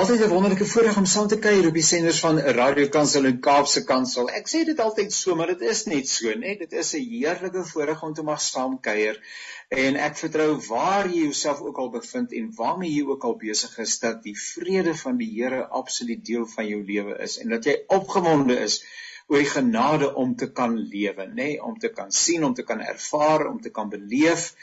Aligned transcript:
Altyd 0.00 0.22
'n 0.24 0.28
wonderlike 0.32 0.64
voorreg 0.64 0.96
om 0.96 1.06
saam 1.08 1.26
te 1.28 1.36
kuier 1.46 1.66
op 1.68 1.74
die 1.76 1.84
senders 1.84 2.20
van 2.24 2.38
Radio 2.58 2.88
Kansel 2.92 3.26
en 3.30 3.40
Kaapse 3.46 3.82
Kansel. 3.90 4.30
Ek 4.38 4.48
sê 4.52 4.62
dit 4.64 4.78
altyd 4.84 5.12
so, 5.12 5.34
maar 5.36 5.52
dit 5.52 5.64
is 5.72 5.82
net 5.90 6.08
so, 6.08 6.32
né? 6.44 6.54
Dit 6.62 6.72
is 6.82 6.94
'n 6.96 7.02
heerlike 7.10 7.64
voorreg 7.72 8.06
om 8.08 8.14
te 8.14 8.24
mag 8.28 8.40
saam 8.40 8.78
kuier. 8.86 9.20
En 9.68 10.00
ek 10.06 10.16
vertrou 10.22 10.48
waar 10.68 11.10
jy 11.10 11.20
jouself 11.26 11.60
ook 11.60 11.82
al 11.84 11.90
bevind 11.98 12.32
en 12.32 12.48
waarmee 12.56 12.94
jy 12.94 13.04
ook 13.04 13.24
al 13.24 13.36
besig 13.36 13.78
is, 13.84 13.98
dat 13.98 14.22
die 14.22 14.36
vrede 14.46 14.94
van 15.04 15.20
die 15.20 15.30
Here 15.34 15.66
absoluut 15.82 16.24
deel 16.24 16.46
van 16.46 16.66
jou 16.66 16.82
lewe 16.84 17.18
is 17.28 17.38
en 17.38 17.48
dat 17.48 17.64
jy 17.64 17.76
opgewonde 17.86 18.60
is 18.60 18.82
oor 19.26 19.44
die 19.44 19.54
genade 19.54 20.14
om 20.14 20.36
te 20.36 20.52
kan 20.52 20.78
lewe, 20.78 21.26
nê, 21.26 21.58
om 21.60 21.78
te 21.78 21.88
kan 21.88 22.10
sien, 22.10 22.44
om 22.44 22.54
te 22.54 22.62
kan 22.62 22.80
ervaar, 22.80 23.46
om 23.46 23.60
te 23.60 23.70
kan 23.70 23.92
beleef 23.92 24.54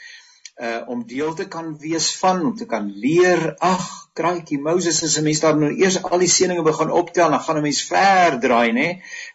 uh 0.58 0.88
om 0.92 1.06
deel 1.06 1.34
te 1.34 1.48
kan 1.48 1.78
wees 1.78 2.10
van 2.18 2.40
om 2.44 2.56
te 2.56 2.66
kan 2.66 2.90
leer. 3.04 3.54
Ag 3.58 3.84
kraaitjie 4.12 4.58
Moses 4.58 5.02
is 5.02 5.18
'n 5.18 5.24
mens 5.24 5.40
daar 5.40 5.56
nou 5.56 5.72
eers 5.72 6.02
al 6.02 6.18
die 6.18 6.32
seëninge 6.36 6.62
begin 6.62 6.90
optel 6.90 7.30
dan 7.30 7.40
gaan 7.40 7.56
'n 7.56 7.62
mens 7.62 7.82
ver 7.82 8.40
draai 8.40 8.72
nê 8.72 8.88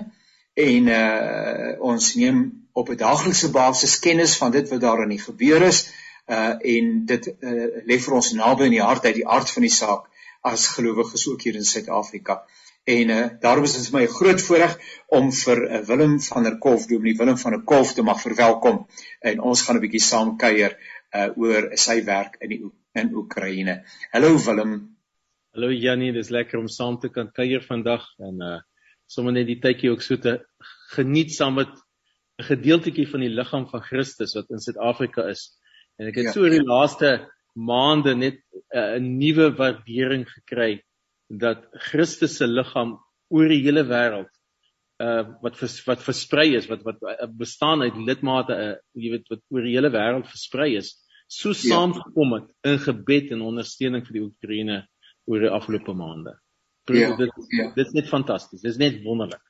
en 0.60 0.88
uh 0.92 1.74
ons 1.92 2.14
neem 2.20 2.40
op 2.74 2.90
'n 2.90 3.00
daaglikse 3.00 3.52
basis 3.56 4.00
kennis 4.06 4.38
van 4.38 4.52
dit 4.52 4.70
wat 4.72 4.82
daar 4.82 5.04
aan 5.04 5.16
die 5.16 5.22
gebeur 5.26 5.66
is. 5.68 5.90
Uh 6.28 6.56
en 6.76 7.06
dit 7.12 7.30
uh, 7.30 7.68
lê 7.90 8.00
vir 8.06 8.16
ons 8.22 8.32
naby 8.40 8.70
in 8.70 8.78
die 8.78 8.86
hart 8.86 9.06
uit 9.06 9.20
die 9.20 9.28
aard 9.28 9.50
van 9.50 9.68
die 9.68 9.76
saak 9.82 10.08
as 10.42 10.68
gelowiges 10.76 11.28
ook 11.28 11.42
hier 11.42 11.56
in 11.56 11.68
Suid-Afrika. 11.68 12.44
En 12.90 13.10
uh 13.14 13.26
daarom 13.44 13.68
is 13.68 13.76
dit 13.78 13.88
vir 13.88 14.00
my 14.00 14.04
'n 14.06 14.16
groot 14.18 14.42
voorreg 14.42 14.72
om 15.18 15.32
vir 15.32 15.60
uh, 15.66 15.82
Willem 15.90 16.16
van 16.28 16.44
der 16.44 16.58
Kolf, 16.58 16.88
Dominee 16.90 17.18
Willem 17.18 17.38
van 17.38 17.52
der 17.52 17.64
Kolf 17.72 17.94
te 17.94 18.02
mag 18.04 18.22
verwelkom. 18.22 18.88
En 19.22 19.42
ons 19.50 19.62
gaan 19.62 19.78
'n 19.78 19.84
bietjie 19.84 20.02
saam 20.02 20.38
kuier 20.38 20.74
uh 21.14 21.30
oor 21.38 21.70
sy 21.78 22.02
werk 22.06 22.40
in 22.42 22.50
die 22.50 22.62
in 22.94 23.14
Oekraïne. 23.14 23.84
Hallo 24.12 24.38
Willem. 24.46 24.74
Hallo 25.54 25.70
Janie, 25.72 26.12
dis 26.14 26.30
lekker 26.30 26.60
om 26.60 26.68
saam 26.68 26.98
te 27.00 27.10
kan 27.10 27.32
kuier 27.32 27.62
vandag 27.62 28.10
en 28.18 28.42
uh 28.42 28.58
sommer 29.06 29.34
net 29.34 29.48
die 29.48 29.60
tydjie 29.62 29.92
ook 29.92 30.02
so 30.02 30.18
te 30.18 30.40
geniet 30.96 31.32
saam 31.34 31.56
met 31.62 31.70
'n 32.40 32.44
gedeeltjie 32.44 33.08
van 33.08 33.20
die 33.20 33.30
liggaam 33.30 33.70
van 33.70 33.82
Christus 33.82 34.34
wat 34.34 34.50
in 34.50 34.66
Suid-Afrika 34.66 35.30
is. 35.30 35.60
En 36.00 36.08
ek 36.08 36.16
het 36.16 36.26
ja, 36.26 36.32
so 36.32 36.44
in 36.44 36.58
die 36.58 36.66
ja. 36.66 36.74
laaste 36.74 37.30
maande 37.54 38.16
net 38.16 38.42
'n 38.74 38.78
uh, 38.78 38.98
nuwe 38.98 39.54
waardering 39.56 40.26
gekry 40.30 40.82
dat 41.30 41.66
Christus 41.90 42.38
se 42.38 42.48
liggaam 42.48 42.98
oor 43.30 43.50
die 43.50 43.62
hele 43.64 43.86
wêreld 43.88 44.32
uh 45.00 45.22
wat 45.44 45.56
vers, 45.56 45.78
wat 45.88 46.02
versprei 46.04 46.56
is 46.58 46.68
wat 46.68 46.82
wat 46.84 46.98
uh, 47.06 47.28
bestaan 47.32 47.86
uit 47.86 47.96
lidmate 47.96 48.56
uh 48.56 48.74
jy 48.98 49.14
weet 49.14 49.30
wat 49.32 49.46
oor 49.54 49.64
die 49.64 49.78
hele 49.78 49.94
wêreld 49.94 50.28
versprei 50.28 50.74
is 50.80 50.98
so 51.30 51.54
ja. 51.54 51.62
saamgekom 51.62 52.34
het 52.34 52.48
in 52.66 52.80
gebed 52.82 53.32
en 53.36 53.46
ondersteuning 53.46 54.06
vir 54.08 54.18
die 54.18 54.24
Oekraïne 54.26 54.80
oor 55.30 55.46
die 55.46 55.52
afgelope 55.54 55.94
maande. 55.94 56.40
Ja, 56.90 57.14
dit 57.18 57.30
ja. 57.54 57.70
dit 57.76 57.86
is 57.86 57.94
net 57.94 58.10
fantasties. 58.10 58.64
Dit 58.64 58.72
is 58.72 58.82
net 58.82 59.04
wonderlik. 59.04 59.44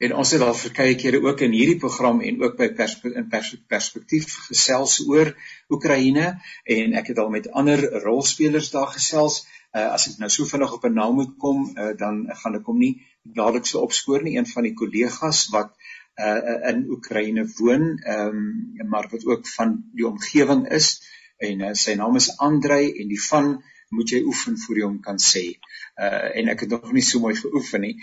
En 0.00 0.14
ons 0.16 0.30
het 0.32 0.40
al 0.40 0.54
verskeie 0.56 0.94
kere 0.96 1.18
ook 1.20 1.42
in 1.44 1.52
hierdie 1.52 1.80
program 1.82 2.22
en 2.24 2.38
ook 2.40 2.54
by 2.56 2.70
persp 2.78 3.02
in 3.10 3.26
pers 3.28 3.50
perspektief 3.68 4.30
gesels 4.46 5.00
oor 5.04 5.34
Oekraïne 5.68 6.30
en 6.64 6.94
ek 6.96 7.10
het 7.12 7.18
al 7.20 7.28
met 7.34 7.50
ander 7.50 7.82
rolspelers 8.06 8.70
daar 8.72 8.94
gesels. 8.94 9.42
Uh, 9.70 9.92
as 9.94 10.08
ek 10.10 10.18
nou 10.18 10.28
so 10.34 10.44
vinnig 10.50 10.72
op 10.74 10.84
'n 10.84 10.94
naam 10.98 11.14
moet 11.14 11.34
kom, 11.38 11.58
uh, 11.78 11.92
dan 11.96 12.26
gaan 12.42 12.58
ek 12.58 12.66
hom 12.66 12.78
nie 12.78 12.94
dadelik 13.22 13.66
so 13.66 13.80
opspoor 13.86 14.22
nie 14.22 14.36
een 14.36 14.46
van 14.46 14.66
die 14.66 14.74
kollegas 14.74 15.46
wat 15.54 15.70
uh, 16.18 16.70
in 16.70 16.86
Oekraïne 16.90 17.46
woon, 17.58 17.98
ehm 17.98 18.40
um, 18.82 18.88
maar 18.88 19.08
wat 19.10 19.26
ook 19.26 19.46
van 19.48 19.76
die 19.94 20.06
omgewing 20.06 20.66
is 20.68 20.88
en 21.38 21.60
uh, 21.60 21.74
sy 21.74 21.94
naam 21.94 22.16
is 22.16 22.32
Andrei 22.38 22.90
en 22.90 23.08
die 23.08 23.22
van 23.28 23.62
moet 23.90 24.10
jy 24.10 24.20
oefen 24.22 24.58
voor 24.58 24.78
jy 24.78 24.86
hom 24.86 24.98
kan 25.02 25.18
sê. 25.18 25.44
Uh 26.00 26.28
en 26.40 26.50
ek 26.52 26.64
het 26.64 26.74
nog 26.74 26.92
nie 26.94 27.04
so 27.04 27.22
mooi 27.22 27.34
geoefen 27.36 27.82
nie, 27.86 27.96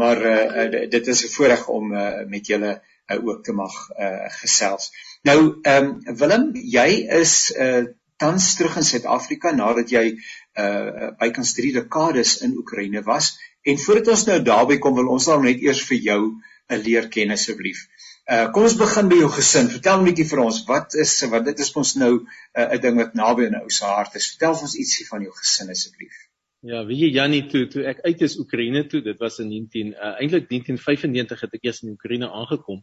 maar 0.00 0.22
uh 0.22 0.88
dit 0.90 1.12
is 1.14 1.24
'n 1.24 1.34
voorreg 1.34 1.68
om 1.68 1.92
uh, 1.92 2.24
met 2.26 2.46
julle 2.46 2.72
uh, 2.78 3.18
ook 3.26 3.44
te 3.44 3.52
mag 3.52 3.76
uh 3.98 4.26
gesels. 4.40 4.90
Nou 5.22 5.38
ehm 5.62 5.84
um, 5.84 6.16
Willem, 6.16 6.50
jy 6.54 6.90
is 7.20 7.52
uh 7.56 7.86
tans 8.18 8.54
terug 8.58 8.76
in 8.76 8.84
Suid-Afrika 8.84 9.50
nadat 9.54 9.90
jy 9.90 10.18
uh 10.58 11.10
bykans 11.20 11.54
3 11.54 11.72
dekades 11.72 12.40
in 12.42 12.56
Oekraïne 12.58 13.02
was 13.06 13.36
En 13.68 13.78
voordat 13.78 14.12
ons 14.14 14.24
nou 14.28 14.38
daarby 14.42 14.78
kom, 14.82 14.94
wil 14.96 15.10
ons 15.12 15.26
nou 15.28 15.40
net 15.44 15.60
eers 15.64 15.80
vir 15.88 15.98
jou 16.04 16.20
'n 16.68 16.78
leer 16.84 17.08
ken 17.08 17.34
asseblief. 17.34 17.80
Uh 18.28 18.46
kom 18.52 18.62
ons 18.68 18.76
begin 18.76 19.08
by 19.08 19.18
jou 19.22 19.30
gesin. 19.34 19.68
Vertel 19.72 19.98
'n 20.00 20.06
bietjie 20.08 20.28
vir 20.30 20.40
ons, 20.44 20.62
wat 20.68 20.94
is 20.94 21.12
wat 21.32 21.44
dit 21.44 21.58
is 21.58 21.72
ons 21.82 21.94
nou 21.96 22.12
'n 22.20 22.26
uh, 22.54 22.78
ding 22.84 22.96
wat 22.96 23.14
naby 23.14 23.46
aan 23.46 23.58
jou 23.60 23.70
se 23.70 23.84
hart 23.84 24.14
is. 24.14 24.30
Vertel 24.32 24.56
ons 24.62 24.76
ietsie 24.76 25.06
van 25.10 25.22
jou 25.22 25.32
gesin 25.32 25.70
asseblief. 25.70 26.16
Ja, 26.60 26.84
wie 26.86 26.98
jy 26.98 27.10
Jannie 27.14 27.46
toe 27.50 27.66
toe 27.68 27.84
ek 27.84 28.00
uit 28.04 28.22
is 28.22 28.38
Oekraïne 28.38 28.88
toe, 28.88 29.00
dit 29.02 29.18
was 29.18 29.38
in 29.38 29.48
19 29.48 29.92
uh 29.92 30.14
eintlik 30.20 30.48
1995 30.48 31.40
het 31.40 31.54
ek 31.54 31.64
eers 31.64 31.82
in 31.82 31.92
Oekraïne 31.96 32.30
aangekom. 32.30 32.82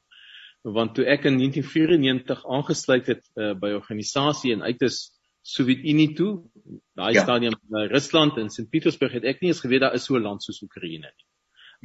Want 0.63 0.96
toe 0.96 1.06
ek 1.06 1.25
in 1.25 1.38
1994 1.38 2.46
aangesluit 2.46 3.07
het 3.07 3.24
uh, 3.36 3.53
by 3.53 3.74
organisasie 3.74 4.53
en 4.53 4.63
uit 4.63 4.81
is 4.81 5.12
Sowjetunie 5.45 6.13
toe. 6.17 6.31
Daai 6.97 7.13
ja. 7.13 7.23
stadium 7.23 7.53
in 7.53 7.78
uh, 7.78 7.88
Rusland 7.91 8.39
en 8.41 8.50
Sint 8.50 8.72
Petersburg 8.73 9.13
het 9.19 9.28
ek 9.29 9.44
nie 9.44 9.51
eens 9.53 9.61
geweet 9.61 9.83
daar 9.83 9.94
is 9.97 10.07
so 10.07 10.17
'n 10.17 10.25
land 10.25 10.44
soos 10.44 10.61
Oekraïne 10.66 11.11
nie. 11.11 11.28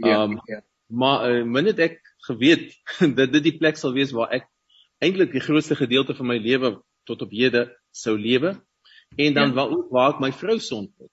Ja, 0.08 0.22
um, 0.24 0.40
ja. 0.48 0.62
Maar 0.88 1.26
uh, 1.30 1.44
min 1.44 1.68
het 1.68 1.78
ek 1.78 2.00
geweet 2.26 2.72
dat 3.18 3.32
dit 3.32 3.44
die 3.50 3.58
plek 3.58 3.76
sal 3.76 3.92
wees 3.92 4.14
waar 4.16 4.32
ek 4.32 4.48
eintlik 5.00 5.32
die 5.32 5.44
grootste 5.44 5.76
gedeelte 5.76 6.16
van 6.16 6.26
my 6.26 6.38
lewe 6.38 6.78
tot 7.08 7.22
op 7.22 7.30
hede 7.32 7.68
sou 7.90 8.16
lewe 8.18 8.56
en 9.16 9.34
dan 9.34 9.52
ja. 9.52 9.54
waar 9.54 9.70
ook 9.70 9.90
waar 9.90 10.14
ek 10.14 10.20
my 10.20 10.32
vrou 10.32 10.58
son 10.58 10.88
het. 10.98 11.12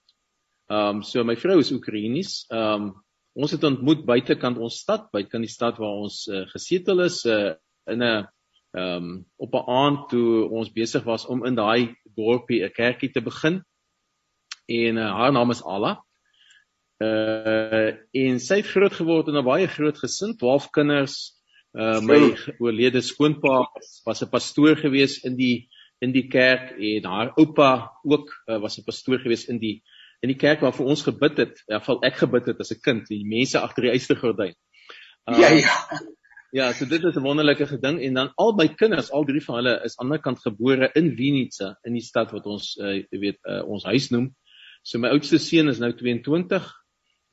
Ehm 0.68 0.98
um, 0.98 1.04
so 1.04 1.24
my 1.24 1.36
vrou 1.36 1.60
is 1.60 1.72
Oekraïnies. 1.72 2.46
Ehm 2.52 2.88
um, 2.88 2.96
ons 3.38 3.52
het 3.54 3.64
ontmoet 3.64 4.06
buitekant 4.06 4.58
ons 4.58 4.80
stad, 4.82 5.12
buitekant 5.14 5.46
die 5.46 5.54
stad 5.54 5.78
waar 5.78 6.00
ons 6.02 6.24
uh, 6.28 6.48
gesetel 6.50 7.04
is 7.06 7.26
uh, 7.26 7.54
in 7.86 8.02
'n 8.04 8.26
ehm 8.72 9.04
um, 9.04 9.26
op 9.36 9.54
'n 9.54 9.70
aand 9.70 10.10
toe 10.10 10.50
ons 10.50 10.72
besig 10.72 11.04
was 11.04 11.26
om 11.26 11.46
in 11.46 11.56
daai 11.56 11.96
dorpie 12.16 12.64
'n 12.64 12.72
kerkie 12.72 13.12
te 13.12 13.22
begin. 13.22 13.64
En 14.66 14.98
uh, 14.98 15.12
haar 15.12 15.32
naam 15.32 15.50
is 15.50 15.64
Alla. 15.64 16.04
Uh 16.98 17.94
en 18.12 18.40
sy 18.42 18.56
het 18.56 18.72
groot 18.74 18.94
geword 18.94 19.28
in 19.28 19.38
'n 19.38 19.46
baie 19.46 19.68
groot 19.68 19.98
gesin, 19.98 20.38
12 20.38 20.70
kinders. 20.70 21.38
Uh 21.74 22.02
my 22.02 22.36
oorlede 22.60 23.02
skoonpa 23.02 23.70
was 24.06 24.22
'n 24.24 24.30
pastoor 24.30 24.76
gewees 24.76 25.24
in 25.24 25.36
die 25.36 25.70
in 26.00 26.12
die 26.12 26.28
kerk 26.28 26.74
en 26.78 27.06
haar 27.06 27.32
oupa 27.36 27.92
ook 28.04 28.34
uh, 28.46 28.60
was 28.62 28.78
'n 28.78 28.84
pastoor 28.84 29.20
gewees 29.20 29.46
in 29.46 29.60
die 29.60 29.84
in 30.22 30.30
die 30.30 30.38
kerk 30.38 30.60
waar 30.60 30.74
vir 30.74 30.86
ons 30.86 31.04
gebid 31.04 31.38
het. 31.38 31.64
Ja, 31.68 31.80
val 31.80 32.02
ek 32.02 32.18
gebid 32.18 32.46
het 32.46 32.60
as 32.60 32.72
'n 32.74 32.82
kind, 32.82 33.08
die 33.08 33.26
mense 33.26 33.60
agter 33.60 33.84
die 33.84 33.92
eystergordyn. 33.92 34.56
Uh, 35.30 35.40
ja 35.40 35.50
ja. 35.54 35.76
Ja, 36.58 36.72
so 36.74 36.88
dit 36.90 37.04
is 37.04 37.16
'n 37.16 37.22
wonderlike 37.22 37.68
geding 37.70 38.00
en 38.02 38.14
dan 38.14 38.32
al 38.36 38.56
my 38.58 38.68
kinders, 38.68 39.12
al 39.12 39.26
drie 39.26 39.42
van 39.46 39.56
hulle 39.56 39.74
is 39.86 39.98
aan 39.98 40.08
die 40.10 40.18
ander 40.18 40.22
kant 40.26 40.40
gebore 40.42 40.90
in 40.96 41.12
Wienice, 41.16 41.76
in 41.86 41.94
die 41.94 42.02
stad 42.02 42.32
wat 42.34 42.46
ons 42.50 42.72
uh, 42.82 43.04
weet 43.12 43.38
uh, 43.46 43.62
ons 43.68 43.84
huis 43.84 44.08
noem. 44.10 44.32
So 44.82 44.98
my 44.98 45.12
oudste 45.14 45.38
seun 45.38 45.70
is 45.70 45.78
nou 45.78 45.92
22, 45.94 46.66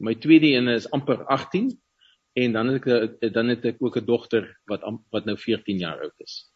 my 0.04 0.14
tweede 0.14 0.50
een 0.52 0.68
is 0.68 0.90
amper 0.90 1.24
18 1.24 1.70
en 2.36 2.52
dan 2.52 2.74
het 2.74 2.86
ek 2.90 3.32
dan 3.32 3.48
het 3.48 3.64
ek 3.64 3.80
ook 3.80 3.96
'n 3.96 4.04
dogter 4.04 4.50
wat 4.68 4.84
wat 5.10 5.24
nou 5.24 5.36
14 5.38 5.78
jaar 5.78 6.04
oud 6.04 6.20
is. 6.20 6.52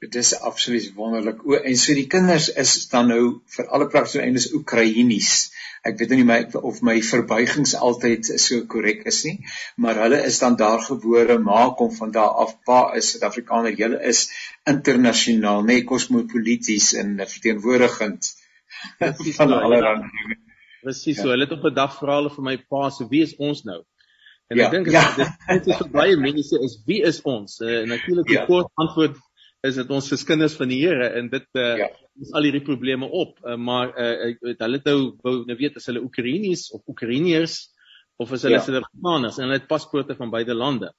Dit 0.00 0.14
is 0.14 0.32
absoluut 0.40 0.92
wonderlik. 0.96 1.42
O 1.44 1.56
en 1.58 1.76
so 1.76 1.94
die 1.96 2.06
kinders 2.08 2.48
is 2.62 2.88
dan 2.92 3.10
nou 3.12 3.24
vir 3.56 3.66
alle 3.68 3.88
praktiese 3.92 4.22
eindes 4.24 4.48
Oekraïnies. 4.56 5.32
Ek 5.84 5.98
weet 6.00 6.12
nie 6.16 6.26
my 6.28 6.38
of 6.60 6.80
my 6.84 6.96
verbuigings 7.04 7.74
altyd 7.88 8.28
so 8.40 8.64
korrek 8.72 9.06
is 9.08 9.22
nie, 9.24 9.36
maar 9.80 10.00
hulle 10.02 10.18
is 10.28 10.40
dan 10.42 10.58
daar 10.60 10.82
gebore, 10.84 11.38
ma 11.40 11.70
kom 11.76 11.92
van 11.96 12.12
daar 12.16 12.42
af, 12.44 12.56
pa 12.68 12.80
is 13.00 13.12
Suid-Afrikaner, 13.14 13.76
hulle 13.78 14.00
is 14.12 14.26
internasionaal, 14.68 15.64
nê, 15.64 15.80
nee, 15.80 15.86
kosmopolities 15.88 16.92
en 17.00 17.16
verteenwoordigend 17.20 18.32
van 19.38 19.56
alle 19.60 19.80
rande. 19.86 20.36
Presies, 20.80 21.20
so 21.20 21.32
hulle 21.32 21.44
het 21.48 21.56
op 21.56 21.64
'n 21.68 21.74
dag 21.76 21.96
vra 22.00 22.20
hulle 22.20 22.32
vir 22.36 22.44
my 22.44 22.56
pa, 22.56 22.88
so 22.90 23.08
wie 23.08 23.24
is 23.24 23.36
ons 23.36 23.64
nou? 23.68 23.82
En 24.50 24.58
ja, 24.58 24.66
ek 24.66 24.72
dink 24.74 24.88
ja. 24.90 25.02
dit 25.46 25.66
is 25.70 25.76
vir 25.78 25.90
baie 25.94 26.16
mense 26.18 26.58
is 26.66 26.78
wie 26.86 27.02
is 27.06 27.20
ons? 27.22 27.60
Uh, 27.62 27.82
natuurlik 27.86 28.26
die 28.26 28.38
ja. 28.38 28.46
kort 28.48 28.70
antwoord 28.82 29.18
is 29.66 29.76
dit 29.76 29.90
ons 29.92 30.12
is 30.16 30.24
kinders 30.24 30.54
van 30.58 30.70
die 30.72 30.78
Here 30.80 31.10
en 31.18 31.28
dit 31.32 31.46
uh, 31.58 31.74
ja. 31.82 31.88
is 32.20 32.32
al 32.36 32.48
hierdie 32.48 32.64
probleme 32.64 33.08
op. 33.08 33.36
Uh, 33.44 33.58
maar 33.60 33.92
uh, 33.92 34.30
ek 34.30 34.40
weet 34.46 34.64
hulle 34.64 34.80
nou 34.86 34.98
wou 35.24 35.34
nou 35.48 35.56
weet 35.58 35.76
as 35.80 35.90
hulle 35.90 36.02
Oekraïnies 36.06 36.70
of 36.76 36.84
Oekraïners 36.88 37.58
of 38.20 38.32
as 38.36 38.46
hulle 38.46 38.58
ja. 38.58 38.64
Suid-Afrikaners 38.64 39.38
en 39.38 39.48
hulle 39.48 39.60
het 39.60 39.68
paspoorte 39.70 40.16
van 40.16 40.32
beide 40.32 40.56
lande. 40.56 40.92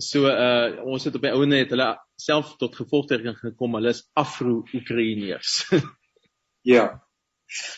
So 0.00 0.26
uh 0.26 0.84
ons 0.90 1.06
het 1.06 1.14
op 1.14 1.22
die 1.22 1.32
ouene 1.32 1.62
het 1.62 1.72
hulle 1.72 1.92
self 2.20 2.56
tot 2.60 2.76
gevolgtrekking 2.76 3.36
gekom 3.40 3.76
hulle 3.78 3.94
is 3.94 4.02
Afro-Oekraïners. 4.18 5.60
ja 6.74 6.88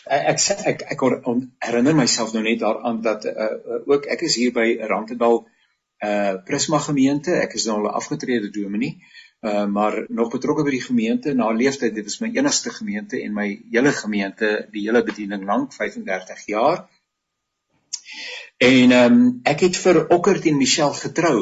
ek 0.07 0.39
ek 0.39 0.63
ek, 0.71 0.83
ek 0.95 1.01
on, 1.27 1.41
herinner 1.61 1.93
myself 1.95 2.31
nou 2.33 2.41
net 2.41 2.61
daaraan 2.63 3.01
dat 3.03 3.27
uh, 3.27 3.83
ook 3.85 4.07
ek 4.09 4.23
is 4.25 4.37
hier 4.39 4.53
by 4.55 4.65
Randendal 4.89 5.43
uh 6.03 6.37
Prisma 6.47 6.79
gemeente 6.81 7.35
ek 7.35 7.55
is 7.59 7.67
nou 7.67 7.79
al 7.81 7.89
'n 7.91 7.97
afgetrede 7.99 8.49
dominee 8.53 8.97
uh 8.97 9.26
maar 9.45 10.05
nog 10.09 10.31
betrokke 10.33 10.63
by 10.65 10.71
die 10.73 10.81
gemeente 10.81 11.33
na 11.37 11.51
leeftyd 11.53 11.93
dit 11.95 12.07
is 12.09 12.17
my 12.23 12.31
enigste 12.33 12.71
gemeente 12.73 13.19
en 13.21 13.35
my 13.35 13.45
hele 13.71 13.91
gemeente 13.93 14.49
die 14.73 14.87
hele 14.87 15.03
bediening 15.05 15.45
lank 15.45 15.75
35 15.77 16.41
jaar 16.49 16.87
en 18.57 18.95
um, 18.97 19.21
ek 19.45 19.61
het 19.67 19.77
vir 19.77 20.01
Okkert 20.09 20.49
en 20.49 20.57
Michelle 20.57 20.97
getrou 20.97 21.37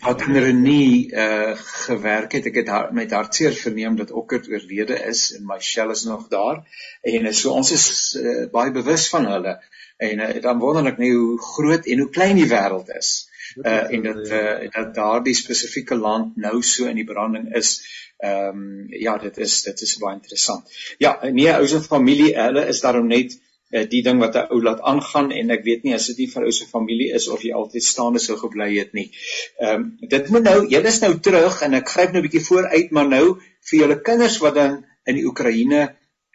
wat 0.00 0.22
in 0.24 0.36
Renie 0.36 1.12
uh 1.12 1.56
gewerk 1.86 2.32
het. 2.32 2.46
Ek 2.46 2.54
het 2.62 2.68
haar, 2.68 2.92
met 2.94 3.12
hartseer 3.12 3.52
verneem 3.52 3.96
dat 3.96 4.10
Okkert 4.10 4.48
oorlede 4.48 4.96
is 5.04 5.34
en 5.36 5.44
Michelle 5.46 5.92
is 5.92 6.04
nog 6.04 6.28
daar. 6.28 6.62
En 7.02 7.34
so 7.34 7.52
ons 7.52 7.72
is 7.72 7.86
uh, 8.20 8.46
baie 8.50 8.72
bewus 8.72 9.08
van 9.08 9.26
hulle. 9.26 9.58
En 9.96 10.18
uh, 10.18 10.42
dan 10.42 10.58
wonderlik 10.58 10.98
net 10.98 11.12
hoe 11.12 11.38
groot 11.42 11.86
en 11.86 11.98
hoe 11.98 12.10
klein 12.10 12.36
die 12.36 12.48
wêreld 12.48 12.88
is. 12.96 13.28
Uh 13.56 13.92
en 13.96 14.02
dat 14.02 14.30
uh, 14.30 14.70
dat 14.74 14.94
daardie 14.94 15.34
spesifieke 15.34 15.96
land 15.96 16.36
nou 16.36 16.62
so 16.62 16.86
in 16.86 17.00
die 17.00 17.08
branding 17.08 17.54
is. 17.54 17.76
Ehm 18.18 18.58
um, 18.58 18.86
ja, 18.88 19.16
dit 19.18 19.38
is 19.38 19.62
dit 19.62 19.80
is 19.80 19.96
baie 19.98 20.14
interessant. 20.16 20.70
Ja, 20.98 21.18
nee, 21.30 21.50
ou 21.52 21.66
se 21.66 21.80
familie, 21.82 22.34
hulle 22.38 22.66
is 22.72 22.80
daarom 22.80 23.06
net 23.10 23.34
uh, 23.34 23.82
die 23.90 24.02
ding 24.06 24.20
wat 24.22 24.36
'n 24.36 24.46
ou 24.54 24.60
laat 24.62 24.80
aangaan 24.80 25.30
en 25.32 25.50
ek 25.50 25.64
weet 25.64 25.82
nie 25.84 25.94
as 25.94 26.06
dit 26.06 26.22
nie 26.22 26.30
vir 26.34 26.46
ou 26.48 26.52
se 26.52 26.66
familie 26.70 27.10
is 27.18 27.28
of 27.28 27.42
jy 27.42 27.52
altyd 27.52 27.84
staande 27.84 28.22
sou 28.22 28.36
gebly 28.38 28.70
het 28.78 28.92
nie. 28.92 29.10
Ehm 29.58 29.74
um, 29.74 30.08
dit 30.14 30.30
moet 30.30 30.46
nou, 30.50 30.58
julle 30.76 30.92
is 30.92 31.00
nou 31.06 31.12
terug 31.28 31.62
en 31.62 31.74
ek 31.80 31.88
gryp 31.96 32.12
nou 32.12 32.22
'n 32.22 32.28
bietjie 32.28 32.46
vooruit, 32.48 32.90
maar 32.90 33.08
nou 33.08 33.24
vir 33.70 33.78
julle 33.80 34.00
kinders 34.10 34.38
wat 34.44 34.54
dan 34.54 34.84
in 35.04 35.20
die 35.20 35.26
Oekraïne 35.26 35.82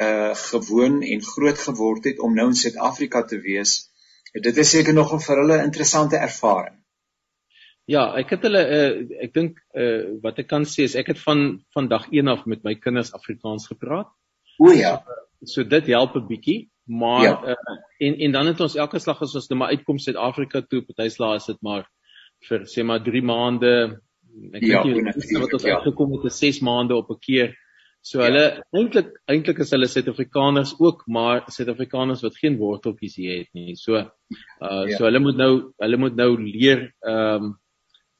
uh 0.07 0.35
gewoon 0.35 1.01
en 1.01 1.23
groot 1.23 1.59
geword 1.59 2.03
het 2.03 2.19
om 2.19 2.35
nou 2.35 2.47
in 2.47 2.55
Suid-Afrika 2.55 3.23
te 3.23 3.39
wees. 3.43 3.89
Dit 4.33 4.57
is 4.57 4.69
seker 4.69 4.93
nog 4.93 5.13
'n 5.13 5.25
vir 5.27 5.41
hulle 5.41 5.63
interessante 5.63 6.17
ervaring. 6.17 6.78
Ja, 7.89 8.03
ek 8.19 8.35
het 8.35 8.43
hulle 8.45 8.61
uh 8.61 9.21
ek 9.25 9.33
dink 9.33 9.61
uh 9.73 10.19
wat 10.23 10.39
ek 10.41 10.49
kan 10.51 10.67
sê 10.69 10.85
is 10.85 10.97
ek 10.99 11.13
het 11.13 11.21
van 11.23 11.61
van 11.73 11.87
dag 11.89 12.09
1 12.11 12.27
af 12.27 12.45
met 12.45 12.63
my 12.63 12.75
kinders 12.75 13.13
Afrikaans 13.17 13.67
gepraat. 13.71 14.11
O 14.59 14.73
ja. 14.75 14.99
So 15.45 15.63
dit 15.63 15.87
help 15.87 16.15
'n 16.15 16.27
bietjie. 16.27 16.69
Maar 16.89 17.23
ja. 17.23 17.33
uh, 17.53 17.77
en 17.99 18.19
en 18.25 18.31
dan 18.31 18.47
het 18.47 18.61
ons 18.65 18.75
elke 18.75 18.99
slag 18.99 19.21
as 19.21 19.35
ons 19.35 19.49
nou 19.49 19.59
maar 19.59 19.73
uitkom 19.75 19.99
Suid-Afrika 20.01 20.61
toe, 20.61 20.81
partyslae 20.81 21.35
is 21.37 21.45
dit 21.45 21.59
maar 21.61 21.85
vir 22.49 22.65
sê 22.65 22.83
maar 22.83 23.01
3 23.05 23.21
maande. 23.21 23.73
Ek 24.53 24.63
ja, 24.63 24.81
weet 24.83 25.17
nie 25.29 25.41
wat 25.41 25.53
ons 25.53 25.65
ja. 25.67 25.77
uitgekom 25.77 26.15
het, 26.15 26.33
6 26.33 26.61
maande 26.65 26.95
op 26.95 27.11
'n 27.13 27.19
keer. 27.19 27.53
So 28.01 28.21
ja. 28.21 28.29
hulle 28.29 28.45
eintlik 28.73 29.11
eintlik 29.27 29.59
is 29.59 29.71
hulle 29.75 29.87
Suid-Afrikaners 29.87 30.75
ook, 30.79 31.03
maar 31.07 31.43
Suid-Afrikaners 31.51 32.21
wat 32.25 32.37
geen 32.37 32.57
worteltjies 32.57 33.15
hier 33.15 33.37
het 33.37 33.53
nie. 33.53 33.75
So 33.75 33.97
uh 33.97 34.05
ja. 34.61 34.97
so 34.97 35.05
hulle 35.05 35.19
moet 35.19 35.37
nou 35.37 35.73
hulle 35.77 35.97
moet 35.97 36.15
nou 36.15 36.31
leer 36.37 36.93
ehm 37.01 37.49
um, 37.49 37.57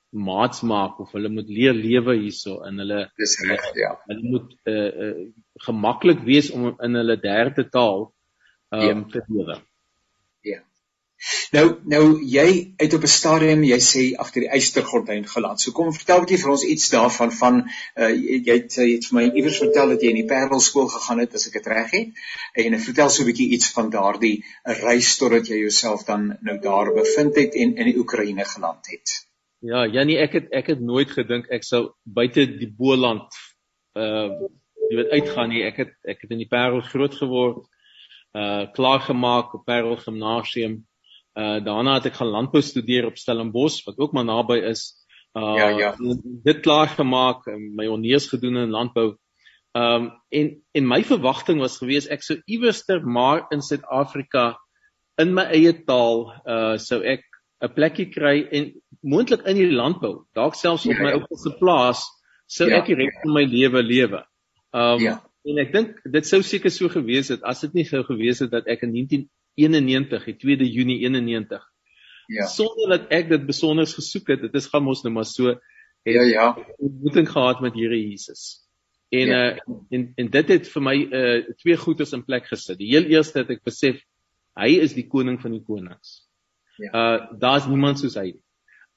maats 0.09 0.61
maak 0.61 0.99
of 0.99 1.11
hulle 1.11 1.29
moet 1.29 1.49
leer 1.49 1.73
lewe 1.73 2.15
hierso 2.17 2.63
in 2.67 2.81
hulle 2.81 3.01
dis 3.17 3.35
reg 3.45 3.65
ja 3.77 3.91
hulle 4.07 4.31
moet 4.35 4.55
uh, 4.65 4.91
uh 5.07 5.27
gemaklik 5.65 6.23
wees 6.23 6.49
om 6.55 6.71
in 6.71 6.95
hulle 6.95 7.19
derde 7.19 7.69
taal 7.69 8.13
um, 8.69 8.81
ja. 8.81 9.05
te 9.11 9.23
lewe. 9.27 9.57
Ja. 10.41 10.61
Nou 11.51 11.65
nou 11.83 12.03
jy 12.23 12.73
uit 12.77 12.93
op 12.93 13.03
'n 13.03 13.11
stadium 13.11 13.63
jy 13.67 13.79
sê 13.83 14.03
agter 14.23 14.45
die 14.45 14.51
eystergordyn 14.57 15.27
geland. 15.27 15.61
So 15.61 15.71
kom 15.71 15.93
vertel 15.93 16.21
'n 16.21 16.25
bietjie 16.25 16.41
vir 16.43 16.51
ons 16.51 16.63
iets 16.63 16.89
daarvan 16.89 17.31
van 17.41 17.61
uh, 17.95 18.09
jy 18.09 18.55
het 18.55 18.77
jy 18.81 18.89
het 18.93 19.09
vir 19.09 19.19
my 19.19 19.25
iewers 19.29 19.59
vertel 19.65 19.89
dat 19.93 20.01
jy 20.01 20.09
in 20.15 20.21
die 20.21 20.31
Parelskool 20.31 20.87
gegaan 20.87 21.19
het 21.19 21.35
as 21.35 21.47
ek 21.47 21.59
dit 21.59 21.67
reg 21.67 21.91
het. 21.91 22.09
En 22.55 22.79
vertel 22.79 23.09
so 23.09 23.23
'n 23.23 23.31
bietjie 23.31 23.49
iets 23.57 23.71
van 23.77 23.89
daardie 23.89 24.45
reis 24.63 25.17
totdat 25.17 25.47
jy 25.47 25.59
jouself 25.65 26.05
dan 26.05 26.37
nou 26.41 26.59
daar 26.59 26.93
bevind 26.93 27.35
het 27.35 27.53
en 27.53 27.75
in 27.75 27.91
die 27.91 27.97
Oekraïne 27.97 28.45
geland 28.45 28.87
het. 28.87 29.28
Ja, 29.59 29.83
Janie, 29.91 30.15
ek 30.23 30.37
het 30.37 30.53
ek 30.55 30.69
het 30.71 30.79
nooit 30.79 31.09
gedink 31.11 31.49
ek 31.51 31.65
sou 31.67 31.89
buite 32.07 32.45
die 32.47 32.69
Boland 32.71 33.27
uh 33.99 34.31
jy 34.89 34.97
weet 34.97 35.11
uitgaan 35.19 35.51
nie. 35.51 35.65
Ek 35.67 35.83
het 35.83 35.91
ek 36.07 36.23
het 36.23 36.31
in 36.33 36.39
die 36.41 36.49
Parel 36.49 36.79
groot 36.81 37.17
geword 37.19 37.65
uh 38.37 38.69
klaar 38.71 39.03
gemaak 39.03 39.53
op 39.57 39.65
Parel 39.67 39.99
Gimnasium. 39.99 40.79
Uh 41.35 41.59
daarna 41.65 41.97
het 41.99 42.07
ek 42.09 42.21
gaan 42.21 42.31
landbou 42.31 42.61
studeer 42.63 43.09
op 43.09 43.19
Stellenbosch 43.19 43.83
wat 43.85 43.99
ook 43.99 44.15
maar 44.15 44.25
naby 44.25 44.61
is. 44.71 44.93
Uh 45.35 45.55
ja, 45.59 45.69
ja. 45.77 45.91
dit 46.47 46.63
klaar 46.63 46.87
gemaak, 46.95 47.45
my 47.45 47.85
honeurs 47.85 48.29
gedoen 48.31 48.63
in 48.63 48.71
landbou. 48.71 49.17
Um 49.75 50.11
en 50.31 50.55
en 50.71 50.87
my 50.87 51.03
verwagting 51.03 51.59
was 51.59 51.77
gewees 51.83 52.07
ek 52.07 52.23
sou 52.23 52.39
iewerster 52.47 53.03
maar 53.03 53.45
in 53.51 53.61
Suid-Afrika 53.61 54.55
in 55.19 55.35
my 55.35 55.49
eie 55.51 55.75
taal 55.83 56.29
uh 56.47 56.77
sou 56.79 57.03
ek 57.03 57.28
'n 57.59 57.73
plekkie 57.75 58.07
kry 58.11 58.47
en 58.51 58.71
moontlik 59.01 59.45
in 59.47 59.57
die 59.59 59.71
landbou, 59.71 60.25
dalk 60.35 60.55
selfs 60.55 60.85
op 60.87 60.95
ja, 60.95 61.03
my 61.03 61.11
ja. 61.11 61.19
oupa 61.19 61.39
se 61.39 61.51
plaas, 61.59 62.03
sou 62.47 62.69
ja, 62.69 62.79
ek 62.79 62.91
die 62.91 62.99
res 62.99 63.17
van 63.23 63.33
my 63.35 63.43
lewe 63.47 63.83
lewe. 63.83 64.21
Um 64.75 65.03
ja. 65.03 65.17
En 65.47 65.59
ek 65.61 65.73
dink 65.73 65.99
dit 66.03 66.27
sou 66.27 66.41
seker 66.43 66.71
so 66.71 66.91
gewees 66.91 67.31
het 67.33 67.43
as 67.47 67.63
dit 67.63 67.79
nie 67.79 67.87
sou 67.87 68.03
gewees 68.07 68.41
het 68.43 68.51
dat 68.51 68.67
ek 68.67 68.83
in 68.87 68.93
1991, 68.95 70.25
die 70.31 70.37
2de 70.43 70.67
Junie 70.67 70.99
91, 71.05 71.63
ja. 72.29 72.47
sonder 72.51 72.95
dat 72.97 73.13
ek 73.15 73.29
dit 73.31 73.45
besonder 73.47 73.87
gesoek 73.87 74.35
het, 74.35 74.43
dit 74.47 74.55
is 74.59 74.67
gaan 74.71 74.85
mos 74.85 75.03
nou 75.05 75.13
maar 75.15 75.27
so 75.27 75.55
het 75.55 76.15
ja 76.15 76.23
ja 76.27 76.47
ontmoeting 76.77 77.27
gehad 77.29 77.61
met 77.61 77.75
Here 77.75 77.97
Jesus. 77.97 78.63
En 79.09 79.27
ja. 79.27 79.41
uh 79.55 79.75
en 79.89 80.11
en 80.15 80.29
dit 80.29 80.55
het 80.55 80.67
vir 80.69 80.85
my 80.85 80.95
uh 80.95 81.55
twee 81.59 81.77
goedes 81.77 82.13
in 82.13 82.23
plek 82.23 82.47
gesit. 82.47 82.77
Die 82.79 82.91
heel 82.93 83.09
eerste 83.09 83.43
het 83.43 83.49
ek 83.57 83.63
besef 83.67 83.99
hy 84.59 84.75
is 84.83 84.93
die 84.93 85.07
koning 85.07 85.39
van 85.41 85.55
die 85.55 85.63
konings. 85.63 86.28
Ja. 86.79 86.91
Uh 86.93 87.39
daar's 87.39 87.67
niemand 87.67 87.99
soos 87.99 88.15
hy 88.19 88.31
nie. 88.31 88.41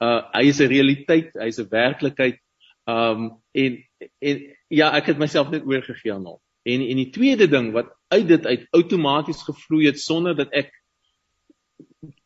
Uh 0.02 0.20
hy 0.34 0.46
is 0.50 0.60
'n 0.60 0.70
realiteit, 0.70 1.34
hy 1.34 1.48
is 1.50 1.60
'n 1.60 1.70
werklikheid. 1.70 2.38
Um 2.86 3.42
en 3.52 3.78
en 4.18 4.36
ja, 4.68 4.92
ek 4.96 5.12
het 5.12 5.18
myself 5.18 5.50
net 5.50 5.66
oorgegee 5.66 6.12
aan 6.12 6.26
hom. 6.26 6.40
En 6.62 6.80
en 6.80 6.96
die 6.96 7.10
tweede 7.10 7.48
ding 7.48 7.72
wat 7.72 7.90
uit 8.08 8.28
dit 8.28 8.46
uit 8.46 8.66
outomaties 8.70 9.42
gevloei 9.42 9.86
het 9.86 10.00
sonder 10.00 10.36
dat 10.36 10.50
ek 10.52 10.70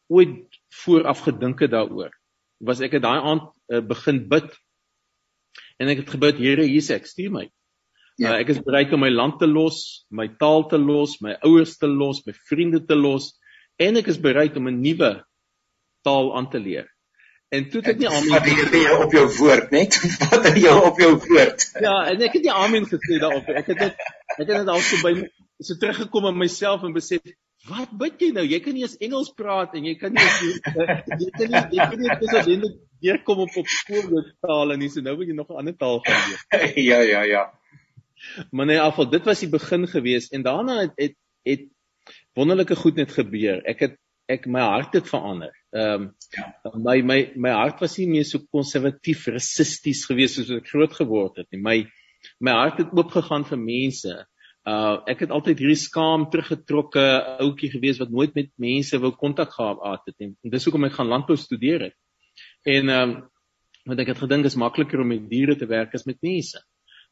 ooit 0.09 0.61
vooraf 0.85 1.25
gedink 1.27 1.61
het 1.61 1.71
daaroor, 1.71 2.13
was 2.59 2.81
ek 2.81 2.93
het 2.93 3.03
daai 3.03 3.21
aand 3.21 3.49
uh, 3.69 3.81
begin 3.81 4.29
bid. 4.29 4.53
En 5.79 5.89
ek 5.89 6.05
het 6.05 6.11
gebid, 6.11 6.39
Here 6.39 6.65
Jesus, 6.65 6.91
ek 6.91 7.07
stuur 7.07 7.33
my. 7.33 7.51
Ja. 8.17 8.33
Uh, 8.33 8.41
ek 8.41 8.49
is 8.55 8.63
bereid 8.65 8.93
om 8.93 9.01
my 9.01 9.11
land 9.11 9.41
te 9.41 9.47
los, 9.47 10.07
my 10.11 10.29
taal 10.41 10.69
te 10.69 10.79
los, 10.79 11.19
my 11.21 11.35
ouers 11.43 11.77
te 11.79 11.89
los, 11.89 12.23
my 12.27 12.33
vriende 12.49 12.85
te 12.87 12.95
los 12.95 13.35
en 13.77 14.01
ek 14.01 14.09
is 14.09 14.21
bereid 14.21 14.57
om 14.57 14.69
'n 14.69 14.81
nuwe 14.81 15.11
taal 16.07 16.31
aan 16.39 16.51
te 16.53 16.63
leer. 16.63 16.87
En 17.55 17.69
toe 17.71 17.79
het 17.79 17.93
ek 17.93 18.01
nie 18.03 18.09
amen 18.11 18.43
gesê 18.43 18.83
jy 18.83 18.95
op 19.05 19.13
jou 19.15 19.27
woord 19.39 19.75
net 19.75 19.97
wat 20.23 20.47
jy 20.59 20.71
op 20.75 20.99
jou 20.99 21.13
woord. 21.15 21.67
Ja, 21.79 21.97
en 22.11 22.23
ek 22.27 22.39
het 22.39 22.47
nie 22.49 22.55
amen 22.55 22.87
gesê 22.91 23.19
daarop. 23.23 23.51
Ek 23.55 23.69
het 23.71 23.83
dit 23.85 24.07
ek 24.37 24.41
het 24.41 24.49
dit 24.51 24.71
also 24.73 24.99
by 25.05 25.13
so 25.63 25.79
teruggekom 25.79 26.27
in 26.33 26.41
myself 26.41 26.83
en 26.85 26.95
besef 26.97 27.23
wat 27.71 27.93
bid 27.99 28.19
jy 28.23 28.33
nou? 28.35 28.43
Jy 28.47 28.59
kan 28.65 28.75
nie 28.75 28.83
eens 28.83 28.97
Engels 29.03 29.31
praat 29.39 29.77
en 29.79 29.87
jy 29.87 29.95
kan 30.01 30.15
nie 30.15 30.25
jy 30.27 31.31
kan 31.39 31.53
nie 31.53 31.63
jy 31.79 31.87
kan 31.93 32.03
nie 32.03 32.17
dis 32.23 32.35
alleen 32.41 32.67
weer 33.05 33.21
kom 33.29 33.45
op 33.45 33.55
op 33.63 33.71
skooltaal 33.71 34.75
en 34.75 34.83
dis 34.83 34.99
nou 35.07 35.15
moet 35.21 35.31
jy 35.31 35.37
nog 35.39 35.53
'n 35.53 35.61
ander 35.63 35.77
taal 35.79 36.03
gaan 36.07 36.27
leer. 36.31 36.67
Ja, 36.91 37.01
ja, 37.01 37.23
ja. 37.23 37.45
Maar 38.51 38.67
nee, 38.67 38.81
afval 38.81 39.11
dit 39.11 39.25
was 39.25 39.45
die 39.45 39.53
begin 39.53 39.87
gewees 39.87 40.29
en 40.35 40.43
daarna 40.43 40.81
het 40.81 40.99
het, 40.99 41.15
het 41.47 41.71
wonderlike 42.35 42.77
goed 42.77 42.99
net 42.99 43.15
gebeur. 43.15 43.63
Ek 43.63 43.87
het 43.87 43.97
ek 44.27 44.51
my 44.51 44.67
hart 44.67 44.99
het 44.99 45.09
verander 45.09 45.55
Ehm 45.75 46.03
um, 46.03 46.15
ja. 46.37 46.47
my 46.75 47.03
my 47.03 47.33
my 47.35 47.51
hart 47.51 47.81
was 47.81 47.99
nie 47.99 48.07
meer 48.07 48.25
so 48.25 48.39
konservatief 48.39 49.27
rassisties 49.27 50.05
gewees 50.07 50.37
soos 50.37 50.51
ek 50.55 50.71
groot 50.71 50.95
geword 50.95 51.43
het 51.43 51.49
nie. 51.51 51.61
My 51.61 51.77
my 52.41 52.55
hart 52.55 52.79
het 52.83 52.95
oopgegaan 52.95 53.45
vir 53.49 53.59
mense. 53.59 54.15
Uh 54.67 54.97
ek 55.11 55.27
het 55.27 55.35
altyd 55.35 55.63
hierdie 55.63 55.79
skaam 55.79 56.29
teruggetrokke 56.31 57.05
ouetjie 57.43 57.71
gewees 57.75 57.99
wat 58.03 58.15
nooit 58.15 58.35
met 58.35 58.53
mense 58.63 58.99
wou 59.03 59.13
kontak 59.15 59.53
gehad 59.55 60.07
het 60.07 60.17
nie. 60.19 60.35
En 60.45 60.55
dis 60.55 60.65
hoekom 60.67 60.87
ek 60.87 60.99
gaan 60.99 61.11
landbou 61.11 61.37
studeer 61.37 61.89
het. 61.91 61.99
En 62.67 62.89
ehm 62.89 63.11
um, 63.11 63.17
want 63.87 64.01
ek 64.03 64.09
het 64.11 64.19
gedink 64.19 64.43
dit 64.43 64.51
is 64.51 64.59
makliker 64.59 65.01
om 65.01 65.13
met 65.13 65.29
diere 65.31 65.55
te 65.55 65.67
werk 65.71 65.93
as 65.95 66.07
met 66.07 66.19
mense. 66.23 66.59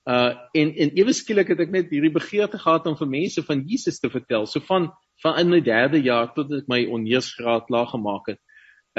Uh 0.04 0.34
en 0.52 0.74
en 0.76 0.90
ewe 1.00 1.12
skielik 1.16 1.48
het 1.48 1.60
ek 1.64 1.70
net 1.72 1.92
hierdie 1.92 2.12
begeerte 2.12 2.58
gehad 2.60 2.84
om 2.86 2.96
vir 2.98 3.08
mense 3.08 3.42
van 3.42 3.62
Jesus 3.64 4.02
te 4.02 4.10
vertel. 4.12 4.44
So 4.46 4.60
van 4.60 4.90
van 5.22 5.38
in 5.40 5.48
my 5.48 5.60
derde 5.64 6.00
jaar 6.04 6.28
tot 6.34 6.50
ek 6.52 6.68
my 6.68 6.82
onheersgraad 6.92 7.64
klaar 7.70 7.88
gemaak 7.88 8.28
het, 8.28 8.40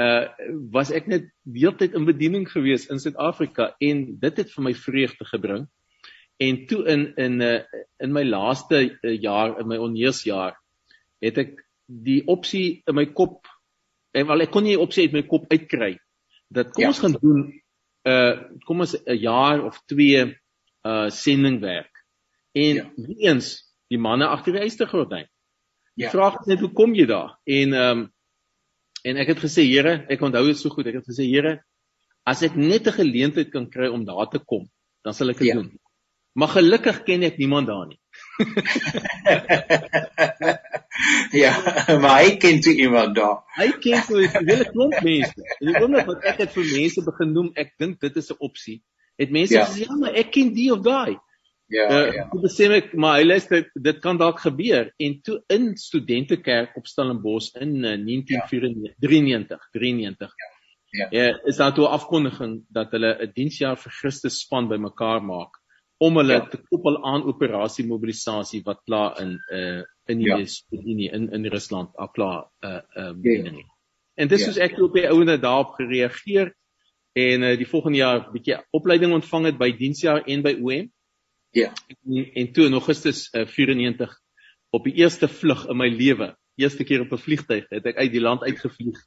uh 0.02 0.26
was 0.74 0.90
ek 0.90 1.06
net 1.06 1.28
deeltyd 1.44 1.94
in 1.94 2.08
bediening 2.08 2.48
gewees 2.50 2.88
in 2.90 2.98
Suid-Afrika 2.98 3.74
en 3.78 4.00
dit 4.18 4.40
het 4.42 4.50
vir 4.50 4.64
my 4.66 4.72
vreugde 4.74 5.28
gebring. 5.30 5.68
En 6.42 6.58
toe 6.66 6.82
in 6.90 7.06
in 7.16 7.40
uh 7.40 7.60
in 8.02 8.12
my 8.12 8.24
laaste 8.26 8.80
uh, 8.90 9.14
jaar 9.22 9.60
in 9.60 9.68
my 9.70 9.78
onheersjaar 9.78 10.58
het 11.22 11.38
ek 11.38 11.54
die 11.86 12.24
opsie 12.26 12.82
in 12.82 12.98
my 12.98 13.06
kop 13.06 13.46
en 14.10 14.26
wel 14.26 14.42
ek 14.42 14.50
kon 14.50 14.66
nie 14.66 14.74
opsie 14.74 15.06
uit 15.06 15.14
my 15.14 15.22
kop 15.22 15.46
uitkry 15.52 15.94
dat 16.50 16.74
kom 16.74 16.82
ja. 16.82 16.90
ons 16.90 17.04
gaan 17.04 17.16
doen 17.20 17.46
uh 18.10 18.34
kom 18.66 18.82
ons 18.82 18.96
'n 18.98 19.18
jaar 19.22 19.62
of 19.64 19.78
2 19.86 20.34
uh 20.86 21.10
sendingwerk. 21.10 21.92
En 22.56 22.74
ja. 22.74 22.90
eens 23.30 23.66
die 23.92 23.98
manne 23.98 24.26
agter 24.32 24.52
die 24.56 24.62
eystergordyn. 24.66 25.26
Ja. 25.96 26.10
Vra 26.12 26.34
net 26.48 26.60
hoe 26.60 26.72
kom 26.76 26.94
jy 26.96 27.06
daar? 27.08 27.38
En 27.44 27.72
ehm 27.72 27.98
um, 27.98 28.14
en 29.06 29.16
ek 29.22 29.28
het 29.34 29.40
gesê 29.44 29.62
Here, 29.62 30.04
ek 30.10 30.22
onthou 30.26 30.46
dit 30.48 30.58
so 30.58 30.68
goed. 30.74 30.86
Ek 30.90 30.96
het 30.98 31.06
gesê 31.06 31.24
Here, 31.28 31.60
as 32.26 32.42
ek 32.42 32.56
net 32.58 32.88
'n 32.88 32.98
geleentheid 32.98 33.50
kan 33.52 33.70
kry 33.70 33.88
om 33.88 34.04
daar 34.04 34.28
te 34.30 34.38
kom, 34.42 34.66
dan 35.04 35.14
sal 35.14 35.30
ek 35.30 35.38
dit 35.38 35.48
ja. 35.52 35.56
doen. 35.60 35.70
Maar 36.36 36.48
gelukkig 36.58 37.04
ken 37.06 37.22
ek 37.22 37.38
niemand 37.38 37.66
daar 37.70 37.86
nie. 37.86 38.00
ja, 41.44 41.52
maar 42.02 42.18
hy 42.24 42.36
ken 42.36 42.60
toe 42.60 42.74
iemand 42.74 43.14
daar. 43.16 43.38
Hy 43.56 43.70
ken 43.80 44.02
toe 44.08 44.26
'n 44.26 44.48
hele 44.48 44.66
klomp 44.68 45.00
mense. 45.06 45.40
En 45.60 45.66
die 45.70 45.80
oomblik 45.80 46.06
wat 46.10 46.24
ek 46.24 46.38
dit 46.44 46.52
vir 46.58 46.66
mense 46.72 47.00
begin 47.08 47.32
noem, 47.32 47.50
ek 47.54 47.72
dink 47.78 48.00
dit 48.00 48.16
is 48.16 48.30
'n 48.32 48.36
opsie 48.38 48.82
het 49.16 49.30
mense 49.30 49.54
ja. 49.54 49.64
gesê 49.66 49.86
ja, 49.86 49.96
maar 50.00 50.14
ek 50.14 50.32
ken 50.34 50.52
die 50.54 50.70
of 50.72 50.82
daai. 50.84 51.16
Ja, 51.72 51.86
uh, 51.90 52.12
ja. 52.14 52.26
Toe 52.30 52.40
besef 52.44 52.74
ek 52.76 52.92
maar 52.94 53.18
hy 53.18 53.26
luister 53.26 53.64
dit 53.74 54.02
kan 54.02 54.18
dalk 54.20 54.38
gebeur 54.44 54.92
en 55.02 55.16
toe 55.26 55.40
in 55.50 55.72
studentekerk 55.80 56.76
op 56.78 56.86
Stellenbosch 56.86 57.56
in 57.58 57.80
uh, 57.82 57.96
1993 57.98 59.66
93. 59.72 60.36
Ja. 60.36 60.52
Ja. 60.96 61.06
ja, 61.10 61.40
is 61.44 61.56
daar 61.56 61.74
toe 61.74 61.84
'n 61.84 61.92
afkondiging 61.98 62.64
dat 62.68 62.90
hulle 62.90 63.16
'n 63.20 63.32
diensjaar 63.34 63.76
vir 63.76 63.92
Christus 63.92 64.40
span 64.40 64.68
bymekaar 64.68 65.22
maak 65.22 65.58
om 65.98 66.16
hulle 66.16 66.32
ja. 66.32 66.46
te 66.46 66.60
koppel 66.70 67.04
aan 67.04 67.24
operasie 67.24 67.86
mobilisasie 67.86 68.62
wat 68.64 68.80
klaar 68.84 69.20
in 69.20 69.38
uh 69.52 69.82
in 70.06 70.18
die 70.18 70.28
ja. 70.28 70.36
in 70.70 70.98
in 71.12 71.32
in 71.32 71.46
Rusland 71.50 71.96
al 71.96 72.08
klaar 72.08 72.46
uh 72.64 72.80
uh. 72.96 73.14
Ja. 73.22 73.52
En 74.14 74.28
dis 74.28 74.40
ja. 74.40 74.46
soos 74.46 74.58
ek 74.58 74.78
op 74.78 74.94
die 74.94 75.08
ouene 75.08 75.38
daarop 75.38 75.74
gereageer 75.80 76.54
en 77.16 77.42
uh, 77.42 77.54
die 77.56 77.68
volgende 77.68 77.98
jaar 77.98 78.26
bietjie 78.32 78.58
opleiding 78.76 79.14
ontvang 79.16 79.48
het 79.48 79.58
by 79.60 79.70
diensjaar 79.78 80.26
en 80.28 80.42
by 80.44 80.52
OM. 80.60 80.88
Ja. 81.56 81.70
En, 81.88 82.26
en 82.42 82.50
toe 82.52 82.66
in 82.68 82.76
Augustus 82.76 83.28
uh, 83.32 83.46
94 83.48 84.12
op 84.76 84.84
die 84.84 84.98
eerste 85.00 85.28
vlug 85.28 85.64
in 85.72 85.78
my 85.80 85.88
lewe, 85.88 86.34
eerste 86.60 86.84
keer 86.84 87.06
op 87.06 87.14
'n 87.16 87.22
vliegtyg, 87.22 87.70
het 87.72 87.86
ek 87.88 87.96
uit 87.96 88.12
die 88.12 88.20
land 88.20 88.42
uitgevlieg 88.44 89.00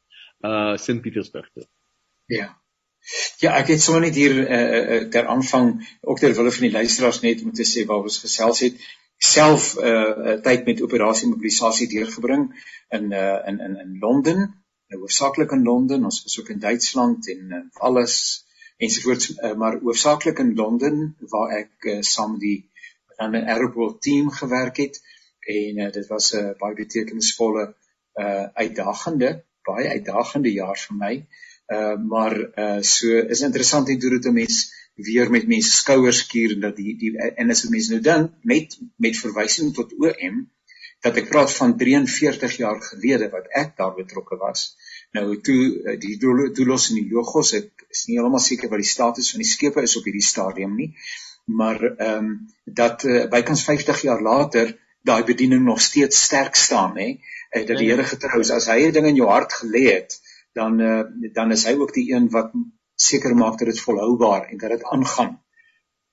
uh 0.48 0.78
Sint 0.78 1.02
Pietersburg 1.02 1.50
toe. 1.54 1.68
Ja. 2.26 2.48
Ja, 3.40 3.58
ek 3.60 3.68
het 3.68 3.82
sommer 3.82 4.02
net 4.08 4.16
hier 4.16 4.34
uh 4.40 5.10
ter 5.14 5.28
aanvang 5.28 5.76
ook 6.02 6.20
ter 6.20 6.34
wille 6.34 6.52
van 6.52 6.66
die 6.68 6.72
luisteraars 6.72 7.22
net 7.22 7.44
om 7.44 7.54
te 7.54 7.68
sê 7.68 7.86
waar 7.86 8.08
ons 8.08 8.22
gesels 8.24 8.64
het 8.66 8.80
self 9.18 9.76
uh 9.78 10.40
tyd 10.42 10.66
met 10.66 10.82
operasie 10.82 11.30
mobilisasie 11.30 11.90
deurgebring 11.92 12.50
in 12.90 13.12
uh 13.12 13.38
in 13.46 13.60
in 13.60 13.78
in 13.84 13.98
Londen 14.00 14.48
nou 14.90 15.02
hoofsaaklik 15.02 15.52
in 15.52 15.64
Londen, 15.64 16.04
ons 16.04 16.24
was 16.24 16.40
ook 16.40 16.50
in 16.50 16.60
Duitsland 16.60 17.28
en 17.30 17.52
uh, 17.58 17.62
alles 17.86 18.16
ensovoorts, 18.78 19.30
uh, 19.38 19.54
maar 19.54 19.78
hoofsaaklik 19.84 20.40
in 20.40 20.56
Londen 20.56 21.16
waar 21.34 21.54
ek 21.60 21.90
uh, 21.92 22.00
saam 22.02 22.32
met 22.38 22.46
die 22.46 22.58
dan 23.20 23.36
'n 23.36 23.50
Airport 23.56 24.02
team 24.02 24.32
gewerk 24.32 24.78
het 24.78 25.02
en 25.40 25.78
uh, 25.78 25.92
dit 25.92 26.08
was 26.08 26.32
'n 26.34 26.38
uh, 26.38 26.58
baie 26.58 26.76
betekenisvolle 26.76 27.74
uh 28.20 28.46
uitdagende, 28.54 29.44
baie 29.64 29.88
uitdagende 29.90 30.52
jaar 30.52 30.78
vir 30.78 30.96
my. 30.98 31.14
Uh 31.68 31.96
maar 32.14 32.36
uh 32.64 32.82
so 32.82 33.20
is 33.36 33.42
interessant 33.42 33.90
en 33.90 34.02
hoe 34.02 34.10
dit 34.10 34.26
'n 34.26 34.34
mens 34.34 34.58
weer 34.96 35.32
met 35.32 35.48
mense 35.48 35.72
skouers 35.72 36.18
skuur 36.18 36.54
en 36.56 36.60
dat 36.60 36.76
die 36.76 36.98
die 36.98 37.18
en 37.18 37.50
as 37.50 37.64
'n 37.66 37.72
mens 37.72 37.90
nou 37.90 38.02
dink 38.02 38.32
met 38.42 38.80
met 38.96 39.18
verwysing 39.18 39.74
tot 39.74 39.94
OM 39.94 40.50
dat 41.02 41.18
ek 41.18 41.30
praat 41.30 41.52
van 41.54 41.78
43 41.78 42.58
jaar 42.58 42.82
gelede 42.82 43.30
wat 43.30 43.48
ek 43.56 43.76
daar 43.78 43.94
betrokke 43.96 44.36
was. 44.38 44.76
Nou 45.18 45.40
toe 45.42 45.62
eh, 45.84 45.98
die 46.02 46.18
doelos 46.22 46.90
in 46.92 47.00
die 47.02 47.10
logos 47.14 47.54
ek 47.58 47.86
is 47.90 48.06
nie 48.08 48.20
heeltemal 48.20 48.44
seker 48.44 48.70
wat 48.70 48.84
die 48.84 48.92
status 48.92 49.32
van 49.34 49.42
die 49.42 49.50
skepe 49.50 49.84
is 49.88 49.96
op 49.98 50.06
hierdie 50.06 50.26
stadium 50.26 50.76
nie, 50.78 50.92
maar 51.60 51.82
ehm 51.82 52.18
um, 52.18 52.36
dat 52.80 53.04
uh, 53.10 53.24
bykans 53.32 53.64
50 53.66 54.04
jaar 54.06 54.22
later 54.22 54.76
daai 55.10 55.24
bediening 55.26 55.64
nog 55.66 55.82
steeds 55.82 56.20
sterk 56.28 56.56
staan 56.56 56.98
hè, 57.02 57.08
uh, 57.10 57.64
dat 57.66 57.80
die 57.80 57.88
ja. 57.88 57.96
Here 57.96 58.06
getrou 58.12 58.44
is. 58.44 58.52
As 58.54 58.70
hy 58.70 58.78
'n 58.86 58.94
ding 58.94 59.08
in 59.10 59.18
jou 59.18 59.30
hart 59.32 59.56
gelê 59.64 59.86
het, 59.90 60.20
dan 60.54 60.78
uh, 60.80 61.02
dan 61.34 61.52
is 61.58 61.66
hy 61.66 61.74
ook 61.80 61.94
die 61.94 62.12
een 62.14 62.30
wat 62.30 62.54
seker 62.94 63.34
maak 63.36 63.58
dat 63.58 63.74
dit 63.74 63.82
volhoubaar 63.82 64.50
en 64.52 64.62
dat 64.62 64.78
dit 64.78 64.84
aangaan. 64.84 65.40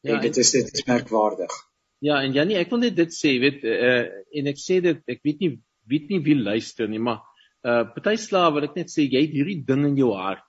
Ja, 0.01 0.15
en 0.15 0.21
dit 0.25 0.37
is 0.37 0.51
dit 0.51 0.73
is 0.73 0.85
merkwaardig. 0.89 1.53
Ja, 1.99 2.23
en 2.23 2.33
Janie, 2.33 2.57
ek 2.57 2.71
wil 2.71 2.85
net 2.87 2.97
dit 2.97 3.13
sê, 3.13 3.37
weet 3.43 3.65
uh 3.65 4.05
en 4.41 4.53
ek 4.53 4.61
sê 4.61 4.81
dit, 4.81 5.05
ek 5.05 5.21
weet 5.27 5.41
nie 5.45 5.55
weet 5.91 6.09
nie 6.09 6.21
wie 6.25 6.37
luister 6.37 6.89
nie, 6.89 7.01
maar 7.03 7.26
uh 7.67 7.83
party 7.95 8.17
slawe 8.23 8.55
wil 8.55 8.69
ek 8.69 8.77
net 8.79 8.93
sê 8.93 9.07
jy 9.07 9.27
het 9.27 9.35
hierdie 9.35 9.65
ding 9.67 9.85
in 9.89 9.99
jou 9.99 10.13
hart 10.15 10.47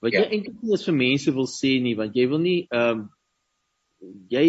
wat 0.00 0.14
ja. 0.14 0.22
jy 0.22 0.36
eintlik 0.36 0.60
nie 0.62 0.74
eens 0.74 0.86
vir 0.88 0.96
mense 0.96 1.34
wil 1.36 1.48
sê 1.50 1.74
nie, 1.82 1.96
want 1.98 2.16
jy 2.16 2.28
wil 2.30 2.40
nie 2.42 2.60
ehm 2.68 3.02
um, 3.02 3.08
jy 4.32 4.44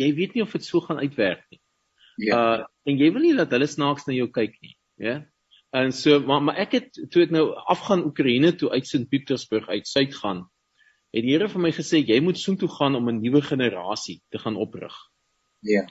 jy 0.00 0.08
weet 0.16 0.34
nie 0.34 0.44
of 0.44 0.54
dit 0.56 0.64
so 0.64 0.80
gaan 0.80 1.02
uitwerk 1.02 1.42
nie. 1.52 1.60
Ja. 2.28 2.38
Uh 2.38 2.68
en 2.88 2.98
jy 2.98 3.12
wil 3.14 3.22
nie 3.22 3.36
dat 3.38 3.52
hulle 3.54 3.68
snaaks 3.70 4.08
na 4.08 4.16
jou 4.16 4.26
kyk 4.32 4.56
nie, 4.64 4.72
ja? 4.98 5.20
En 5.76 5.92
so 5.96 6.20
maar 6.20 6.40
maar 6.44 6.58
ek 6.64 6.78
het 6.78 7.02
toe 7.12 7.26
ek 7.26 7.34
nou 7.34 7.44
afgaan 7.74 8.06
Oekraïne 8.08 8.54
toe 8.58 8.72
uit 8.72 8.88
Sint 8.88 9.10
Pietersburg 9.12 9.68
uit 9.68 9.88
suid 9.88 10.16
gaan, 10.16 10.46
het 11.12 11.24
die 11.24 11.36
Here 11.36 11.48
vir 11.52 11.62
my 11.68 11.72
gesê 11.76 12.00
jy 12.00 12.18
moet 12.24 12.40
soontoe 12.40 12.68
gaan 12.72 12.96
om 12.96 13.08
'n 13.08 13.20
nuwe 13.20 13.44
generasie 13.44 14.20
te 14.30 14.40
gaan 14.40 14.56
oprig. 14.56 14.96
Ja. 15.60 15.84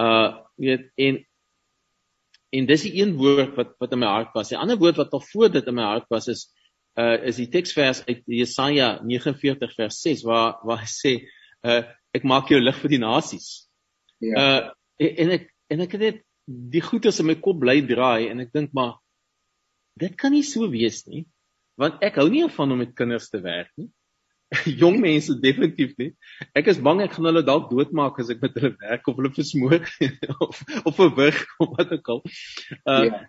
Uh 0.00 0.40
weet 0.56 0.90
en 0.96 1.20
en 2.54 2.68
dis 2.68 2.84
die 2.86 2.94
een 3.00 3.16
woord 3.18 3.56
wat 3.58 3.74
wat 3.82 3.94
in 3.96 4.02
my 4.02 4.10
hart 4.10 4.34
was. 4.36 4.52
Die 4.52 4.58
ander 4.60 4.78
woord 4.80 5.00
wat 5.00 5.14
al 5.16 5.24
voor 5.32 5.50
dit 5.52 5.66
in 5.70 5.76
my 5.78 5.88
hart 5.94 6.06
was 6.12 6.28
is 6.32 6.46
uh 7.00 7.16
is 7.26 7.40
die 7.42 7.48
teksvers 7.50 8.04
uit 8.06 8.22
Jesaja 8.30 9.00
49 9.02 9.74
vers 9.74 10.00
6 10.06 10.22
waar 10.28 10.60
waar 10.62 10.84
hy 10.84 10.90
sê 10.90 11.14
uh 11.66 11.82
ek 12.14 12.26
maak 12.30 12.52
jou 12.52 12.60
lig 12.62 12.78
vir 12.82 12.94
die 12.94 13.02
nasies. 13.02 13.48
Ja. 14.22 14.34
Uh 14.34 14.62
en, 15.02 15.16
en 15.24 15.34
ek 15.38 15.48
en 15.74 15.86
ek 15.86 15.96
het 15.96 16.04
net 16.04 16.22
die 16.46 16.84
goedes 16.84 17.18
in 17.20 17.30
my 17.32 17.38
kop 17.42 17.58
bly 17.62 17.80
draai 17.88 18.30
en 18.30 18.44
ek 18.44 18.52
dink 18.54 18.74
maar 18.76 18.98
dit 19.98 20.14
kan 20.18 20.34
nie 20.34 20.44
so 20.46 20.68
wees 20.70 21.02
nie 21.08 21.24
want 21.80 22.02
ek 22.06 22.20
hou 22.20 22.28
nie 22.30 22.44
van 22.54 22.70
om 22.70 22.78
met 22.78 22.94
kinders 22.94 23.30
te 23.32 23.40
werk 23.42 23.72
nie. 23.80 23.88
jong 24.82 24.98
mense 25.02 25.36
definitief 25.40 25.94
nie. 26.00 26.10
Ek 26.56 26.68
is 26.72 26.80
bang 26.82 27.02
ek 27.04 27.14
gaan 27.16 27.28
hulle 27.30 27.44
dalk 27.46 27.70
doodmaak 27.70 28.18
as 28.22 28.32
ek 28.34 28.42
met 28.44 28.56
hulle 28.58 28.74
werk 28.80 29.08
of 29.10 29.20
hulle 29.20 29.32
versmoor 29.34 29.86
of 30.46 30.60
of 30.84 30.98
verwrig 30.98 31.40
of 31.62 31.72
wat 31.78 31.94
ook 31.96 32.10
al. 32.16 32.20
Uh 32.84 33.04
ja. 33.08 33.22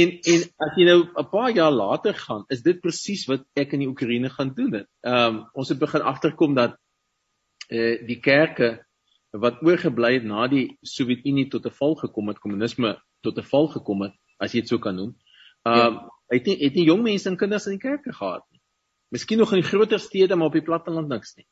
en 0.00 0.12
en 0.32 0.44
as 0.66 0.76
jy 0.78 0.86
nou 0.88 1.00
'n 1.04 1.26
paar 1.32 1.50
jaar 1.56 1.72
later 1.74 2.14
gaan, 2.14 2.44
is 2.48 2.62
dit 2.62 2.80
presies 2.80 3.26
wat 3.30 3.46
ek 3.58 3.74
in 3.74 3.84
die 3.84 3.90
Oekraïne 3.90 4.30
gaan 4.30 4.54
doen 4.54 4.70
dit. 4.80 4.88
Um 5.06 5.42
ons 5.54 5.72
het 5.72 5.80
begin 5.80 6.06
agterkom 6.12 6.54
dat 6.58 6.78
uh 7.70 7.96
die 8.06 8.20
kerke 8.20 8.78
wat 9.30 9.62
oorgebly 9.62 10.14
het 10.18 10.24
na 10.26 10.46
die 10.50 10.78
Sowjetunie 10.82 11.48
tot 11.50 11.66
'n 11.66 11.76
val 11.80 11.94
gekom 11.94 12.28
het, 12.28 12.38
kommunisme 12.38 12.98
tot 13.22 13.38
'n 13.38 13.50
val 13.50 13.68
gekom 13.68 14.02
het, 14.02 14.14
as 14.38 14.52
jy 14.52 14.60
dit 14.60 14.68
so 14.68 14.78
kan 14.78 14.96
noem. 14.96 15.16
Um 15.64 15.94
ja. 15.94 16.08
het 16.30 16.46
nie 16.46 16.56
het 16.60 16.74
nie 16.74 16.86
jong 16.86 17.02
mense 17.02 17.28
en 17.28 17.36
kinders 17.36 17.66
in 17.66 17.78
die 17.78 17.88
kerke 17.88 18.12
gehad. 18.12 18.44
Miskien 19.10 19.38
nog 19.38 19.52
in 19.52 19.62
die 19.62 19.68
groter 19.68 20.00
stede 20.00 20.36
maar 20.36 20.50
op 20.50 20.58
die 20.58 20.66
platteland 20.66 21.08
niks 21.08 21.34
nie. 21.36 21.46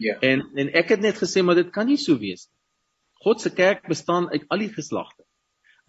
Ja. 0.00 0.16
En 0.24 0.46
en 0.54 0.72
ek 0.72 0.94
het 0.94 1.02
net 1.04 1.18
gesê 1.20 1.42
maar 1.44 1.58
dit 1.58 1.70
kan 1.74 1.86
nie 1.86 1.98
so 2.00 2.18
wees 2.18 2.46
nie. 2.48 2.56
God 3.20 3.40
se 3.40 3.52
kerk 3.52 3.88
bestaan 3.88 4.30
uit 4.30 4.46
al 4.48 4.64
die 4.64 4.72
geslagte. 4.72 5.24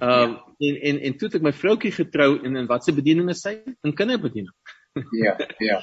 Ehm 0.02 0.34
uh, 0.34 0.38
ja. 0.58 0.68
en 0.68 0.82
en 0.90 1.02
en 1.08 1.18
toe 1.18 1.30
het 1.30 1.40
ek 1.40 1.46
my 1.46 1.54
vroutjie 1.54 1.94
getrou 1.96 2.32
en 2.42 2.56
in 2.56 2.68
watse 2.68 2.94
bediening 2.94 3.30
is 3.30 3.44
sy? 3.46 3.60
In 3.86 3.96
kinderbediening. 3.96 4.56
ja, 5.26 5.38
ja. 5.64 5.78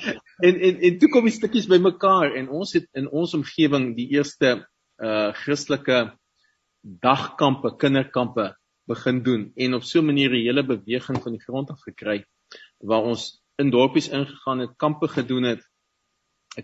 En 0.44 0.58
en 0.60 0.80
en 0.90 0.98
toe 0.98 1.08
kom 1.08 1.24
die 1.24 1.36
stukkies 1.36 1.68
bymekaar 1.70 2.34
en 2.36 2.50
ons 2.52 2.74
het 2.76 2.88
in 2.98 3.08
ons 3.08 3.34
omgewing 3.38 3.94
die 3.96 4.10
eerste 4.18 4.58
uh 4.98 5.30
Christelike 5.38 6.00
dagkampe, 6.82 7.76
kinderkampe 7.78 8.52
begin 8.88 9.22
doen 9.22 9.52
en 9.56 9.74
op 9.74 9.84
so 9.84 10.00
'n 10.00 10.06
manier 10.06 10.30
'n 10.30 10.44
hele 10.44 10.64
beweging 10.66 11.22
van 11.22 11.32
die 11.32 11.44
grond 11.44 11.70
af 11.70 11.80
gekry 11.86 12.24
waar 12.78 13.02
ons 13.02 13.40
in 13.58 13.70
dorpies 13.70 14.08
ingegaan 14.08 14.62
het, 14.64 14.76
kampe 14.76 15.08
gedoen 15.08 15.42
het. 15.42 15.62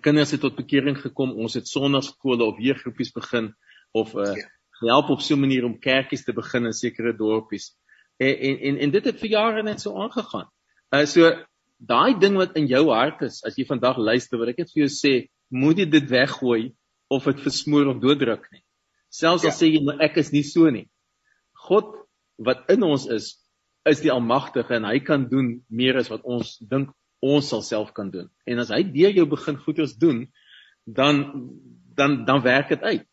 Kinders 0.00 0.30
het 0.34 0.42
tot 0.42 0.56
bekering 0.56 0.98
gekom. 0.98 1.34
Ons 1.38 1.54
het 1.58 1.68
sonnaarskole 1.68 2.44
of 2.44 2.60
jeuggroepies 2.62 3.12
begin 3.14 3.52
of 3.94 4.14
uh 4.14 4.34
ja. 4.34 4.50
help 4.84 5.10
op 5.10 5.20
so 5.20 5.34
'n 5.34 5.40
manier 5.40 5.64
om 5.64 5.78
kerkies 5.78 6.24
te 6.24 6.32
begin 6.32 6.66
in 6.66 6.72
sekere 6.72 7.16
dorpies. 7.16 7.74
En 8.16 8.38
en 8.38 8.58
en, 8.58 8.78
en 8.78 8.90
dit 8.90 9.04
het 9.04 9.20
vir 9.20 9.30
jare 9.30 9.62
net 9.62 9.80
so 9.80 9.94
aangegaan. 9.94 10.48
Uh 10.90 11.06
so 11.06 11.30
daai 11.78 12.18
ding 12.18 12.36
wat 12.36 12.56
in 12.56 12.66
jou 12.66 12.88
hart 12.90 13.22
is, 13.22 13.42
as 13.44 13.56
jy 13.58 13.66
vandag 13.66 13.98
luister 13.98 14.38
wat 14.38 14.48
ek 14.48 14.58
net 14.58 14.72
vir 14.72 14.86
jou 14.86 14.90
sê, 14.90 15.28
moet 15.50 15.78
jy 15.78 15.86
dit 15.90 16.10
weggooi 16.10 16.74
of 17.10 17.24
dit 17.24 17.40
versmoor 17.40 17.86
of 17.86 18.00
dooddruk 18.00 18.46
nie. 18.52 18.62
Selfs 19.10 19.44
al 19.44 19.50
ja. 19.50 19.56
sê 19.56 19.70
jy 19.70 19.82
maar 19.84 20.00
ek 20.00 20.16
is 20.16 20.32
nie 20.32 20.42
so 20.42 20.70
nie. 20.70 20.88
God 21.68 21.90
wat 22.38 22.70
in 22.70 22.82
ons 22.82 23.06
is, 23.06 23.43
is 23.88 24.00
die 24.00 24.12
almagtige 24.12 24.78
en 24.78 24.86
hy 24.88 24.98
kan 25.04 25.28
doen 25.28 25.58
meer 25.68 25.98
as 26.00 26.10
wat 26.12 26.24
ons 26.24 26.56
dink 26.70 26.92
ons 27.24 27.48
sal 27.48 27.62
self 27.64 27.92
kan 27.96 28.10
doen. 28.12 28.28
En 28.48 28.60
as 28.60 28.72
hy 28.72 28.82
deur 28.92 29.14
jou 29.16 29.26
begin 29.28 29.56
goeders 29.64 29.96
doen, 30.00 30.26
dan 30.84 31.24
dan 31.96 32.24
dan 32.28 32.42
werk 32.44 32.68
dit 32.68 32.82
uit. 32.82 33.04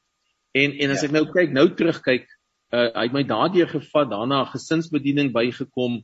En 0.51 0.71
en 0.71 0.91
as 0.91 1.03
ja. 1.03 1.07
ek 1.07 1.15
nou 1.15 1.25
kyk, 1.31 1.51
nou 1.55 1.67
terugkyk, 1.75 2.27
uh, 2.75 2.87
hy 2.95 3.05
het 3.07 3.15
my 3.15 3.23
daardeur 3.27 3.69
gevat, 3.71 4.09
daarna 4.11 4.43
gesinsbediening 4.51 5.31
bygekom. 5.35 6.01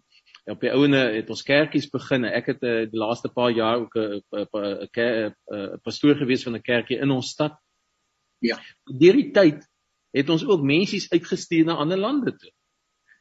Op 0.48 0.62
die 0.64 0.72
ouene 0.72 1.02
het 1.18 1.30
ons 1.34 1.44
kerkies 1.44 1.90
begin. 1.92 2.24
Ek 2.24 2.54
het 2.54 2.62
uh, 2.64 2.86
die 2.88 3.00
laaste 3.00 3.32
paar 3.34 3.52
jaar 3.52 3.82
ook 3.84 3.98
'n 4.00 4.22
'n 4.32 5.80
pastoor 5.84 6.16
gewees 6.16 6.44
van 6.44 6.56
'n 6.56 6.64
kerkie 6.64 7.00
in 7.00 7.12
ons 7.12 7.32
stad. 7.36 7.58
Ja. 8.40 8.60
Deur 8.86 9.14
die 9.14 9.32
tyd 9.32 9.68
het 10.14 10.30
ons 10.30 10.46
ook 10.46 10.62
mensies 10.64 11.12
uitgestuur 11.12 11.66
na 11.66 11.76
ander 11.76 11.98
lande 11.98 12.32
toe. 12.38 12.52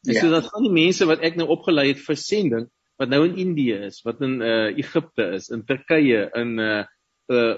En 0.07 0.15
ja. 0.15 0.21
so 0.21 0.31
dat 0.31 0.51
van 0.51 0.63
die 0.67 0.73
mense 0.73 1.07
wat 1.09 1.23
ek 1.27 1.39
nou 1.39 1.49
opgelei 1.51 1.89
het 1.91 2.03
vir 2.03 2.19
sending 2.21 2.67
wat 3.01 3.11
nou 3.13 3.25
in 3.27 3.37
Indië 3.41 3.81
is, 3.91 4.01
wat 4.07 4.23
in 4.25 4.39
uh 4.41 4.69
Egipte 4.73 5.33
is, 5.37 5.51
in 5.53 5.65
Turkye, 5.69 6.23
in 6.41 6.57
uh 6.63 6.85
uh 7.33 7.57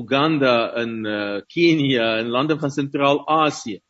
Uganda, 0.00 0.72
in 0.80 1.04
uh 1.04 1.40
Kenia, 1.50 2.14
in 2.22 2.32
lande 2.32 2.56
van 2.60 2.72
Sentraal-Asië. 2.72 3.80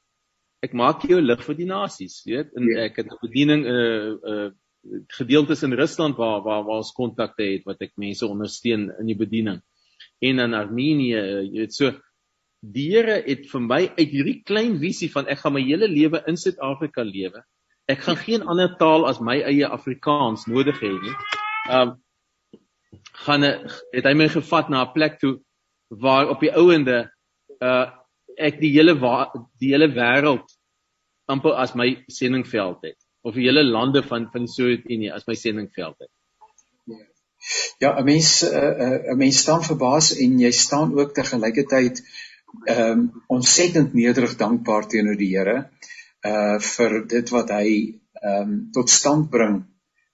Ek 0.65 0.75
maak 0.75 1.05
jou 1.07 1.21
lig 1.23 1.45
vir 1.47 1.59
die 1.61 1.69
nasies, 1.69 2.23
weet? 2.27 2.51
En 2.59 2.67
ja. 2.67 2.89
ek 2.89 2.99
het 3.03 3.13
'n 3.13 3.21
bediening 3.23 3.63
uh 3.67 4.17
uh 4.33 4.49
gedeeltes 5.15 5.63
in 5.63 5.75
Rusland 5.75 6.17
waar 6.17 6.43
waar 6.43 6.65
waar 6.65 6.83
ons 6.83 6.95
kontakte 6.97 7.45
het 7.45 7.65
wat 7.67 7.83
ek 7.83 7.95
mense 7.97 8.27
ondersteun 8.27 8.91
in 8.99 9.07
die 9.07 9.19
bediening. 9.19 9.61
En 10.19 10.39
in 10.39 10.55
Armenië, 10.55 11.23
jy 11.47 11.61
weet 11.61 11.75
so 11.75 11.93
die 12.61 12.91
Here 12.91 13.23
het 13.23 13.47
vir 13.47 13.61
my 13.61 13.83
uit 13.87 14.11
hierdie 14.11 14.43
klein 14.43 14.79
visie 14.83 15.11
van 15.13 15.29
ek 15.31 15.39
gaan 15.45 15.55
my 15.55 15.63
hele 15.63 15.87
lewe 15.87 16.25
in 16.27 16.37
Suid-Afrika 16.37 17.05
lewe 17.07 17.45
ek 17.89 18.05
gaan 18.05 18.19
geen 18.21 18.45
ander 18.45 18.75
taal 18.77 19.07
as 19.09 19.21
my 19.25 19.39
eie 19.41 19.67
Afrikaans 19.67 20.45
nodig 20.51 20.81
hê 20.85 20.93
nie. 20.93 21.15
Um 21.79 21.97
gaan 23.25 23.45
het 23.45 24.07
hy 24.07 24.15
my 24.17 24.29
gevat 24.33 24.69
na 24.71 24.85
'n 24.85 24.93
plek 24.93 25.19
toe 25.21 25.39
waar 26.05 26.29
op 26.29 26.41
die 26.45 26.53
ouende 26.53 26.99
uh 27.61 27.87
ek 28.39 28.61
die 28.61 28.73
hele 28.77 28.95
die 29.61 29.73
hele 29.73 29.89
wêreld 29.97 30.47
amper 31.27 31.57
as 31.65 31.75
my 31.75 31.89
sendingveld 32.07 32.85
het 32.87 32.99
of 33.23 33.35
die 33.35 33.49
hele 33.49 33.65
lande 33.65 34.03
van 34.03 34.29
van 34.33 34.47
die 34.47 34.53
Sowjetunie 34.53 35.13
as 35.13 35.27
my 35.27 35.35
sendingveld 35.35 35.97
het. 35.99 36.13
Ja, 37.81 37.97
'n 37.99 38.05
mens 38.05 38.45
'n 38.45 39.13
uh, 39.13 39.17
mens 39.17 39.39
staan 39.39 39.65
verbaas 39.65 40.13
en 40.17 40.39
jy 40.39 40.51
staan 40.51 40.99
ook 40.99 41.15
te 41.15 41.25
gelykertyd 41.25 42.05
ehm 42.67 42.91
um, 42.91 43.23
ontsettend 43.27 43.95
nederig 43.95 44.37
dankbaar 44.37 44.89
teenoor 44.89 45.17
die 45.17 45.37
Here. 45.37 45.57
Uh 45.57 45.98
uh 46.27 46.59
vir 46.59 47.07
dit 47.07 47.31
wat 47.31 47.51
hy 47.51 47.69
ehm 48.23 48.43
um, 48.43 48.55
tot 48.75 48.91
stand 48.91 49.31
bring 49.31 49.63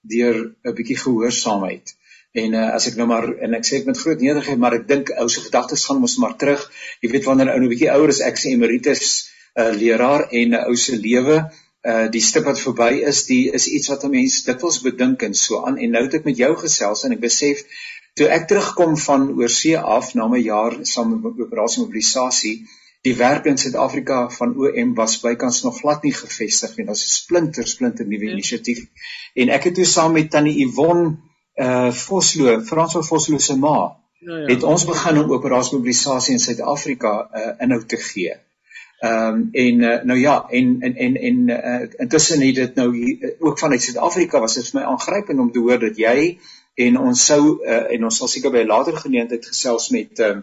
deur 0.05 0.37
'n 0.65 0.75
bietjie 0.77 0.99
gehoorsaamheid. 1.01 1.95
En 2.35 2.55
uh, 2.55 2.71
as 2.77 2.89
ek 2.91 2.97
nou 2.99 3.07
maar 3.07 3.29
en 3.47 3.55
ek 3.55 3.65
sê 3.65 3.77
ek 3.81 3.87
met 3.87 3.99
groot 3.99 4.21
nederigheid, 4.21 4.59
maar 4.59 4.75
ek 4.75 4.89
dink 4.89 5.13
ou 5.23 5.29
se 5.29 5.41
gedagtes 5.41 5.85
gaan 5.87 6.01
mos 6.03 6.17
maar 6.19 6.37
terug. 6.37 6.65
Jy 7.01 7.11
weet 7.13 7.29
wanneer 7.29 7.53
ou 7.55 7.61
'n 7.63 7.71
bietjie 7.73 7.93
ouer 7.95 8.11
is, 8.15 8.21
ek 8.21 8.41
sê 8.41 8.53
emeritus 8.53 9.31
uh 9.57 9.71
leraar 9.73 10.27
en 10.31 10.55
'n 10.59 10.65
ou 10.69 10.77
se 10.77 10.97
lewe 10.99 11.37
uh 11.93 12.07
die 12.11 12.25
stip 12.29 12.45
wat 12.51 12.61
verby 12.61 13.05
is, 13.11 13.25
die 13.31 13.53
is 13.59 13.69
iets 13.69 13.89
wat 13.93 14.05
'n 14.05 14.11
mens 14.11 14.43
dikwels 14.45 14.83
bedink 14.83 15.23
en 15.23 15.35
so 15.35 15.65
aan. 15.67 15.79
En 15.79 15.91
nou 15.91 16.05
het 16.05 16.15
ek 16.21 16.25
met 16.25 16.37
jou 16.37 16.53
gesels 16.57 17.05
en 17.05 17.13
ek 17.13 17.21
besef 17.21 17.65
toe 18.19 18.29
ek 18.29 18.49
terugkom 18.49 18.97
van 18.97 19.31
oorsee 19.39 19.79
af 19.79 20.15
na 20.15 20.29
my 20.29 20.39
jaar 20.39 20.77
saam 20.83 21.15
met 21.15 21.41
operasie 21.47 21.83
mobilisasie 21.83 22.57
die 23.05 23.15
werk 23.17 23.45
in 23.51 23.59
Suid-Afrika 23.61 24.31
van 24.33 24.55
OM 24.57 24.95
was 24.97 25.19
bykans 25.21 25.63
nog 25.63 25.81
glad 25.83 26.03
nie 26.07 26.15
gevestig 26.17 26.77
nie. 26.77 26.87
Dit 26.87 26.93
was 26.95 27.05
'n 27.05 27.13
splinter 27.15 27.67
splinter 27.69 28.07
nuwe 28.07 28.25
ja. 28.25 28.33
inisiatief. 28.33 28.87
En 29.35 29.49
ek 29.49 29.65
het 29.65 29.75
toe 29.75 29.85
saam 29.85 30.13
met 30.13 30.31
Tannie 30.31 30.67
Yvonne 30.67 31.17
uh 31.57 31.93
Vosloo, 31.93 32.61
Franswa 32.61 33.03
Vosloo 33.03 33.39
se 33.39 33.57
ma, 33.57 33.97
ja, 34.19 34.37
ja. 34.37 34.47
het 34.47 34.63
ons 34.63 34.85
begin 34.85 35.19
om 35.19 35.31
operasie 35.31 35.77
mobilisasie 35.77 36.35
in 36.35 36.41
Suid-Afrika 36.41 37.29
uh 37.33 37.53
inhoud 37.59 37.89
te 37.89 37.97
gee. 37.97 38.35
Ehm 39.05 39.35
um, 39.35 39.49
en 39.53 39.81
uh, 39.81 40.03
nou 40.03 40.19
ja, 40.19 40.47
en 40.49 40.77
en 40.81 40.95
en 40.97 41.17
en 41.17 41.49
uh, 41.49 41.89
intussen 41.97 42.41
het 42.41 42.55
dit 42.55 42.75
nou 42.75 42.97
hier, 42.97 43.35
ook 43.39 43.59
vanuit 43.59 43.83
Suid-Afrika 43.83 44.41
was 44.41 44.55
dit 44.55 44.69
vir 44.71 44.81
my 44.81 44.87
aangrypend 44.87 45.41
om 45.41 45.53
te 45.53 45.59
hoor 45.59 45.79
dat 45.79 45.97
jy 45.97 46.39
en 46.75 46.99
ons 46.99 47.27
sou 47.27 47.41
uh, 47.61 47.93
en 47.93 48.05
ons 48.05 48.17
sal 48.17 48.29
seker 48.29 48.51
by 48.51 48.65
'n 48.65 48.73
later 48.73 48.97
geleentheid 48.97 49.47
gesels 49.47 49.91
met 49.91 50.19
ehm 50.19 50.39
uh, 50.39 50.43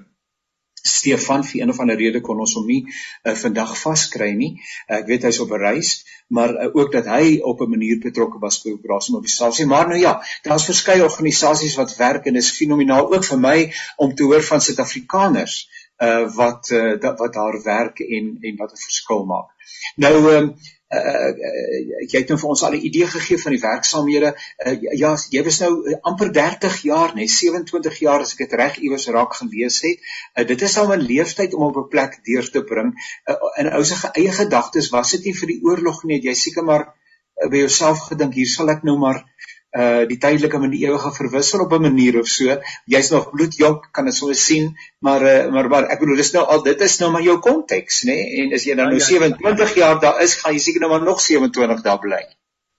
Stefan 0.81 1.43
vir 1.43 1.61
een 1.61 1.69
of 1.69 1.79
ander 1.79 1.97
rede 1.97 2.21
kon 2.21 2.39
ons 2.39 2.53
hom 2.57 2.65
nie 2.67 2.81
uh, 2.87 3.35
vandag 3.35 3.75
vaskry 3.77 4.31
nie. 4.37 4.51
Uh, 4.87 5.01
ek 5.01 5.07
weet 5.11 5.27
hy's 5.29 5.39
op 5.43 5.51
'n 5.51 5.61
reis, 5.61 5.91
maar 6.27 6.53
uh, 6.55 6.69
ook 6.73 6.91
dat 6.91 7.05
hy 7.05 7.39
op 7.39 7.61
'n 7.61 7.69
manier 7.69 7.99
betrokke 7.99 8.39
was 8.39 8.61
by 8.63 8.73
operasie 8.77 9.13
mobilisasie. 9.13 9.65
Maar 9.65 9.87
nou 9.87 9.99
ja, 9.99 10.13
daar's 10.43 10.65
verskeie 10.65 11.03
organisasies 11.03 11.75
wat 11.75 11.95
werk 11.97 12.25
en 12.25 12.33
dit 12.33 12.43
is 12.43 12.57
fenomenaal 12.57 13.13
ook 13.13 13.25
vir 13.25 13.39
my 13.39 13.57
om 13.97 14.15
te 14.15 14.23
hoor 14.23 14.43
van 14.43 14.61
Suid-Afrikaners 14.61 15.69
uh 16.01 16.25
wat 16.35 16.69
uh, 16.73 16.99
dat, 16.99 17.19
wat 17.19 17.33
daar 17.33 17.61
werk 17.63 17.99
en 17.99 18.37
en 18.41 18.55
wat 18.57 18.71
'n 18.71 18.83
verskil 18.89 19.25
maak. 19.25 19.49
Nou 19.95 20.15
ehm 20.33 20.47
uh, 20.91 20.99
uh, 20.99 21.29
uh 21.29 22.07
jy 22.11 22.19
het 22.19 22.31
nou 22.31 22.37
vir 22.41 22.49
ons 22.49 22.63
al 22.67 22.75
'n 22.75 22.85
idee 22.89 23.07
gegee 23.07 23.37
van 23.43 23.55
die 23.55 23.61
werksaamhede. 23.61 24.31
Uh, 24.65 24.75
ja, 25.03 25.11
jy 25.35 25.43
was 25.43 25.59
nou 25.63 25.71
amper 26.11 26.31
30 26.33 26.81
jaar, 26.81 27.15
nee, 27.15 27.27
27 27.27 27.99
jaar 27.99 28.21
as 28.21 28.33
ek 28.33 28.43
dit 28.45 28.57
reg 28.59 28.77
iewers 28.77 29.07
raak 29.07 29.33
gelees 29.39 29.81
het. 29.81 29.99
Uh, 30.35 30.45
dit 30.47 30.61
is 30.61 30.77
al 30.77 30.93
'n 30.95 31.07
leeftyd 31.11 31.53
om 31.53 31.63
op 31.69 31.77
'n 31.77 31.87
plek 31.89 32.19
deur 32.23 32.49
te 32.49 32.63
bring. 32.63 32.93
Uh, 33.25 33.35
in 33.57 33.71
ou 33.71 33.83
se 33.83 33.95
eie 34.13 34.31
gedagtes 34.31 34.89
was 34.89 35.11
dit 35.11 35.25
nie 35.25 35.35
vir 35.39 35.47
die 35.47 35.61
oorlog 35.63 36.03
nie, 36.03 36.21
jy 36.21 36.33
seker 36.33 36.63
maar 36.63 36.87
uh, 36.87 37.49
by 37.49 37.57
jouself 37.57 38.07
gedink 38.11 38.33
hier 38.33 38.47
sal 38.47 38.69
ek 38.69 38.83
nou 38.83 38.97
maar 38.97 39.25
uh 39.71 40.03
die 40.07 40.17
tydelike 40.19 40.59
met 40.59 40.73
die 40.73 40.81
ewige 40.83 41.11
verwissel 41.15 41.63
op 41.65 41.73
'n 41.73 41.81
manier 41.81 42.19
of 42.19 42.27
so. 42.27 42.57
Jy's 42.85 43.11
nog 43.11 43.29
bloedjonk, 43.31 43.87
kan 43.91 44.05
dit 44.05 44.13
sommer 44.13 44.35
sien, 44.35 44.75
maar 44.99 45.21
uh 45.21 45.51
maar 45.51 45.69
maar 45.69 45.87
ek 45.89 45.99
bedoel 45.99 46.15
dis 46.15 46.33
nou 46.33 46.45
al 46.45 46.63
dit 46.63 46.81
is 46.81 46.99
nou 46.99 47.11
maar 47.11 47.23
jou 47.23 47.39
konteks, 47.39 48.03
nê? 48.03 48.15
Nee? 48.15 48.43
En 48.43 48.53
as 48.53 48.63
jy 48.63 48.75
dan 48.75 48.85
nou 48.85 48.99
ja, 48.99 49.05
ja, 49.05 49.05
27 49.05 49.75
jaar 49.75 49.99
daar 49.99 50.21
is, 50.21 50.35
gaan 50.35 50.53
jy 50.53 50.59
seker 50.59 50.79
nou 50.79 50.91
maar 50.91 51.03
nog 51.03 51.21
27 51.21 51.81
daar 51.81 51.99
bly. 51.99 52.23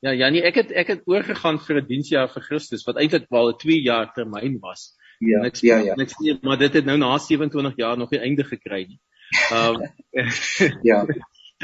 Ja, 0.02 0.10
ja, 0.10 0.28
nee, 0.28 0.42
ek 0.42 0.54
het 0.54 0.72
ek 0.72 0.88
het 0.88 1.02
oorgegaan 1.06 1.58
vir 1.58 1.76
'n 1.80 1.86
diensjaar 1.86 2.28
vir 2.28 2.42
Christus 2.42 2.84
wat 2.84 2.96
eintlik 2.96 3.26
wel 3.30 3.52
'n 3.52 3.58
2 3.58 3.82
jaar 3.82 4.12
termyn 4.12 4.58
was. 4.60 4.96
Ja, 5.18 5.40
niks, 5.40 5.60
ja, 5.60 5.76
ja. 5.78 5.94
Niks 5.94 6.18
nie, 6.18 6.38
maar 6.42 6.58
dit 6.58 6.72
het 6.72 6.84
nou 6.84 6.98
na 6.98 7.18
27 7.18 7.76
jaar 7.76 7.98
nog 7.98 8.10
nie 8.10 8.20
einde 8.20 8.44
gekry 8.44 8.86
nie. 8.88 9.00
Ehm 9.50 9.80
um, 9.80 10.32
ja. 10.90 11.06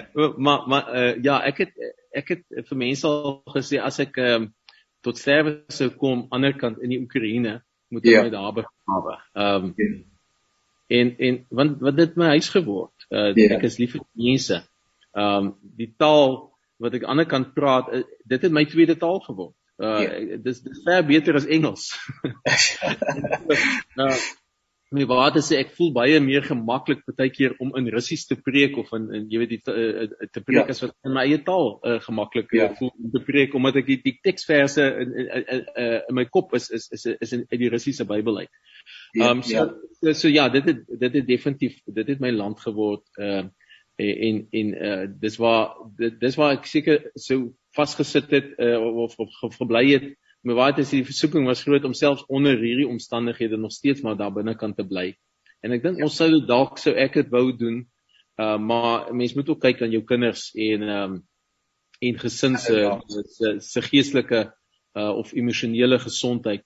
maar 0.44 0.68
maar 0.68 0.94
uh, 0.94 1.22
ja, 1.22 1.40
ek 1.42 1.58
het 1.58 1.72
ek 2.10 2.28
het 2.28 2.44
vir 2.68 2.78
mense 2.78 3.06
al 3.06 3.42
gesê 3.56 3.82
as 3.82 3.98
ek 3.98 4.16
ehm 4.16 4.42
um, 4.42 4.54
tot 5.06 5.18
sterwe 5.18 5.60
sou 5.72 5.90
kom 6.00 6.26
ander 6.34 6.56
kant 6.58 6.80
in 6.82 6.94
die 6.94 7.00
Oekraïne 7.02 7.58
moet 7.94 8.04
hy 8.04 8.14
ja. 8.14 8.22
my 8.26 8.32
daar 8.32 8.54
begrawe. 8.56 9.18
Ehm 9.34 9.68
um, 9.68 9.72
ja. 9.76 9.88
en 10.98 11.14
en 11.28 11.38
want 11.60 11.80
wat 11.84 11.96
dit 11.96 12.16
my 12.16 12.32
huis 12.36 12.48
geword. 12.52 13.06
Uh, 13.08 13.30
ja. 13.36 13.54
Ek 13.56 13.64
is 13.68 13.78
lief 13.78 13.96
vir 13.96 14.04
mense. 14.12 14.62
Ehm 15.14 15.48
um, 15.48 15.54
die 15.78 15.92
taal 15.96 16.36
wat 16.78 16.94
ek 16.94 17.02
aan 17.02 17.06
die 17.06 17.12
ander 17.14 17.28
kant 17.30 17.54
praat, 17.54 17.88
uh, 17.92 18.04
dit 18.24 18.42
het 18.42 18.52
my 18.54 18.64
tweede 18.70 18.98
taal 18.98 19.20
geword. 19.26 19.56
Uh 19.78 20.02
ja. 20.02 20.36
dis 20.42 20.60
dis 20.62 20.82
ver 20.84 21.04
beter 21.06 21.38
as 21.38 21.46
Engels. 21.46 21.92
nou 24.00 24.12
my 24.94 25.04
waarde 25.08 25.42
sê 25.44 25.58
ek 25.60 25.74
voel 25.76 25.90
baie 25.96 26.20
meer 26.24 26.44
gemaklik 26.46 27.02
baie 27.18 27.28
keer 27.32 27.54
om 27.60 27.74
in 27.76 27.90
Russies 27.92 28.24
te 28.28 28.38
preek 28.40 28.76
of 28.80 28.88
in, 28.96 29.08
in 29.14 29.26
jy 29.28 29.40
weet 29.42 29.52
die 29.52 29.60
te, 29.64 29.74
uh, 29.74 30.28
te 30.32 30.40
preek 30.40 30.62
ja. 30.62 30.74
as 30.74 30.80
wat 30.84 30.94
in 31.04 31.12
my 31.16 31.26
eie 31.28 31.40
taal 31.44 31.74
uh, 31.84 31.98
gemaklik 32.04 32.54
ja. 32.56 32.70
voel 32.78 32.92
om 32.94 33.10
te 33.12 33.22
preek 33.26 33.56
omdat 33.58 33.82
ek 33.82 33.90
die, 33.90 33.98
die 34.06 34.14
teksverse 34.24 34.86
in, 35.04 35.12
in, 35.12 35.30
in, 35.44 35.64
in, 35.84 36.16
my 36.16 36.24
kop 36.32 36.56
is 36.56 36.70
is 36.72 36.88
is, 36.96 37.04
is 37.18 37.36
in, 37.36 37.44
in 37.50 37.62
die 37.64 37.70
Russiese 37.72 38.08
Bybel 38.08 38.44
uit. 38.44 38.62
Um 39.20 39.42
so, 39.44 39.54
ja. 39.54 39.66
so 40.00 40.16
so 40.22 40.32
ja, 40.32 40.48
dit 40.52 40.72
het 40.72 40.84
dit 40.88 41.20
het 41.20 41.28
definitief 41.28 41.80
dit 41.84 42.14
het 42.14 42.24
my 42.24 42.32
land 42.32 42.60
geword 42.64 43.04
uh 43.20 43.44
en 43.98 44.36
en 44.54 44.68
uh 44.88 45.06
dis 45.20 45.36
waar 45.42 45.74
dit, 45.98 46.16
dis 46.20 46.36
waar 46.38 46.54
ek 46.56 46.68
seker 46.70 47.10
so 47.18 47.50
vasgesit 47.76 48.30
het 48.32 48.54
uh, 48.56 48.78
of 49.04 49.18
of 49.18 49.56
gebly 49.58 49.84
het 49.90 50.08
Maar 50.48 50.56
wat 50.56 50.78
is 50.80 50.94
die 50.94 51.04
versoeking 51.04 51.44
was 51.44 51.60
groot 51.62 51.84
om 51.84 51.92
selfs 51.92 52.24
onder 52.32 52.56
hierdie 52.56 52.88
omstandighede 52.88 53.58
nog 53.60 53.72
steeds 53.72 54.00
maar 54.00 54.16
daar 54.16 54.32
binne 54.32 54.54
kan 54.56 54.72
te 54.74 54.86
bly. 54.86 55.10
En 55.60 55.74
ek 55.76 55.82
dink 55.84 55.98
ja. 56.00 56.06
ons 56.06 56.14
sou 56.16 56.28
dalk 56.48 56.78
sou 56.80 56.94
ek 56.96 57.18
dit 57.20 57.32
wou 57.34 57.50
doen. 57.52 57.82
Uh 58.40 58.54
maar 58.56 59.10
mens 59.12 59.34
moet 59.36 59.50
ook 59.52 59.60
kyk 59.60 59.82
aan 59.84 59.92
jou 59.92 60.00
kinders 60.08 60.48
en 60.54 60.86
ehm 60.86 61.18
um, 61.18 61.18
en 61.98 62.18
gesin 62.22 62.56
se 62.62 62.78
ja, 62.78 62.94
ja. 62.94 63.22
se, 63.34 63.50
se 63.60 63.82
geestelike 63.82 64.40
uh 64.96 65.10
of 65.20 65.34
emosionele 65.36 65.98
gesondheid. 66.00 66.64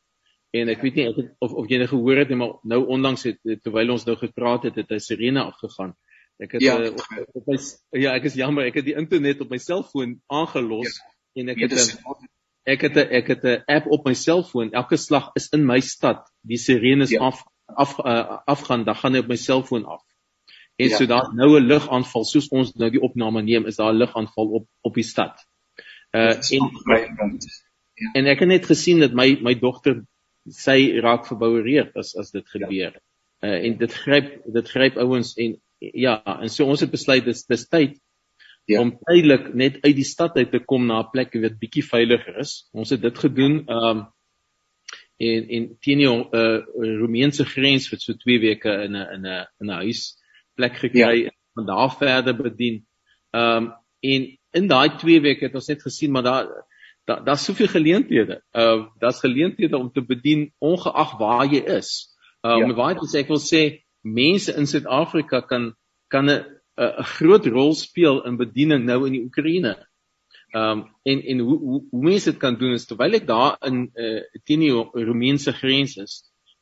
En 0.54 0.68
ek 0.68 0.84
weet 0.84 1.00
nie 1.00 1.06
ek 1.08 1.18
het, 1.18 1.32
of 1.42 1.56
of 1.64 1.70
jy 1.72 1.80
nou 1.80 1.88
gehoor 1.90 2.20
het 2.22 2.30
nie, 2.30 2.38
maar 2.38 2.58
nou 2.62 2.82
onlangs 2.86 3.24
het 3.26 3.40
terwyl 3.64 3.96
ons 3.96 4.04
nou 4.06 4.14
gepraat 4.20 4.68
het, 4.68 4.78
het 4.78 4.92
'n 4.92 5.02
sirene 5.02 5.42
afgegaan. 5.42 5.96
Ek 6.38 6.54
het 6.54 6.62
ja, 6.62 6.76
uh, 6.78 6.92
op, 6.92 7.02
op 7.40 7.50
my 7.50 7.58
ja, 7.98 8.14
ek 8.14 8.30
is 8.30 8.38
jammer, 8.38 8.68
ek 8.70 8.78
het 8.78 8.86
die 8.86 8.98
internet 8.98 9.40
op 9.40 9.50
my 9.50 9.58
selfoon 9.58 10.20
aangelos 10.26 10.92
ja, 10.92 11.42
en 11.42 11.48
ek 11.48 11.66
het 11.66 11.74
a, 11.80 12.14
ek 12.68 12.80
het 12.86 12.96
a, 12.96 13.04
ek 13.18 13.26
het 13.26 13.44
'n 13.44 13.62
app 13.66 13.86
op 13.86 14.04
my 14.06 14.14
selfoon. 14.14 14.72
Elke 14.72 14.96
slag 14.96 15.30
is 15.34 15.48
in 15.52 15.66
my 15.66 15.80
stad. 15.80 16.22
Die 16.40 16.58
sirenes 16.58 17.10
ja. 17.10 17.20
af 17.20 17.42
af 17.66 17.98
uh, 17.98 18.38
afgaan, 18.44 18.84
dan 18.84 18.96
gaan 18.96 19.14
hy 19.14 19.18
op 19.18 19.28
my 19.28 19.36
selfoon 19.36 19.84
af. 19.84 20.02
En 20.76 20.88
ja. 20.88 20.96
so 20.96 21.06
daar 21.06 21.34
nou 21.34 21.60
'n 21.60 21.66
lugaanval 21.66 22.24
soos 22.24 22.48
ons 22.48 22.72
nou 22.74 22.90
die 22.90 23.00
opname 23.00 23.42
neem, 23.42 23.66
is 23.66 23.76
daar 23.76 23.92
'n 23.92 23.96
lugaanval 23.96 24.48
op 24.48 24.66
op 24.80 24.94
die 24.94 25.04
stad. 25.04 25.46
Uh 26.10 26.36
en 26.50 26.70
ja. 27.94 28.10
en 28.12 28.26
ek 28.26 28.38
het 28.38 28.48
net 28.48 28.66
gesien 28.66 29.00
dat 29.00 29.12
my 29.12 29.38
my 29.40 29.54
dogter 29.54 30.04
sy 30.44 30.98
raak 31.00 31.26
verboureerd 31.26 31.96
as 31.96 32.16
as 32.16 32.30
dit 32.30 32.48
gebeur. 32.48 32.92
Ja. 33.40 33.48
Uh 33.48 33.64
en 33.64 33.78
dit 33.78 33.92
gryp 33.92 34.42
dit 34.44 34.68
gryp 34.68 34.96
ouens 34.96 35.34
en 35.34 35.60
ja, 35.78 36.22
en 36.40 36.48
so 36.48 36.64
ons 36.64 36.80
het 36.80 36.90
besluit 36.90 37.24
dis 37.24 37.46
dis 37.46 37.68
tyd 37.68 37.98
ja. 38.64 38.80
om 38.80 38.92
tydelik 39.04 39.52
net 39.54 39.78
uit 39.82 39.94
die 39.96 40.06
stad 40.06 40.36
uit 40.36 40.50
te 40.50 40.60
kom 40.64 40.86
na 40.86 41.02
'n 41.02 41.10
plek 41.12 41.34
wat 41.42 41.58
bietjie 41.58 41.84
veiliger 41.84 42.38
is. 42.38 42.68
Ons 42.72 42.90
het 42.90 43.02
dit 43.02 43.18
gedoen 43.18 43.64
um 43.68 44.06
en 45.22 45.48
en 45.48 45.68
teen 45.80 45.98
die 45.98 46.08
uh 46.08 46.62
Romeinse 47.00 47.44
grens 47.44 47.88
vir 47.88 47.98
so 47.98 48.12
2 48.12 48.38
weke 48.40 48.72
in 48.86 48.96
'n 48.96 49.06
in 49.14 49.26
'n 49.26 49.46
in 49.60 49.70
'n 49.70 49.82
huis 49.84 50.16
plek 50.54 50.76
gekry 50.76 51.24
ja. 51.24 51.30
en 51.30 51.36
van 51.54 51.66
daar 51.66 51.96
verder 51.96 52.36
bedien. 52.36 52.86
Um 53.32 53.72
en 54.00 54.38
in 54.52 54.66
daai 54.68 54.96
2 54.98 55.20
weke 55.20 55.44
het 55.46 55.54
ons 55.54 55.68
net 55.68 55.82
gesien 55.82 56.10
maar 56.10 56.22
daar 56.22 56.46
daar 57.04 57.24
daar's 57.24 57.44
soveel 57.44 57.68
geleenthede. 57.68 58.42
Uh 58.52 58.86
daar's 58.98 59.20
geleenthede 59.20 59.76
om 59.78 59.92
te 59.92 60.02
bedien 60.02 60.52
ongeag 60.58 61.18
waar 61.18 61.46
jy 61.46 61.62
is. 61.78 62.16
Uh 62.42 62.58
ja. 62.58 62.64
om 62.64 62.74
waar 62.74 62.94
jy 62.94 63.06
sê 63.06 63.18
ek 63.18 63.28
wil 63.28 63.42
sê 63.42 63.82
mense 64.02 64.54
in 64.56 64.66
Suid-Afrika 64.66 65.40
kan 65.40 65.74
kan 66.08 66.30
'n 66.30 66.61
'n 66.80 67.04
groot 67.18 67.46
rol 67.46 67.74
speel 67.74 68.22
in 68.28 68.38
bediening 68.40 68.84
nou 68.84 69.06
in 69.06 69.12
die 69.18 69.24
Oekraïne. 69.24 69.76
Ehm 70.52 70.78
um, 70.78 70.80
en 71.04 71.22
en 71.22 71.38
hoe 71.38 71.58
hoe 71.58 71.80
hoe 71.90 72.04
mense 72.04 72.30
dit 72.30 72.40
kan 72.40 72.58
doen 72.58 72.72
is 72.72 72.86
terwyl 72.86 73.14
ek 73.16 73.26
daar 73.26 73.56
in 73.66 73.90
uh, 73.96 74.20
teen 74.44 74.60
die 74.60 74.72
Romeinse 74.72 75.52
grens 75.52 75.96
is, 75.96 76.18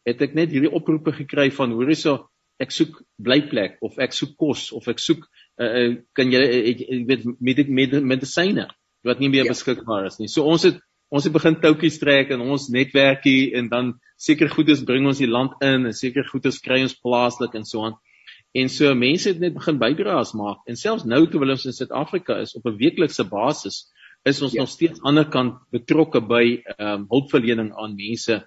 het 0.07 0.23
ek 0.23 0.35
net 0.35 0.51
hierdie 0.51 0.70
oproepe 0.70 1.12
gekry 1.12 1.51
van 1.51 1.73
hoor 1.75 1.90
hierso 1.90 2.18
ek 2.61 2.75
soek 2.75 3.01
blyplek 3.16 3.81
of 3.81 3.99
ek 3.99 4.14
soek 4.16 4.37
kos 4.38 4.68
of 4.77 4.87
ek 4.92 5.01
soek 5.01 5.25
uh, 5.25 5.64
uh, 5.66 5.96
kan 6.14 6.31
jy 6.33 6.42
ek 6.75 6.85
weet 7.09 7.27
met 7.40 7.68
met 7.68 7.99
medisyne 8.14 8.68
wat 9.07 9.20
nie 9.20 9.31
meer 9.33 9.49
ja. 9.49 9.55
beskikbaar 9.55 10.07
is 10.11 10.20
nie. 10.20 10.29
So 10.29 10.44
ons 10.44 10.66
het 10.68 10.79
ons 11.11 11.27
het 11.27 11.35
begin 11.35 11.57
toutjies 11.59 11.99
trek 11.99 12.31
in 12.31 12.42
ons 12.44 12.68
netwerkie 12.70 13.57
en 13.59 13.70
dan 13.73 13.94
seker 14.20 14.53
goedes 14.53 14.85
bring 14.87 15.09
ons 15.11 15.18
die 15.18 15.31
land 15.31 15.57
in 15.66 15.88
en 15.88 15.96
seker 15.96 16.29
goedes 16.29 16.61
kry 16.62 16.83
ons 16.85 16.94
plaaslik 16.94 17.57
en 17.59 17.66
so 17.66 17.83
aan. 17.88 17.96
En 18.52 18.68
so 18.68 18.94
mense 18.98 19.28
het 19.28 19.38
net 19.38 19.54
begin 19.54 19.78
bydraes 19.78 20.32
maak 20.34 20.66
en 20.66 20.76
selfs 20.76 21.06
nou 21.06 21.22
terwyl 21.30 21.54
ons 21.54 21.66
in 21.70 21.76
Suid-Afrika 21.76 22.40
is 22.42 22.56
op 22.58 22.66
'n 22.66 22.76
weeklikse 22.76 23.24
basis 23.24 23.84
is 24.24 24.42
ons 24.42 24.52
ja. 24.52 24.60
nog 24.60 24.68
steeds 24.68 24.98
aan 25.00 25.00
die 25.00 25.08
ander 25.08 25.28
kant 25.30 25.60
betrokke 25.70 26.20
by 26.20 26.62
ehm 26.76 26.86
um, 26.86 27.06
hulpverlening 27.08 27.70
aan 27.72 27.94
mense 27.94 28.40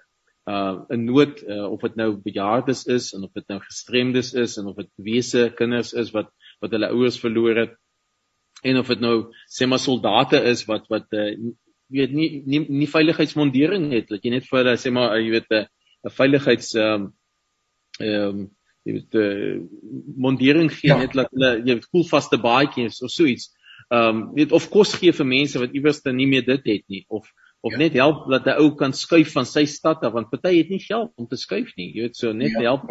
uh 0.46 0.84
in 0.92 1.04
nood 1.04 1.40
uh, 1.42 1.64
of 1.72 1.80
dit 1.80 1.96
nou 1.96 2.10
bejaardes 2.20 2.84
is 2.86 3.12
en 3.16 3.24
of 3.24 3.32
dit 3.32 3.48
nou 3.48 3.60
gestremdes 3.60 4.34
is 4.34 4.58
en 4.60 4.66
of 4.66 4.76
dit 4.76 4.90
wese 4.96 5.50
kinders 5.56 5.92
is 5.92 6.12
wat 6.12 6.28
wat 6.60 6.70
hulle 6.76 6.90
ouers 6.92 7.18
verloor 7.18 7.56
het 7.56 7.76
en 8.62 8.78
of 8.78 8.88
dit 8.92 9.00
nou 9.00 9.32
sê 9.48 9.66
maar 9.66 9.80
soldate 9.80 10.42
is 10.52 10.66
wat 10.68 10.84
wat 10.92 11.08
uh, 11.16 11.32
weet 11.88 12.12
nie 12.12 12.42
nie 12.46 12.66
nie 12.68 12.90
veiligheidsmondering 12.90 13.88
het 13.92 14.12
dat 14.12 14.24
jy 14.24 14.34
net 14.36 14.50
vir 14.50 14.60
hulle 14.60 14.76
sê 14.76 14.92
maar 14.92 15.16
jy 15.16 15.30
weet 15.38 15.50
'n 15.56 16.12
veiligheids 16.18 16.74
ehm 16.74 17.08
um, 17.08 17.08
ehm 18.00 18.28
um, 18.28 18.44
jy 18.84 18.96
weet 18.98 19.14
'n 19.14 19.20
uh, 19.20 19.60
mondering 20.16 20.72
gee 20.72 20.90
ja. 20.90 20.98
net 21.00 21.16
dat 21.16 21.30
hulle 21.32 21.52
jy 21.64 21.78
weet 21.78 21.88
koelvaste 21.88 22.38
baadjies 22.40 23.02
of 23.02 23.10
so 23.10 23.24
iets. 23.24 23.52
Ehm 23.88 24.08
um, 24.08 24.20
weet 24.36 24.52
of 24.52 24.68
kos 24.70 24.94
gee 25.00 25.12
vir 25.12 25.26
mense 25.26 25.58
wat 25.58 25.74
iewers 25.74 26.02
dan 26.02 26.16
nie 26.16 26.28
meer 26.28 26.44
dit 26.44 26.70
het 26.72 26.84
nie 26.88 27.04
of 27.08 27.28
of 27.64 27.72
ja. 27.72 27.78
net 27.78 27.96
help 27.96 28.28
dat 28.30 28.46
'n 28.46 28.60
ou 28.60 28.74
kan 28.76 28.92
skuif 28.92 29.32
van 29.32 29.46
sy 29.46 29.64
stad 29.64 30.04
af 30.04 30.12
want 30.12 30.30
party 30.30 30.56
het 30.58 30.68
nie 30.68 30.84
geld 30.84 31.12
om 31.16 31.26
te 31.26 31.36
skuif 31.36 31.72
nie. 31.76 31.92
Jy 31.94 32.08
weet 32.08 32.16
so 32.16 32.32
net 32.32 32.52
ja. 32.52 32.60
help 32.70 32.82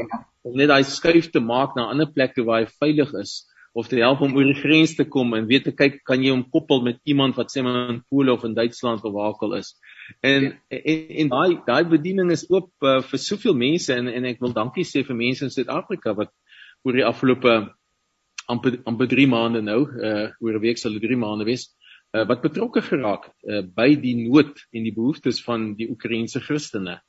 om 0.41 0.58
net 0.58 0.67
daai 0.67 0.84
skuif 0.84 1.29
te 1.32 1.39
maak 1.39 1.75
na 1.75 1.89
ander 1.89 2.10
plekke 2.12 2.43
waar 2.43 2.65
hy 2.65 2.69
veilig 2.79 3.13
is 3.21 3.45
of 3.74 3.88
te 3.90 3.98
help 3.98 4.22
om 4.22 4.36
oor 4.38 4.46
die 4.46 4.60
grens 4.60 4.94
te 4.96 5.06
kom 5.10 5.34
en 5.34 5.48
weet 5.50 5.66
te 5.66 5.74
kyk 5.74 6.04
kan 6.06 6.22
jy 6.22 6.30
hom 6.30 6.44
koppel 6.54 6.84
met 6.86 7.00
iemand 7.10 7.38
wat 7.40 7.50
sê 7.50 7.64
maar 7.66 7.90
in 7.90 8.04
Pole 8.10 8.34
of 8.34 8.44
in 8.46 8.54
Duitsland 8.54 9.02
of 9.02 9.14
waar 9.16 9.34
ook 9.34 9.46
al 9.48 9.56
is. 9.58 9.74
En 10.22 10.44
ja. 10.46 10.52
en, 10.78 11.06
en 11.24 11.32
daai 11.32 11.56
daai 11.66 11.84
bediening 11.90 12.30
is 12.32 12.46
oop 12.52 12.70
uh, 12.86 13.00
vir 13.02 13.22
soveel 13.22 13.58
mense 13.58 13.94
en 13.96 14.12
en 14.12 14.28
ek 14.30 14.44
wil 14.46 14.54
dankie 14.54 14.86
sê 14.86 15.02
vir 15.08 15.18
mense 15.18 15.46
in 15.46 15.54
Suid-Afrika 15.54 16.14
wat 16.20 16.30
oor 16.84 17.00
die 17.00 17.08
afgelope 17.08 17.56
amper 18.52 18.78
amper 18.90 19.10
3 19.10 19.26
maande 19.32 19.64
nou 19.66 19.82
uh 19.88 20.28
oor 20.44 20.60
'n 20.60 20.66
week 20.68 20.78
sal 20.78 20.94
dit 20.94 21.08
3 21.08 21.18
maande 21.18 21.50
wees 21.50 21.66
uh, 22.14 22.28
wat 22.30 22.46
betrokke 22.46 22.86
geraak 22.86 23.32
uh, 23.48 23.64
by 23.66 23.96
die 23.96 24.16
nood 24.22 24.54
en 24.72 24.86
die 24.86 24.94
behoeftes 24.94 25.42
van 25.48 25.74
die 25.80 25.90
Oekraïense 25.90 26.44
Christene. 26.46 27.00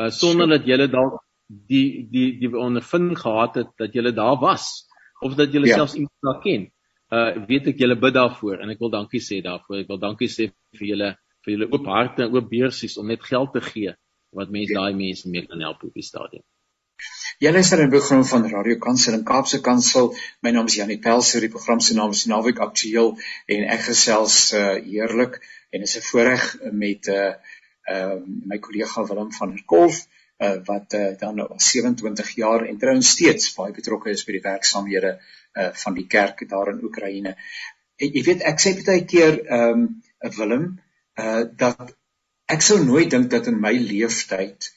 Uh 0.00 0.10
sonder 0.10 0.48
dat 0.56 0.64
julle 0.66 0.88
dalk 0.88 1.20
die 1.46 2.08
die 2.10 2.38
die 2.40 2.50
ondervinding 2.50 3.18
gehad 3.20 3.60
het 3.60 3.76
dat 3.78 3.92
julle 3.92 4.16
daar 4.16 4.40
was 4.40 4.86
of 5.24 5.36
dat 5.38 5.52
jy 5.52 5.64
ja. 5.64 5.80
selfs 5.80 5.98
iemand 5.98 6.28
daar 6.28 6.40
ken. 6.44 6.70
Uh 7.14 7.44
weet 7.50 7.68
ek 7.72 7.82
julle 7.82 7.96
bid 8.00 8.16
daarvoor 8.16 8.64
en 8.64 8.72
ek 8.74 8.80
wil 8.82 8.92
dankie 8.92 9.22
sê 9.24 9.40
daarvoor. 9.44 9.84
Ek 9.84 9.92
wil 9.92 10.00
dankie 10.02 10.30
sê 10.32 10.50
vir 10.78 10.88
julle 10.92 11.12
vir 11.44 11.56
julle 11.56 11.68
oop 11.72 11.86
harte 11.92 12.24
en 12.24 12.34
oop 12.34 12.48
beursies 12.50 12.96
om 13.00 13.12
net 13.12 13.22
geld 13.24 13.52
te 13.56 13.62
gee 13.64 13.94
wat 14.34 14.50
mense 14.50 14.72
ja. 14.74 14.82
daai 14.82 14.98
mense 14.98 15.30
mee 15.30 15.46
kan 15.46 15.62
help 15.62 15.84
op 15.86 15.94
die 15.94 16.06
stadium. 16.06 16.44
Jy 17.42 17.50
luister 17.50 17.80
in 17.82 17.88
'n 17.88 17.94
program 17.94 18.24
van 18.30 18.46
Radio 18.50 18.76
Kansel 18.86 19.14
en 19.14 19.24
Kaapse 19.30 19.60
Kansel. 19.60 20.14
My 20.42 20.50
naam 20.50 20.66
is 20.70 20.76
Janie 20.78 21.00
Pelser. 21.06 21.40
Die 21.40 21.52
program 21.56 21.80
se 21.80 21.94
naam 21.94 22.10
is 22.10 22.24
Naweek 22.30 22.60
Aktueel 22.66 23.16
en 23.46 23.64
ek 23.76 23.82
gesels 23.88 24.36
uh 24.54 24.74
heerlik 24.90 25.40
en 25.70 25.82
is 25.82 25.96
'n 25.98 26.06
voorreg 26.10 26.44
met 26.84 27.08
uh 27.08 27.32
uh 27.94 28.16
my 28.50 28.58
kollega 28.58 29.06
Willem 29.08 29.32
van 29.32 29.50
der 29.56 29.64
Kolf 29.66 30.06
uh, 30.38 30.56
wat 30.64 30.94
uh, 30.94 31.12
dan 31.18 31.40
al 31.40 31.60
27 31.60 32.34
jaar 32.34 32.66
en 32.66 32.78
trouens 32.78 33.10
steeds 33.16 33.54
baie 33.54 33.72
betrokke 33.72 34.10
is 34.10 34.24
by 34.24 34.38
die 34.38 34.44
werksamehede 34.44 35.12
uh, 35.18 35.70
van 35.84 35.94
die 35.94 36.06
kerk 36.06 36.48
daar 36.48 36.72
in 36.74 36.82
Oekraïne. 36.84 37.36
En 37.96 38.16
jy 38.16 38.22
weet 38.26 38.42
ek 38.42 38.62
sê 38.62 38.74
baie 38.80 39.04
keer 39.04 39.38
ehm 39.44 39.84
um, 39.84 39.84
Willem 40.38 40.64
uh 41.20 41.44
dat 41.60 41.92
ek 42.50 42.62
sou 42.64 42.78
nooit 42.84 43.10
dink 43.10 43.30
dat 43.30 43.46
in 43.46 43.60
my 43.60 43.72
lewenstyd 43.76 44.70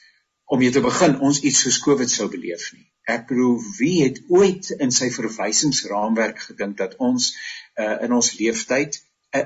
om 0.53 0.61
jy 0.61 0.69
te 0.75 0.83
begin 0.83 1.17
ons 1.23 1.39
iets 1.41 1.63
soos 1.63 1.79
Covid 1.83 2.11
sou 2.11 2.27
beleef 2.31 2.69
nie. 2.75 2.85
Ek 3.07 3.25
bedoel 3.29 3.57
wie 3.79 4.03
het 4.03 4.19
ooit 4.27 4.69
in 4.77 4.91
sy 4.91 5.09
verwysingsraamwerk 5.15 6.43
gedink 6.49 6.77
dat 6.83 6.97
ons 7.09 7.31
uh 7.79 7.95
in 8.05 8.13
ons 8.19 8.33
lewenstyd 8.39 8.99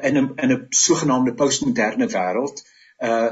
in 0.10 0.17
'n 0.17 0.34
in 0.43 0.52
'n 0.58 0.67
sogenaamde 0.69 1.34
postmoderne 1.43 2.10
wêreld 2.15 2.63
uh 3.10 3.32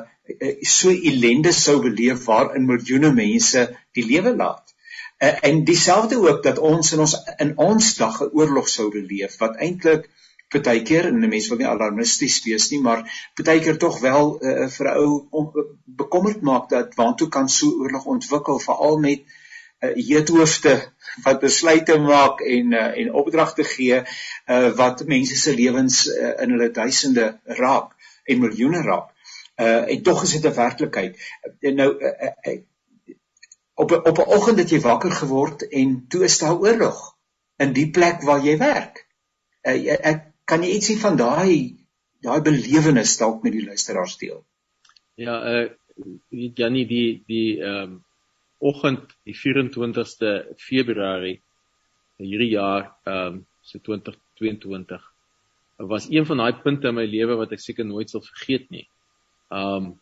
so 0.62 0.89
ellende 0.89 1.52
sou 1.56 1.80
beleef 1.82 2.26
waarin 2.26 2.68
miljoene 2.70 3.12
mense 3.13 3.65
die 3.98 4.06
lewe 4.06 4.36
laat. 4.36 4.76
Uh, 5.20 5.34
en 5.50 5.63
dieselfde 5.68 6.20
ook 6.22 6.44
dat 6.44 6.60
ons 6.60 6.94
in 6.94 7.00
ons 7.04 7.15
in 7.38 7.58
ons 7.58 7.96
dag 7.96 8.22
'n 8.22 8.30
oorlog 8.39 8.70
sou 8.70 8.88
beleef 8.92 9.38
wat 9.39 9.58
eintlik 9.58 10.08
partykeer 10.50 11.10
en 11.10 11.20
mense 11.20 11.50
wil 11.50 11.60
nie 11.62 11.68
alarmisties 11.68 12.39
wees 12.46 12.70
nie, 12.72 12.80
maar 12.82 13.04
partykeer 13.36 13.78
tog 13.78 14.00
wel 14.00 14.32
uh, 14.42 14.68
vir 14.76 14.88
'n 14.88 14.98
ou 14.98 15.44
bekommerd 15.86 16.42
maak 16.42 16.70
dat 16.70 16.96
waantoe 16.96 17.30
kan 17.30 17.50
so 17.50 17.68
oorlog 17.84 18.06
ontwikkel 18.06 18.60
veral 18.60 18.98
met 18.98 19.22
uh, 19.26 19.94
heethoofde 19.94 20.76
wat 21.24 21.39
besluite 21.39 22.00
maak 22.00 22.42
en 22.42 22.72
uh, 22.72 22.98
en 23.04 23.13
opdragte 23.13 23.63
gee 23.63 24.02
uh, 24.02 24.72
wat 24.82 25.06
mense 25.06 25.36
se 25.36 25.56
lewens 25.56 26.08
uh, 26.08 26.34
in 26.44 26.56
hulle 26.56 26.72
duisende 26.72 27.39
raak 27.46 27.96
en 28.26 28.39
miljoene 28.39 28.82
raak 28.82 29.12
uh 29.60 29.91
en 29.91 30.02
tog 30.04 30.24
is 30.24 30.32
dit 30.32 30.45
'n 30.52 30.56
werklikheid. 30.56 31.19
En 31.60 31.76
nou 31.76 31.89
uh, 32.00 32.32
uh, 32.48 32.62
op 33.74 33.91
op 33.91 34.17
'n 34.17 34.32
oggend 34.38 34.60
het 34.60 34.69
jy 34.69 34.80
wakker 34.80 35.12
geword 35.12 35.67
en 35.67 36.06
toe 36.08 36.24
is 36.24 36.39
daar 36.39 36.60
oorlog 36.60 37.15
in 37.58 37.74
die 37.74 37.89
plek 37.89 38.22
waar 38.22 38.43
jy 38.45 38.58
werk. 38.58 39.06
Uh, 39.62 39.91
ek 40.12 40.32
kan 40.45 40.63
jy 40.63 40.74
ietsie 40.76 41.00
van 41.00 41.17
daai 41.17 41.76
daai 42.22 42.41
belewenis 42.41 43.17
dalk 43.17 43.43
met 43.43 43.52
die 43.52 43.65
luisteraars 43.65 44.17
deel? 44.17 44.45
Ja, 45.15 45.36
uh 45.54 45.69
Janie 46.30 46.86
die 46.88 47.24
die 47.28 47.60
um, 47.60 48.06
oggend 48.58 49.15
die 49.28 49.36
24ste 49.36 50.56
Februarie 50.58 51.41
hierdie 52.17 52.52
jaar 52.56 52.95
ehm 53.04 53.34
um, 53.34 53.45
so 53.62 53.80
2022 53.80 55.04
was 55.91 56.08
een 56.10 56.26
van 56.26 56.38
daai 56.38 56.54
punte 56.63 56.88
in 56.88 56.95
my 56.95 57.06
lewe 57.06 57.36
wat 57.39 57.52
ek 57.56 57.62
seker 57.63 57.86
nooit 57.86 58.10
sal 58.10 58.22
vergeet 58.22 58.69
nie. 58.69 58.88
Um 59.50 60.00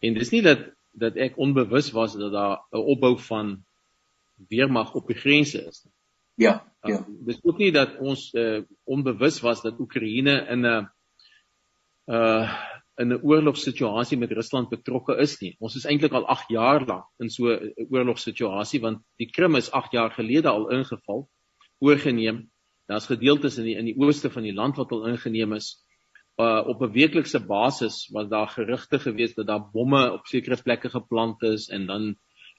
en 0.00 0.14
dis 0.14 0.30
nie 0.30 0.42
dat 0.42 0.58
dat 0.98 1.16
ek 1.16 1.38
onbewus 1.38 1.90
was 1.94 2.14
dat 2.14 2.32
daar 2.32 2.58
'n 2.72 2.84
opbou 2.94 3.18
van 3.18 3.64
weermag 4.48 4.94
op 4.94 5.06
die 5.06 5.16
grense 5.16 5.64
is 5.66 5.84
nie. 5.84 5.92
Ja, 6.34 6.72
ja. 6.82 6.98
Um, 6.98 7.18
dis 7.26 7.38
ook 7.42 7.58
nie 7.58 7.72
dat 7.72 7.96
ons 7.98 8.32
uh, 8.34 8.62
onbewus 8.84 9.40
was 9.40 9.62
dat 9.62 9.80
Oekraïne 9.80 10.46
in 10.48 10.66
'n 10.66 10.88
uh 12.06 12.50
in 12.98 13.12
'n 13.12 13.20
oorlogssituasie 13.22 14.18
met 14.18 14.32
Rusland 14.32 14.68
betrokke 14.68 15.16
is 15.22 15.40
nie. 15.40 15.56
Ons 15.58 15.76
is 15.76 15.84
eintlik 15.86 16.12
al 16.12 16.26
8 16.26 16.48
jaar 16.48 16.86
lank 16.86 17.04
in 17.18 17.30
so 17.30 17.50
'n 17.50 17.86
oorlogssituasie 17.90 18.80
want 18.80 19.02
die 19.16 19.30
Krim 19.30 19.54
is 19.56 19.70
8 19.70 19.92
jaar 19.92 20.10
gelede 20.10 20.48
al 20.48 20.70
ingeval, 20.70 21.28
oorgeneem. 21.78 22.50
Daar's 22.86 23.06
gedeeltes 23.06 23.58
in 23.58 23.64
die 23.64 23.76
in 23.76 23.84
die 23.84 23.98
ooste 23.98 24.30
van 24.30 24.42
die 24.42 24.54
land 24.54 24.76
wat 24.76 24.92
al 24.92 25.06
ingeneem 25.06 25.52
is. 25.52 25.84
Uh, 26.38 26.62
op 26.70 26.82
'n 26.82 26.92
weeklikse 26.94 27.40
basis 27.40 28.08
was 28.14 28.28
daar 28.28 28.48
gerugte 28.48 28.98
gewees 28.98 29.34
dat 29.34 29.46
daar 29.46 29.70
bomme 29.72 30.12
op 30.12 30.26
sekere 30.26 30.62
plekke 30.62 30.90
geplant 30.90 31.42
is 31.42 31.68
en 31.68 31.86
dan 31.86 32.04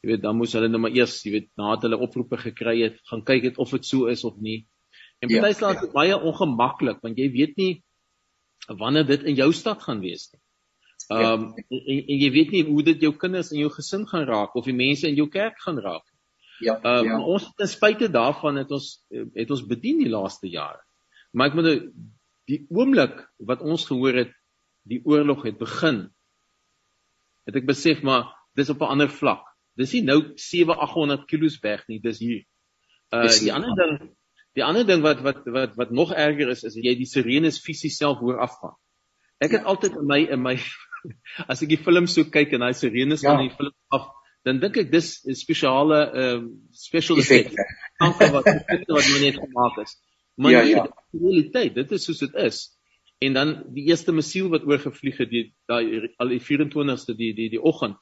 jy 0.02 0.10
weet 0.10 0.22
dan 0.22 0.36
moes 0.36 0.54
hulle 0.54 0.68
nou 0.68 0.82
maar 0.84 0.92
eers 0.92 1.22
jy 1.24 1.32
weet 1.32 1.48
nadat 1.56 1.86
hulle 1.88 2.00
oproepe 2.04 2.38
gekry 2.38 2.82
het 2.82 3.00
gaan 3.08 3.24
kyk 3.24 3.44
het 3.44 3.58
of 3.58 3.72
dit 3.72 3.86
so 3.86 4.12
is 4.12 4.24
of 4.24 4.36
nie. 4.36 4.68
En 5.20 5.32
baie 5.32 5.56
ja, 5.56 5.72
ja. 5.72 5.88
baie 5.94 6.20
ongemaklik 6.20 7.00
want 7.02 7.18
jy 7.18 7.30
weet 7.32 7.56
nie 7.56 7.84
wanneer 8.68 9.08
dit 9.08 9.24
in 9.24 9.40
jou 9.40 9.50
stad 9.54 9.82
gaan 9.82 10.04
wees 10.04 10.28
nie. 10.34 10.42
Ja. 11.08 11.22
Ehm 11.22 11.48
um, 11.48 11.54
en, 11.56 12.04
en 12.04 12.20
jy 12.20 12.32
weet 12.36 12.52
nie 12.52 12.64
hoe 12.68 12.84
dit 12.84 13.02
jou 13.02 13.16
kinders 13.16 13.52
en 13.52 13.64
jou 13.64 13.72
gesin 13.74 14.06
gaan 14.08 14.28
raak 14.28 14.56
of 14.60 14.68
die 14.68 14.76
mense 14.76 15.08
in 15.08 15.16
jou 15.16 15.28
kerk 15.32 15.58
gaan 15.64 15.80
raak. 15.80 16.06
Ja. 16.60 16.76
Ehm 16.84 17.00
um, 17.00 17.12
ja. 17.14 17.24
ons 17.24 17.48
ten 17.56 17.72
spyte 17.72 18.12
daarvan 18.12 18.60
het 18.60 18.72
ons 18.72 18.92
het 19.40 19.52
ons 19.52 19.66
bedien 19.66 20.04
die 20.04 20.12
laaste 20.12 20.52
jare. 20.52 20.84
Maar 21.32 21.48
ek 21.48 21.56
moet 21.56 21.72
die 22.50 22.64
oomblik 22.74 23.22
wat 23.52 23.62
ons 23.62 23.86
gehoor 23.90 24.18
het 24.24 24.34
die 24.90 25.02
oorlog 25.06 25.46
het 25.46 25.60
begin 25.60 26.08
het 27.48 27.58
ek 27.60 27.68
besef 27.70 28.02
maar 28.06 28.30
dis 28.58 28.70
op 28.70 28.82
'n 28.82 28.92
ander 28.96 29.10
vlak. 29.10 29.46
Dis 29.78 29.94
nie 29.94 30.04
nou 30.04 30.34
7800 30.36 31.26
km 31.30 31.62
weg 31.62 31.88
nie, 31.88 32.00
dis 32.00 32.20
hier. 32.20 32.42
Uh 33.14 33.30
die 33.30 33.54
ander 33.54 33.76
ding 33.76 33.94
Die 34.58 34.66
ander 34.66 34.86
ding 34.86 35.04
wat 35.06 35.22
wat 35.22 35.46
wat 35.46 35.76
wat 35.78 35.92
nog 35.92 36.14
erger 36.14 36.50
is 36.50 36.64
is 36.68 36.76
jy 36.76 36.96
die 36.98 37.08
sirenes 37.08 37.62
fisies 37.62 38.00
self 38.02 38.20
hoor 38.24 38.42
afgaan. 38.42 38.76
Ek 39.40 39.54
het 39.54 39.62
ja. 39.62 39.68
altyd 39.72 40.00
in 40.02 40.08
my 40.10 40.20
in 40.26 40.42
my 40.42 40.56
as 41.52 41.62
ek 41.64 41.70
die 41.76 41.82
film 41.84 42.10
so 42.10 42.26
kyk 42.28 42.56
en 42.58 42.66
daai 42.66 42.74
sirenes 42.74 43.24
ja. 43.24 43.36
van 43.36 43.46
die 43.46 43.54
film 43.54 43.76
af, 43.96 44.10
dan 44.48 44.60
dink 44.64 44.80
ek 44.82 44.92
dis 44.92 45.12
'n 45.24 45.38
spesiale 45.38 46.02
ehm 46.10 46.50
uh, 46.50 46.50
special 46.74 47.22
effect. 47.22 47.54
Dankie 48.02 48.32
wat 48.34 48.50
wat 48.90 49.12
net 49.22 49.38
gemaak 49.38 49.80
is. 49.86 49.96
Maar 50.40 50.52
ja, 50.52 50.62
ja. 50.62 50.84
die 51.12 51.20
realiteit, 51.20 51.74
dit 51.76 51.92
is 51.92 52.06
soos 52.08 52.22
dit 52.24 52.36
is. 52.40 52.60
En 53.20 53.34
dan 53.36 53.50
die 53.76 53.90
eerste 53.92 54.14
missiel 54.16 54.48
wat 54.54 54.64
oorgevlieg 54.64 55.18
het, 55.20 55.32
die 55.32 55.50
daai 55.68 56.14
al 56.24 56.32
die 56.32 56.40
24ste 56.40 57.16
die 57.20 57.34
die 57.36 57.50
die 57.52 57.60
oggend 57.60 57.98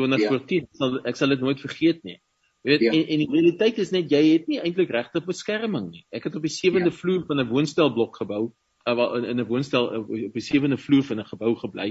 20 0.00 0.22
voor 0.24 0.44
10, 0.48 0.68
sal 0.78 0.94
ek 1.04 1.18
sal 1.20 1.34
dit 1.34 1.42
nooit 1.44 1.60
vergeet 1.60 2.00
nie. 2.08 2.16
Jy 2.62 2.70
weet 2.70 2.84
ja. 2.86 2.92
en, 2.96 3.02
en 3.02 3.20
die 3.20 3.28
realiteit 3.28 3.80
is 3.82 3.92
net 3.92 4.08
jy 4.14 4.22
het 4.30 4.48
nie 4.48 4.60
eintlik 4.62 4.94
regte 4.94 5.20
beskerming 5.26 5.90
nie. 5.90 6.04
Ek 6.14 6.30
het 6.30 6.38
op 6.38 6.46
die 6.46 6.54
7de 6.54 6.88
ja. 6.88 6.94
vloer 7.02 7.26
van 7.28 7.42
'n 7.42 7.48
woonstelblok 7.50 8.16
gebou, 8.22 8.42
uh, 8.88 9.08
in, 9.18 9.36
'n 9.36 9.46
woonstel 9.50 9.90
uh, 9.92 10.00
op 10.30 10.40
die 10.40 10.46
7de 10.48 10.80
vloer 10.80 11.04
van 11.10 11.20
'n 11.20 11.28
gebou 11.34 11.52
gebly. 11.60 11.90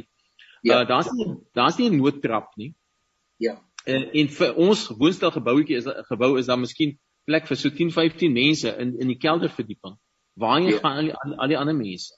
Ja. 0.61 0.81
Uh, 0.81 0.87
daar's 0.87 1.11
nie 1.13 1.29
daar's 1.53 1.77
nie 1.77 1.91
'n 1.91 2.01
noodtrap 2.01 2.55
nie. 2.55 2.73
Ja. 3.37 3.61
En, 3.85 4.09
en 4.13 4.27
vir 4.29 4.55
ons 4.55 4.87
woonstelgebouetjie 4.87 5.77
is 5.77 5.85
'n 5.85 6.09
gebou 6.09 6.39
is 6.39 6.49
daar 6.49 6.59
miskien 6.59 6.97
plek 7.25 7.47
vir 7.47 7.57
so 7.57 7.69
10, 7.69 7.91
15 7.91 8.34
mense 8.34 8.73
in 8.79 8.95
in 8.99 9.13
die 9.13 9.19
kelderverdieping. 9.19 9.97
Waar 10.39 10.62
jy 10.62 10.77
ja. 10.77 10.81
gaan 10.84 10.97
al 10.97 11.10
die, 11.10 11.13
al, 11.13 11.38
al 11.38 11.53
die 11.53 11.60
ander 11.60 11.77
mense. 11.77 12.15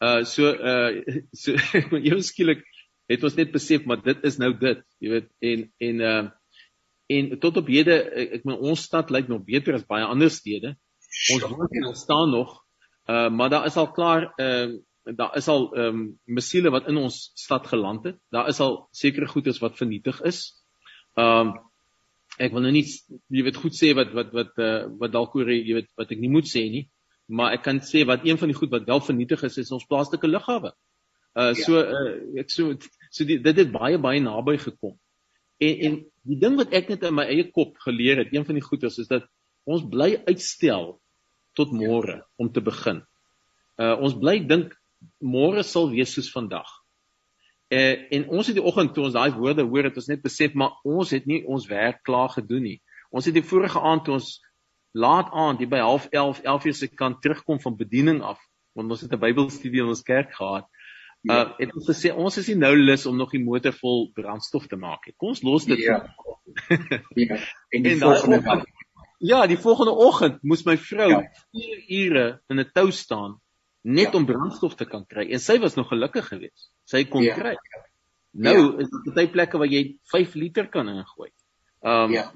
Uh 0.00 0.24
so 0.24 0.52
uh 0.52 1.02
so 1.42 1.56
eers 1.98 2.32
skielik 2.32 2.64
het 3.10 3.22
ons 3.24 3.36
net 3.38 3.52
besef 3.52 3.86
maar 3.86 4.02
dit 4.02 4.24
is 4.26 4.38
nou 4.38 4.50
dit, 4.58 4.82
jy 5.00 5.14
weet 5.14 5.30
en 5.52 5.70
en 5.88 6.02
uh 6.10 6.24
En 7.06 7.38
tot 7.38 7.56
op 7.60 7.68
hede 7.70 7.96
ek, 8.02 8.44
meen 8.46 8.58
ons 8.58 8.82
stad 8.88 9.12
lyk 9.14 9.28
nog 9.30 9.44
beter 9.46 9.76
as 9.76 9.86
baie 9.86 10.06
ander 10.06 10.30
stede. 10.32 10.74
Ons 11.34 11.46
woon 11.46 11.94
staan 11.94 12.32
nog. 12.34 12.58
Uh 13.06 13.30
maar 13.30 13.50
daar 13.50 13.66
is 13.70 13.76
al 13.78 13.90
klaar 13.94 14.32
ehm 14.36 14.76
uh, 15.06 15.14
daar 15.16 15.36
is 15.38 15.46
al 15.48 15.68
ehm 15.74 15.86
um, 15.86 16.06
missiele 16.24 16.70
wat 16.74 16.88
in 16.90 16.96
ons 16.98 17.30
stad 17.38 17.66
geland 17.70 18.04
het. 18.04 18.18
Daar 18.34 18.48
is 18.50 18.58
al 18.60 18.88
sekere 18.90 19.28
goederes 19.30 19.62
wat 19.62 19.78
vernietig 19.78 20.18
is. 20.22 20.40
Ehm 21.14 21.52
um, 21.52 21.54
ek 22.42 22.52
wil 22.52 22.66
nou 22.66 22.72
nie 22.74 22.84
jy 22.84 23.44
weet 23.46 23.60
goed 23.60 23.76
sê 23.76 23.92
wat 23.96 24.12
wat 24.16 24.34
wat 24.36 24.58
uh, 24.60 24.86
wat 25.00 25.14
dalk 25.14 25.36
oor 25.38 25.50
jy 25.52 25.78
weet 25.78 25.88
wat 25.98 26.12
ek 26.12 26.20
nie 26.20 26.32
moet 26.32 26.48
sê 26.50 26.66
nie, 26.72 26.84
maar 27.28 27.56
ek 27.56 27.64
kan 27.66 27.80
sê 27.84 28.04
wat 28.08 28.26
een 28.26 28.38
van 28.40 28.52
die 28.52 28.58
goed 28.58 28.72
wat 28.74 28.86
wel 28.88 29.02
vernietig 29.04 29.42
is 29.48 29.58
is 29.62 29.72
ons 29.74 29.88
plaaslike 29.88 30.28
lughawe. 30.28 30.72
Uh 31.36 31.52
so 31.56 31.80
uh, 31.80 32.12
ek 32.40 32.52
so 32.52 32.76
so 33.10 33.24
die, 33.28 33.40
dit 33.44 33.62
het 33.62 33.72
baie 33.72 33.98
baie 34.00 34.20
naby 34.24 34.58
gekom. 34.60 34.96
En 35.60 35.82
en 35.88 35.98
die 36.28 36.38
ding 36.40 36.56
wat 36.60 36.72
ek 36.76 36.92
net 36.92 37.04
in 37.08 37.16
my 37.16 37.26
eie 37.32 37.48
kop 37.52 37.76
geleer 37.84 38.22
het, 38.22 38.32
een 38.34 38.44
van 38.44 38.58
die 38.58 38.64
goeters 38.64 38.98
is 39.02 39.10
dat 39.12 39.28
ons 39.64 39.84
bly 39.90 40.14
uitstel 40.28 40.96
tot 41.56 41.72
môre 41.72 42.20
om 42.36 42.52
te 42.52 42.60
begin. 42.64 43.02
Uh 43.80 43.96
ons 43.96 44.16
bly 44.20 44.38
dink 44.44 44.76
môre 45.20 45.64
sal 45.64 45.90
wees 45.92 46.12
soos 46.16 46.28
vandag. 46.32 46.68
Uh 47.68 48.12
en 48.14 48.28
ons 48.28 48.46
het 48.46 48.54
die 48.54 48.62
oggend 48.62 48.92
toe 48.94 49.08
ons 49.08 49.14
daai 49.16 49.32
woorde 49.34 49.64
hoor 49.66 49.88
het 49.88 49.96
ons 49.98 50.06
net 50.06 50.20
besef 50.22 50.52
maar 50.54 50.76
ons 50.86 51.10
het 51.10 51.24
nie 51.26 51.40
ons 51.50 51.66
werk 51.66 52.04
klaar 52.06 52.30
gedoen 52.30 52.62
nie. 52.62 52.80
Ons 53.10 53.26
het 53.26 53.34
die 53.34 53.42
vorige 53.42 53.80
aand 53.80 54.04
toe 54.06 54.14
ons 54.20 54.28
laat 54.94 55.32
aand 55.32 55.58
hier 55.58 55.70
by 55.72 55.80
11:30 55.82 56.44
11 56.46 56.66
uur 56.70 56.74
se 56.74 56.88
kant 56.94 57.18
terugkom 57.22 57.58
van 57.60 57.76
bediening 57.76 58.22
af 58.22 58.38
want 58.76 58.90
ons 58.90 59.02
het 59.02 59.12
'n 59.12 59.18
Bybelstudie 59.18 59.82
in 59.82 59.90
ons 59.90 60.02
kerk 60.02 60.34
gehad. 60.34 60.68
Uh 61.26 61.42
het 61.58 61.74
ons 61.74 61.88
gesê 61.90 62.12
ons 62.14 62.36
is 62.38 62.48
nie 62.48 62.56
nou 62.56 62.74
lus 62.76 63.06
om 63.06 63.16
nog 63.16 63.30
die 63.34 63.42
motor 63.42 63.72
vol 63.72 64.10
brandstof 64.14 64.66
te 64.70 64.76
maak 64.76 65.06
nie. 65.06 65.14
Kom 65.16 65.34
ons 65.34 65.42
los 65.42 65.66
dit. 65.66 65.78
Ja. 65.78 66.14
ja. 67.14 67.38
En 67.70 67.82
die 67.82 67.92
en 67.92 67.98
volgende 67.98 68.40
dag. 68.42 68.62
Ja, 69.18 69.46
die 69.46 69.58
volgende 69.58 69.96
oggend 69.96 70.42
moes 70.42 70.62
my 70.64 70.76
vrou 70.76 71.08
4 71.08 71.26
ja. 71.50 72.04
ure 72.04 72.26
in 72.48 72.60
'n 72.60 72.70
tou 72.72 72.92
staan 72.92 73.40
net 73.86 74.10
ja. 74.10 74.18
om 74.18 74.26
brandstof 74.26 74.74
te 74.74 74.86
kan 74.88 75.04
kry 75.06 75.28
en 75.30 75.42
sy 75.42 75.58
was 75.62 75.76
nog 75.78 75.88
gelukkig 75.92 76.26
geweest. 76.32 76.70
Sy 76.90 77.04
kon 77.10 77.22
ja. 77.22 77.36
kry. 77.38 77.54
Nou 78.36 78.56
ja. 78.56 78.68
is 78.84 78.90
dit 78.90 79.14
baie 79.14 79.30
plekke 79.32 79.60
waar 79.62 79.70
jy 79.70 79.84
5 80.12 80.34
liter 80.34 80.70
kan 80.72 80.90
ingooi. 80.92 81.30
Um 81.86 82.12
ja. 82.12 82.30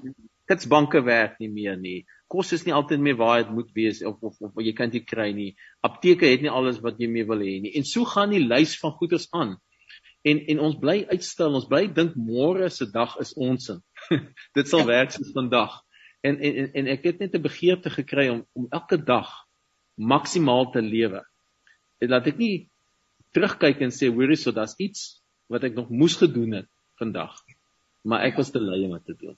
kitsbanke 0.47 1.03
werk 1.05 1.39
nie 1.39 1.51
meer 1.51 1.77
nie 1.79 2.01
kos 2.31 2.53
is 2.55 2.63
nie 2.67 2.75
altyd 2.75 3.03
meer 3.03 3.17
waar 3.19 3.41
dit 3.41 3.51
moet 3.55 3.71
wees 3.75 3.99
of 4.07 4.21
of, 4.23 4.37
of 4.47 4.63
jy 4.63 4.73
kan 4.77 4.91
dit 4.93 5.05
kry 5.07 5.31
nie. 5.35 5.51
Apteke 5.87 6.29
het 6.31 6.43
nie 6.43 6.53
alles 6.53 6.79
wat 6.85 6.99
jy 7.01 7.09
mee 7.11 7.27
wil 7.27 7.43
hê 7.43 7.57
nie. 7.63 7.73
En 7.77 7.87
so 7.87 8.07
gaan 8.07 8.31
die 8.35 8.43
lys 8.43 8.77
van 8.79 8.95
goederes 8.99 9.27
aan. 9.35 9.57
En 10.27 10.39
en 10.53 10.61
ons 10.67 10.77
bly 10.79 11.01
uitstel, 11.11 11.57
ons 11.57 11.67
bly 11.67 11.87
dink 11.91 12.15
môre 12.15 12.69
se 12.71 12.87
dag 12.93 13.17
is 13.23 13.33
ons 13.35 13.71
sin. 13.71 13.81
dit 14.57 14.69
sal 14.69 14.85
ja. 14.85 14.89
werk 14.93 15.15
soos 15.15 15.33
vandag. 15.35 15.79
En 16.23 16.37
en 16.37 16.75
en 16.81 16.91
ek 16.95 17.09
het 17.09 17.23
net 17.23 17.35
'n 17.35 17.43
begeerte 17.47 17.91
gekry 17.91 18.29
om 18.29 18.45
om 18.53 18.69
elke 18.71 19.01
dag 19.01 19.33
maksimaal 19.97 20.71
te 20.71 20.81
lewe. 20.81 21.23
Laat 22.09 22.27
ek 22.27 22.37
nie 22.37 22.69
terugkyk 23.35 23.81
en 23.85 23.93
sê 23.93 24.09
hoorie 24.09 24.39
so 24.39 24.51
daar's 24.55 24.73
iets 24.81 25.21
wat 25.51 25.63
ek 25.67 25.75
nog 25.77 25.89
moes 25.89 26.15
gedoen 26.19 26.61
het 26.61 26.69
vandag. 26.99 27.35
Maar 28.07 28.25
ek 28.29 28.39
was 28.41 28.49
te 28.51 28.61
lui 28.61 28.85
om 28.87 28.97
te 29.05 29.15
doen. 29.17 29.37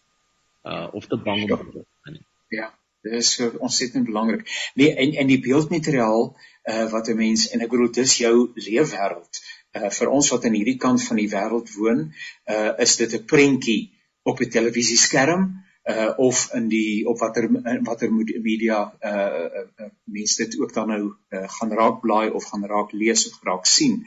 Uh 0.63 0.88
of 0.95 1.08
te 1.12 1.17
bang 1.17 1.43
om 1.52 1.58
te 1.58 1.71
doen. 1.73 2.21
Ja. 2.54 2.71
Dit 3.04 3.13
is 3.19 3.39
ontsettend 3.60 4.06
belangrik. 4.06 4.47
Nee, 4.80 4.93
en 4.95 5.12
en 5.23 5.28
die 5.28 5.39
beeldmateriaal 5.43 6.30
uh 6.71 6.86
wat 6.91 7.10
'n 7.12 7.17
mens 7.19 7.49
en 7.49 7.62
ek 7.62 7.69
bedoel 7.73 7.91
dis 7.91 8.17
jou 8.17 8.36
leefwêreld. 8.56 9.41
Uh 9.76 9.89
vir 9.89 10.08
ons 10.08 10.30
wat 10.32 10.45
aan 10.45 10.56
hierdie 10.56 10.80
kant 10.80 11.04
van 11.04 11.19
die 11.19 11.30
wêreld 11.30 11.73
woon, 11.76 12.13
uh 12.47 12.71
is 12.86 12.95
dit 12.95 13.13
'n 13.13 13.26
prentjie 13.26 13.91
op 14.23 14.39
'n 14.39 14.49
televisieskerm 14.49 15.43
uh 15.84 16.13
of 16.17 16.54
in 16.56 16.69
die 16.72 17.04
op 17.08 17.19
watter 17.19 17.50
watter 17.84 18.12
media 18.13 18.93
uh, 19.04 19.63
uh 19.82 19.89
mense 20.04 20.46
dit 20.46 20.60
ook 20.60 20.74
dan 20.74 20.88
nou 20.88 21.04
uh, 21.30 21.43
gaan 21.58 21.74
raak 21.76 22.00
blaai 22.02 22.30
of 22.30 22.46
gaan 22.46 22.65
raak 22.65 22.91
lees 22.91 23.28
of 23.28 23.39
raak 23.43 23.65
sien. 23.65 24.06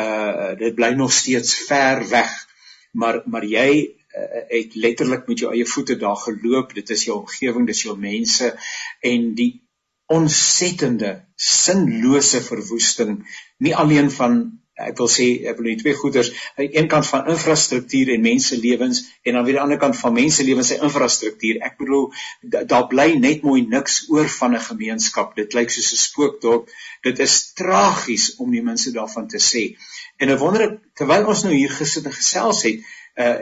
Uh 0.00 0.56
dit 0.56 0.74
bly 0.74 0.94
nog 0.96 1.12
steeds 1.12 1.54
ver 1.68 2.08
weg. 2.08 2.32
Maar 2.92 3.22
maar 3.26 3.44
jy 3.44 3.70
uh, 3.84 4.42
het 4.48 4.74
letterlik 4.74 5.26
met 5.28 5.38
jou 5.38 5.52
eie 5.52 5.66
voete 5.66 5.96
daar 5.96 6.16
geloop. 6.16 6.74
Dit 6.74 6.90
is 6.90 7.04
jou 7.04 7.18
omgewing, 7.18 7.66
dis 7.66 7.82
jou 7.82 7.98
mense 7.98 8.54
en 9.00 9.34
die 9.34 9.52
ontsettende 10.08 11.10
sinlose 11.36 12.40
verwoesting 12.40 13.20
nie 13.60 13.74
alleen 13.76 14.08
van 14.10 14.40
ek 14.86 14.98
wil 15.00 15.10
sê 15.10 15.26
ek 15.50 15.58
wil 15.58 15.70
net 15.70 15.80
twee 15.82 15.96
goeders 15.98 16.30
aan 16.56 16.66
die 16.66 16.78
een 16.78 16.88
kant 16.92 17.06
van 17.06 17.30
infrastruktuur 17.34 18.12
en 18.14 18.24
mense 18.24 18.58
lewens 18.62 19.02
en 19.22 19.38
dan 19.38 19.46
weer 19.46 19.58
aan 19.58 19.68
die 19.70 19.76
ander 19.76 19.80
kant 19.82 19.98
van 19.98 20.14
mense 20.14 20.44
lewens 20.46 20.70
en 20.74 20.84
infrastruktuur. 20.88 21.60
Ek 21.66 21.78
bedoel 21.80 22.06
daar 22.72 22.86
bly 22.92 23.08
net 23.18 23.42
mooi 23.46 23.64
niks 23.66 24.04
oor 24.12 24.28
van 24.38 24.54
'n 24.54 24.66
gemeenskap. 24.70 25.34
Dit 25.36 25.54
lyk 25.54 25.70
soos 25.70 25.92
'n 25.92 26.02
spookdorp. 26.04 26.70
Dit 27.02 27.18
is 27.18 27.52
tragies 27.52 28.34
om 28.36 28.50
die 28.50 28.62
mense 28.62 28.92
daarvan 28.92 29.28
te 29.28 29.38
sê. 29.38 29.76
En 30.18 30.28
ek 30.28 30.38
wonder 30.38 30.80
terwyl 30.94 31.26
ons 31.26 31.42
nou 31.42 31.54
hier 31.54 31.70
gesit 31.70 32.06
en 32.06 32.12
gesels 32.12 32.62
het 32.62 32.80
uh, 33.18 33.36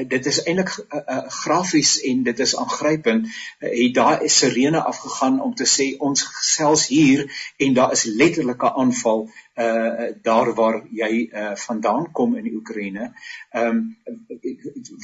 uh, 0.00 0.08
dit 0.08 0.26
is 0.26 0.42
eintlik 0.42 0.72
uh, 0.78 1.00
uh, 1.00 1.18
grafies 1.42 2.00
en 2.10 2.22
dit 2.22 2.38
is 2.46 2.56
aangrypend 2.56 3.26
uh, 3.26 3.68
het 3.68 3.94
daar 3.94 4.22
'n 4.24 4.28
sirene 4.28 4.82
afgegaan 4.92 5.40
om 5.40 5.54
te 5.54 5.68
sê 5.76 5.96
ons 5.98 6.22
gesels 6.22 6.86
hier 6.86 7.26
en 7.56 7.74
daar 7.74 7.92
is 7.92 8.04
letterlik 8.04 8.62
'n 8.62 8.76
aanval 8.84 9.28
uh 9.60 10.08
daar 10.22 10.54
waar 10.54 10.82
jy 10.90 11.28
uh 11.32 11.56
vandaan 11.56 12.12
kom 12.12 12.36
in 12.36 12.44
die 12.44 12.54
Oekraïne. 12.54 13.12
Ehm 13.50 13.66
um, 13.66 13.96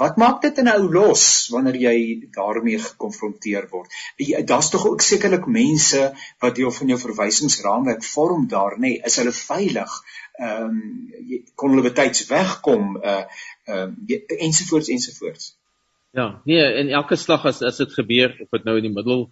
wat 0.01 0.17
maak 0.17 0.41
dit 0.43 0.63
nou 0.63 0.79
los 0.93 1.49
wanneer 1.53 1.77
jy 1.77 2.29
daarmee 2.33 2.79
gekonfronteer 2.79 3.67
word? 3.71 3.93
Daar's 4.45 4.71
tog 4.71 4.87
ook 4.87 5.01
sekerlik 5.01 5.47
mense 5.47 6.15
wat 6.39 6.55
deel 6.55 6.71
van 6.71 6.87
jou 6.87 6.99
verwysingsraamwerk 7.01 8.05
vorm 8.05 8.47
daar, 8.49 8.79
nê? 8.79 8.81
Nee, 8.81 9.03
is 9.05 9.17
hulle 9.17 9.33
veilig? 9.33 10.01
Ehm 10.39 10.63
um, 10.63 11.43
kon 11.55 11.71
hulle 11.75 11.89
betyds 11.91 12.27
wegkom 12.33 12.97
uh 12.97 13.23
ehm 13.67 13.95
ensovoorts 14.39 14.89
ensovoorts. 14.89 15.55
Ja, 16.17 16.41
nee, 16.45 16.65
in 16.81 16.89
elke 16.89 17.17
slag 17.17 17.45
as 17.45 17.63
as 17.63 17.77
dit 17.83 17.93
gebeur 17.93 18.37
of 18.41 18.51
dit 18.51 18.65
nou 18.65 18.77
in 18.79 18.89
die 18.89 18.95
middel 18.95 19.27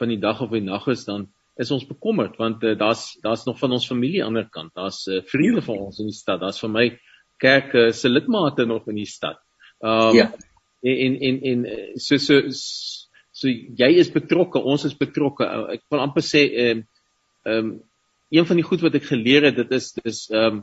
van 0.00 0.08
die 0.08 0.20
dag 0.20 0.40
of 0.40 0.50
die 0.54 0.64
nag 0.64 0.86
is 0.88 1.04
dan 1.04 1.28
is 1.60 1.70
ons 1.70 1.84
bekommerd 1.86 2.38
want 2.40 2.62
uh, 2.64 2.76
daar's 2.78 3.18
daar's 3.20 3.44
nog 3.44 3.58
van 3.58 3.72
ons 3.76 3.86
familie 3.86 4.22
aan 4.22 4.32
die 4.32 4.42
ander 4.42 4.48
kant. 4.50 4.72
Daar's 4.74 5.06
uh, 5.06 5.20
vriende 5.28 5.62
van 5.62 5.78
ons 5.88 5.98
in 6.00 6.08
die 6.08 6.16
stad. 6.16 6.40
Daar's 6.40 6.60
vir 6.62 6.72
my 6.72 6.86
kerk 7.42 7.74
uh, 7.74 7.90
se 7.92 8.08
lidmate 8.08 8.66
nog 8.66 8.88
in 8.88 9.02
die 9.02 9.08
stad. 9.08 9.42
Ehm 9.82 10.08
um, 10.08 10.16
ja. 10.16 10.32
en 10.82 11.20
en 11.20 11.40
en 11.50 11.66
so 12.00 12.16
so 12.16 12.40
so 13.32 13.48
jy 13.48 13.90
is 13.98 14.12
betrokke, 14.12 14.60
ons 14.60 14.84
is 14.84 14.96
betrokke. 14.96 15.46
Ek 15.74 15.84
wil 15.90 16.04
amper 16.04 16.24
sê 16.24 16.46
ehm 16.48 16.82
um, 16.82 16.86
ehm 17.44 17.58
um, 17.58 17.80
een 18.32 18.46
van 18.48 18.56
die 18.56 18.64
goed 18.64 18.80
wat 18.80 18.94
ek 18.96 19.10
geleer 19.10 19.44
het, 19.50 19.58
dit 19.60 19.72
is 19.76 19.92
dis 19.98 20.28
ehm 20.30 20.62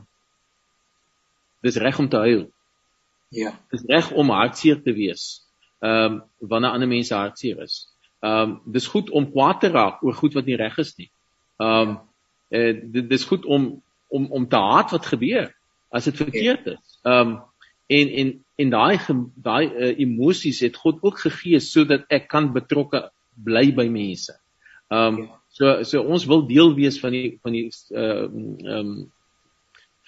dis 1.62 1.76
reg 1.76 1.98
om 2.00 2.08
te 2.08 2.16
huil. 2.16 2.48
Ja. 3.30 3.52
Dis 3.70 3.82
reg 3.86 4.10
om 4.12 4.30
hartseer 4.34 4.82
te 4.82 4.92
wees. 4.92 5.46
Ehm 5.78 6.12
um, 6.12 6.22
wanneer 6.38 6.70
ander 6.70 6.88
mense 6.88 7.14
hartseer 7.14 7.62
is. 7.62 7.86
Ehm 8.20 8.50
um, 8.50 8.72
dis 8.74 8.86
goed 8.86 9.10
om 9.10 9.30
kwaad 9.30 9.60
te 9.60 9.68
raak 9.70 10.02
oor 10.02 10.14
goed 10.14 10.34
wat 10.34 10.48
nie 10.50 10.58
reg 10.58 10.78
is 10.82 10.96
nie. 10.96 11.10
Ehm 11.62 11.88
um, 11.88 11.98
eh 12.48 12.74
dit 12.82 13.08
dis 13.08 13.24
goed 13.24 13.44
om 13.44 13.82
om 14.08 14.26
om 14.30 14.48
te 14.48 14.56
haat 14.58 14.90
wat 14.90 15.06
gebeur 15.06 15.54
as 15.88 16.04
dit 16.10 16.16
verkeerd 16.16 16.66
is. 16.74 16.98
Ehm 17.02 17.28
um, 17.28 17.38
en 17.86 18.10
en 18.22 18.32
en 18.56 18.70
daai 18.70 18.98
daai 19.34 19.66
uh, 19.66 19.92
emosies 19.98 20.60
het 20.66 20.76
God 20.76 20.98
ook 21.02 21.22
gegee 21.22 21.60
sodat 21.60 22.04
ek 22.08 22.28
kan 22.28 22.52
betrokke 22.52 23.10
bly 23.34 23.70
by 23.74 23.86
mense. 23.86 24.34
Ehm 24.90 25.22
um, 25.22 25.30
so 25.48 25.82
so 25.82 26.02
ons 26.02 26.26
wil 26.26 26.46
deel 26.46 26.74
wees 26.74 26.98
van 27.00 27.14
die 27.14 27.38
van 27.42 27.52
die 27.52 27.70
ehm 27.70 28.36
uh, 28.66 28.78
um, 28.78 28.94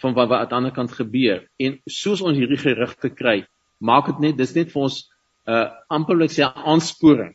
van 0.03 0.15
wat 0.15 0.29
wat 0.29 0.41
aan 0.41 0.49
die 0.49 0.57
ander 0.59 0.75
kant 0.75 0.93
gebeur 0.93 1.45
en 1.63 1.81
soos 1.87 2.23
ons 2.23 2.39
hierdie 2.39 2.61
gerugte 2.61 3.11
kry, 3.11 3.43
maak 3.79 4.07
dit 4.11 4.25
net 4.27 4.39
dis 4.39 4.55
net 4.55 4.73
vir 4.73 4.83
ons 4.83 4.99
'n 5.47 5.53
uh, 5.53 5.69
amperlik 5.91 6.31
sê 6.31 6.47
aansporing 6.47 7.35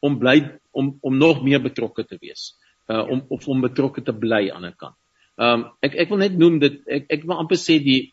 om 0.00 0.18
bly 0.18 0.38
om 0.72 0.96
om 1.00 1.18
nog 1.18 1.42
meer 1.42 1.62
betrokke 1.62 2.04
te 2.04 2.18
wees. 2.20 2.54
Uh 2.88 3.02
om 3.10 3.24
of 3.28 3.48
om 3.48 3.60
betrokke 3.60 4.02
te 4.02 4.12
bly 4.12 4.50
aan 4.50 4.66
'n 4.66 4.76
kant. 4.76 4.96
Um 5.36 5.66
ek 5.82 5.94
ek 5.94 6.08
wil 6.08 6.18
net 6.18 6.38
noem 6.38 6.58
dit 6.58 6.80
ek 6.86 7.06
ek 7.10 7.22
wil 7.24 7.38
amper 7.38 7.58
sê 7.58 7.78
die 7.82 8.12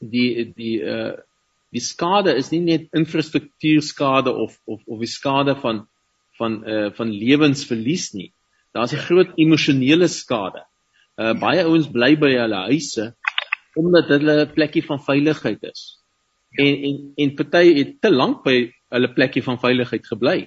die 0.00 0.52
die 0.56 0.76
uh 0.82 1.14
die 1.72 1.80
skade 1.80 2.36
is 2.36 2.50
nie 2.52 2.60
net 2.60 2.88
infrastruktuurskade 2.92 4.30
of 4.44 4.58
of 4.66 4.80
of 4.86 4.98
die 4.98 5.14
skade 5.18 5.54
van 5.64 5.86
van 6.38 6.62
uh 6.64 6.90
van 6.98 7.10
lewensverlies 7.10 8.12
nie. 8.14 8.32
Daar's 8.74 8.92
'n 8.92 9.06
groot 9.08 9.32
emosionele 9.36 10.08
skade. 10.08 10.64
Uh 11.22 11.34
baie 11.38 11.64
ouens 11.64 11.88
bly 11.94 12.14
by 12.18 12.32
hulle 12.34 12.62
huise 12.70 13.12
omdat 13.78 14.10
hulle 14.12 14.34
'n 14.44 14.54
plekkie 14.56 14.84
van 14.84 15.00
veiligheid 15.00 15.62
is. 15.62 15.82
En 16.64 16.72
en 16.88 16.96
en 17.16 17.34
party 17.34 17.66
het 17.78 18.00
te 18.00 18.10
lank 18.10 18.42
by 18.44 18.56
hulle 18.94 19.14
plekkie 19.18 19.42
van 19.42 19.58
veiligheid 19.58 20.06
gebly 20.06 20.38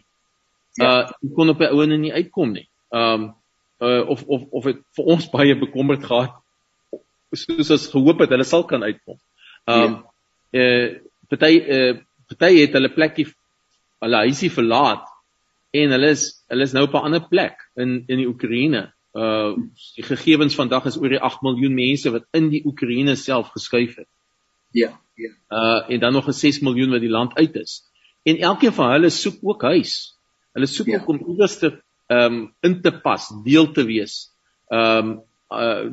uh 0.81 1.07
kon 1.35 1.49
op 1.49 1.59
'n 1.59 1.71
ouene 1.73 1.97
nie 1.97 2.13
uitkom 2.13 2.51
nie. 2.51 2.67
Um 2.91 3.35
uh 3.79 4.09
of 4.09 4.23
of 4.23 4.41
of 4.51 4.63
dit 4.63 4.81
vir 4.95 5.05
ons 5.05 5.29
baie 5.29 5.55
bekommerd 5.55 6.03
gehad 6.03 6.33
soos 7.31 7.71
as 7.71 7.87
gehoop 7.91 8.19
het 8.19 8.29
hulle 8.29 8.43
sal 8.43 8.63
kan 8.63 8.83
uitkom. 8.83 9.17
Um 9.67 10.03
ja. 10.51 10.61
uh 10.61 10.99
party 11.29 11.53
uh 11.59 11.93
party 12.27 12.59
het 12.59 12.73
hulle 12.73 12.89
plekkie 12.89 13.27
hulle 13.99 14.17
huisie 14.27 14.51
verlaat 14.51 15.07
en 15.71 15.91
hulle 15.91 16.09
is 16.09 16.43
hulle 16.47 16.63
is 16.63 16.73
nou 16.73 16.85
op 16.87 16.93
'n 16.93 17.05
ander 17.07 17.27
plek 17.27 17.57
in 17.75 18.03
in 18.07 18.17
die 18.17 18.27
Oekraïne. 18.27 18.91
Uh 19.15 19.55
die 19.95 20.03
gegevens 20.03 20.57
vandag 20.59 20.89
is 20.91 20.97
oor 20.99 21.09
die 21.09 21.21
8 21.23 21.41
miljoen 21.41 21.73
mense 21.73 22.11
wat 22.11 22.25
in 22.35 22.49
die 22.51 22.61
Oekraïne 22.67 23.15
self 23.15 23.53
geskuif 23.55 23.95
het. 23.95 24.09
Ja, 24.75 24.91
ja. 25.15 25.31
Uh 25.49 25.93
en 25.95 25.99
dan 25.99 26.13
nog 26.13 26.27
'n 26.27 26.35
6 26.35 26.59
miljoen 26.59 26.91
wat 26.91 27.01
die 27.01 27.09
land 27.09 27.35
uit 27.35 27.55
is. 27.55 27.83
En 28.23 28.37
elkeen 28.37 28.73
van 28.73 28.91
hulle 28.91 29.09
soek 29.09 29.37
ook 29.41 29.61
huis. 29.61 30.17
Hulle 30.53 30.65
soek 30.65 30.87
ja. 30.87 30.99
ook 30.99 31.07
om 31.07 31.23
iewers 31.27 31.57
te 31.57 31.71
ehm 32.07 32.33
um, 32.33 32.53
in 32.61 32.81
te 32.81 32.91
pas, 33.01 33.29
deel 33.43 33.71
te 33.71 33.85
wees, 33.85 34.31
ehm 34.67 35.07
um, 35.07 35.21
uh 35.49 35.91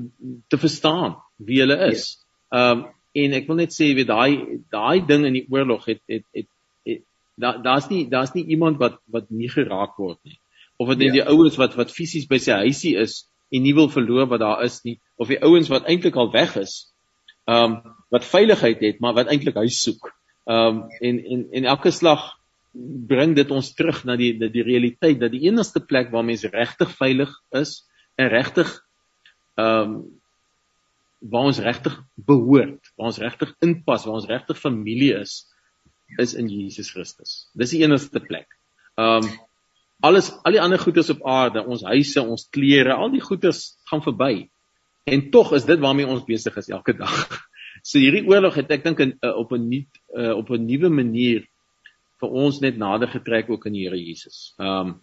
te 0.48 0.58
verstaan 0.58 1.16
wie 1.36 1.60
hulle 1.60 1.78
is. 1.88 2.18
Ehm 2.50 2.60
ja. 2.60 2.70
um, 2.70 2.84
en 3.12 3.36
ek 3.36 3.48
wil 3.48 3.60
net 3.60 3.74
sê 3.76 3.92
weet 3.96 4.08
daai 4.08 4.60
daai 4.72 5.04
ding 5.06 5.26
in 5.28 5.36
die 5.36 5.46
oorlog 5.52 5.84
het 5.90 6.00
het 6.08 6.24
het, 6.32 6.48
het 6.88 7.02
daar 7.36 7.62
daar's 7.64 7.88
nie 7.90 8.06
daar's 8.08 8.32
nie 8.36 8.44
iemand 8.56 8.80
wat 8.80 9.00
wat 9.04 9.30
nie 9.30 9.50
geraak 9.52 9.96
word 10.00 10.18
nie. 10.24 10.38
Of 10.82 10.90
dit 10.92 11.04
net 11.04 11.12
ja. 11.12 11.20
die 11.20 11.28
ouens 11.30 11.58
wat 11.60 11.76
wat 11.78 11.94
fisies 11.94 12.26
by 12.30 12.40
sy 12.42 12.58
huisie 12.64 12.96
is 12.98 13.20
en 13.52 13.62
nie 13.62 13.74
wil 13.76 13.90
verloor 13.92 14.26
wat 14.32 14.42
daar 14.42 14.62
is 14.64 14.80
nie 14.86 14.96
of 15.20 15.30
die 15.30 15.38
ouens 15.44 15.70
wat 15.70 15.86
eintlik 15.90 16.16
al 16.18 16.32
weg 16.34 16.56
is. 16.60 16.78
Ehm 17.46 17.78
um, 17.78 17.98
wat 18.12 18.26
veiligheid 18.28 18.82
het 18.84 18.98
maar 19.00 19.14
wat 19.16 19.30
eintlik 19.32 19.58
huis 19.62 19.78
soek. 19.84 20.10
Ehm 20.50 20.82
um, 20.82 20.86
en 21.00 21.20
en 21.34 21.44
en 21.60 21.68
elke 21.74 21.92
slag 21.94 22.32
bring 23.12 23.36
dit 23.36 23.50
ons 23.50 23.74
terug 23.76 24.02
na 24.08 24.16
die 24.16 24.32
die, 24.40 24.50
die 24.50 24.64
realiteit 24.66 25.20
dat 25.20 25.32
die 25.34 25.44
enigste 25.46 25.84
plek 25.84 26.10
waar 26.10 26.26
mense 26.26 26.50
regtig 26.50 26.90
veilig 26.98 27.32
is 27.62 27.82
en 28.16 28.32
regtig 28.32 28.72
ehm 29.60 29.94
um, 29.94 30.02
waar 31.22 31.52
ons 31.52 31.60
regtig 31.62 31.94
behoort, 32.26 32.88
waar 32.98 33.12
ons 33.12 33.20
regtig 33.22 33.52
inpas, 33.62 34.08
waar 34.08 34.18
ons 34.18 34.26
regtig 34.26 34.58
familie 34.58 35.12
is, 35.20 35.36
is 36.18 36.34
in 36.34 36.48
Jesus 36.50 36.90
Christus. 36.90 37.44
Dis 37.54 37.70
die 37.76 37.84
enigste 37.86 38.20
plek. 38.20 38.48
Ehm 38.98 39.28
um, 39.28 39.32
alles 40.02 40.32
al 40.42 40.56
die 40.56 40.60
ander 40.60 40.80
goederes 40.82 41.10
op 41.14 41.22
aarde, 41.28 41.62
ons 41.62 41.84
huise, 41.86 42.22
ons 42.22 42.48
klere, 42.50 42.94
al 42.94 43.12
die 43.14 43.22
goederes 43.22 43.78
gaan 43.90 44.02
verby. 44.04 44.48
En 45.06 45.30
tog 45.34 45.52
is 45.56 45.66
dit 45.66 45.80
waarmee 45.82 46.06
ons 46.06 46.26
besig 46.26 46.56
is 46.58 46.70
elke 46.74 46.96
dag. 46.98 47.16
So 47.82 47.98
hierdie 47.98 48.22
oorlog 48.28 48.54
het 48.60 48.68
ek 48.70 48.84
dink 48.84 49.00
uh, 49.02 49.30
op 49.40 49.50
'n 49.56 49.64
nuut 49.66 49.96
uh, 50.14 50.36
op 50.36 50.50
'n 50.54 50.66
nuwe 50.68 50.90
manier 50.92 51.40
vir 52.22 52.34
ons 52.44 52.60
net 52.62 52.76
nader 52.78 53.10
getrek 53.10 53.50
ook 53.50 53.66
aan 53.66 53.74
die 53.74 53.82
Here 53.88 53.98
Jesus. 53.98 54.54
Um 54.58 55.00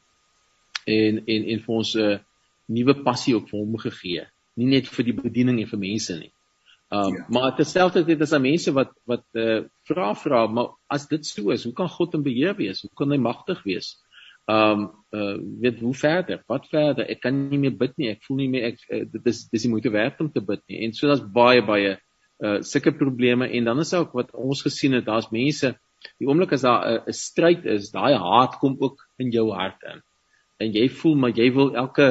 en 0.88 1.20
en 1.26 1.48
en 1.54 1.60
vir 1.66 1.76
ons 1.76 1.96
'n 1.96 2.00
uh, 2.00 2.20
nuwe 2.68 2.96
passie 3.04 3.36
ook 3.36 3.50
vir 3.50 3.60
hom 3.60 3.76
gegee. 3.78 4.28
Nie 4.56 4.70
net 4.78 4.88
vir 4.88 5.06
die 5.06 5.18
bediening 5.18 5.60
en 5.60 5.68
vir 5.68 5.80
mense 5.80 6.20
nie. 6.20 6.32
Um 6.90 7.16
ja. 7.18 7.26
maar 7.30 7.56
terselfdertyd 7.58 8.22
is 8.22 8.30
daar 8.30 8.42
mense 8.42 8.72
wat 8.72 8.94
wat 9.06 9.26
uh 9.34 9.64
vra 9.90 10.14
vra, 10.16 10.48
maar 10.48 10.70
as 10.88 11.08
dit 11.08 11.26
so 11.26 11.52
is, 11.52 11.64
hoe 11.64 11.74
kan 11.74 11.90
God 11.90 12.14
in 12.14 12.24
beheer 12.24 12.56
wees? 12.56 12.82
Hoe 12.82 12.96
kan 12.96 13.12
hy 13.12 13.18
magtig 13.18 13.64
wees? 13.64 13.98
Um 14.50 14.88
uh 15.14 15.38
weet 15.62 15.80
hoe 15.82 15.94
verder? 15.94 16.44
Wat 16.48 16.68
verder? 16.70 17.08
Ek 17.10 17.22
kan 17.22 17.38
nie 17.50 17.60
meer 17.62 17.76
bid 17.78 17.98
nie. 17.98 18.12
Ek 18.14 18.24
voel 18.26 18.44
nie 18.44 18.52
meer 18.54 18.72
ek 18.72 18.82
uh, 18.90 19.04
dit 19.10 19.30
is 19.30 19.44
dis 19.50 19.66
nie 19.66 19.74
moeite 19.76 19.92
werd 19.94 20.22
om 20.22 20.30
te 20.32 20.42
bid 20.42 20.62
nie. 20.70 20.84
En 20.86 20.94
so 20.94 21.10
daar's 21.10 21.26
baie 21.26 21.62
baie 21.66 21.98
uh 22.40 22.60
sulke 22.64 22.94
probleme 22.96 23.50
en 23.50 23.70
dan 23.72 23.84
is 23.84 23.94
ook 23.94 24.14
wat 24.16 24.34
ons 24.34 24.62
gesien 24.64 24.96
het, 24.96 25.06
daar's 25.06 25.32
mense 25.34 25.76
Die 26.20 26.28
oomblik 26.28 26.54
as 26.56 26.64
daar 26.64 26.84
'n 27.12 27.16
stryd 27.16 27.66
is, 27.76 27.92
daai 27.96 28.16
haat 28.26 28.58
kom 28.62 28.76
ook 28.86 29.02
in 29.24 29.32
jou 29.36 29.46
hart 29.52 29.82
in. 29.94 30.02
En 30.64 30.74
jy 30.78 30.88
voel 31.00 31.16
maar 31.16 31.34
jy 31.36 31.48
wil 31.56 31.76
elke 31.84 32.08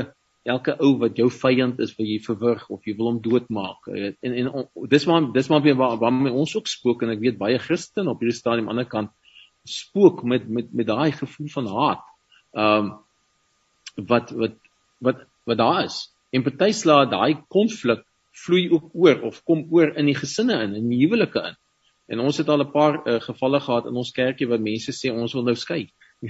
elke 0.49 0.75
ou 0.81 0.95
wat 1.01 1.17
jou 1.21 1.29
vyand 1.29 1.81
is, 1.85 1.95
wil 1.97 2.07
jy 2.09 2.19
verwrig 2.25 2.63
of 2.73 2.87
jy 2.89 2.95
wil 2.97 3.11
hom 3.11 3.21
doodmaak. 3.25 3.89
En 4.25 4.37
en 4.43 4.69
dis 4.89 5.07
maar 5.07 5.33
dis 5.33 5.49
maar 5.53 5.65
waar 5.81 5.97
waar 6.01 6.13
my 6.13 6.31
ons 6.31 6.57
ook 6.57 6.69
spook 6.69 7.03
en 7.03 7.13
ek 7.17 7.25
weet 7.25 7.41
baie 7.41 7.59
Christen 7.59 8.09
op 8.09 8.21
hierdie 8.21 8.37
stadium 8.37 8.69
aan 8.69 8.81
die 8.81 8.87
ander 8.87 8.93
kant 8.97 9.11
spook 9.65 10.23
met 10.25 10.49
met 10.49 10.73
met 10.73 10.87
daai 10.87 11.13
gevoel 11.13 11.49
van 11.57 11.67
haat. 11.67 12.05
Ehm 12.57 12.85
um, 12.85 12.97
wat 14.09 14.31
wat 14.31 14.57
wat 14.99 15.25
wat 15.45 15.59
daar 15.59 15.85
is. 15.85 16.13
En 16.31 16.43
party 16.43 16.71
slaat 16.73 17.11
daai 17.11 17.41
konflik 17.49 18.05
vloei 18.45 18.69
ook 18.71 18.91
oor 18.93 19.23
of 19.31 19.43
kom 19.45 19.67
oor 19.71 19.95
in 19.97 20.07
die 20.07 20.19
gesinne 20.19 20.61
in, 20.63 20.77
in 20.79 20.91
die 20.93 21.01
huwelike 21.05 21.43
in. 21.51 21.57
En 22.09 22.21
ons 22.25 22.37
het 22.41 22.49
al 22.49 22.63
'n 22.65 22.73
paar 22.73 23.01
uh, 23.05 23.21
gevalle 23.21 23.61
gehad 23.61 23.87
in 23.87 23.97
ons 23.97 24.13
kerkie 24.13 24.49
waar 24.49 24.61
mense 24.61 24.93
sê 24.93 25.13
ons 25.13 25.33
wil 25.33 25.45
nou 25.45 25.55
skei. 25.55 25.89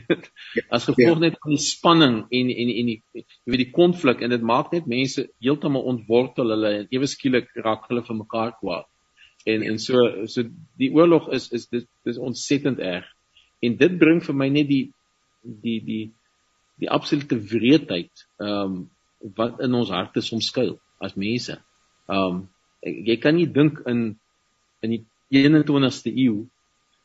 As 0.75 0.85
gevolg 0.85 1.17
ja. 1.17 1.25
net 1.29 1.37
van 1.43 1.55
die 1.55 1.65
spanning 1.65 2.17
en 2.29 2.51
en 2.53 2.71
en 2.81 2.89
die 2.91 3.03
jy 3.15 3.25
weet 3.45 3.65
die 3.65 3.73
konflik 3.73 4.23
en 4.23 4.31
dit 4.31 4.43
maak 4.43 4.73
net 4.73 4.87
mense 4.87 5.29
heeltemal 5.41 5.87
ontwortel 5.93 6.51
hulle 6.55 6.73
en 6.81 6.89
ewe 6.91 7.07
skielik 7.07 7.49
raak 7.65 7.89
hulle 7.89 8.03
vir 8.05 8.17
mekaar 8.17 8.53
kwaad. 8.59 8.89
En 9.47 9.63
en 9.63 9.79
so 9.79 10.27
so 10.27 10.45
die 10.77 10.91
oorlog 10.93 11.31
is 11.33 11.49
is 11.53 11.69
dit 11.69 11.89
dis 12.05 12.19
ontsettend 12.19 12.79
erg. 12.79 13.07
En 13.63 13.77
dit 13.77 13.99
bring 13.99 14.21
vir 14.23 14.35
my 14.35 14.49
net 14.49 14.69
die 14.69 14.85
die 15.43 15.81
die 15.85 16.05
die 16.79 16.91
absolute 16.91 17.39
wreedheid 17.51 18.27
ehm 18.39 18.79
um, 18.79 18.79
wat 19.35 19.59
in 19.67 19.75
ons 19.75 19.91
harte 19.91 20.23
soms 20.23 20.47
skuil 20.53 20.77
as 21.03 21.17
mense. 21.19 21.59
Ehm 22.07 22.39
um, 22.39 22.43
jy 22.83 23.17
kan 23.23 23.35
nie 23.35 23.49
dink 23.51 23.81
in 23.87 24.19
in 24.87 24.95
die 24.95 25.05
21ste 25.35 26.13
eeu 26.15 26.47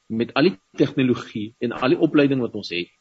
met 0.07 0.33
al 0.37 0.51
die 0.51 0.57
tegnologie 0.77 1.53
en 1.59 1.73
al 1.73 1.95
die 1.95 2.03
opleiding 2.07 2.43
wat 2.43 2.55
ons 2.59 2.69
het 2.75 2.91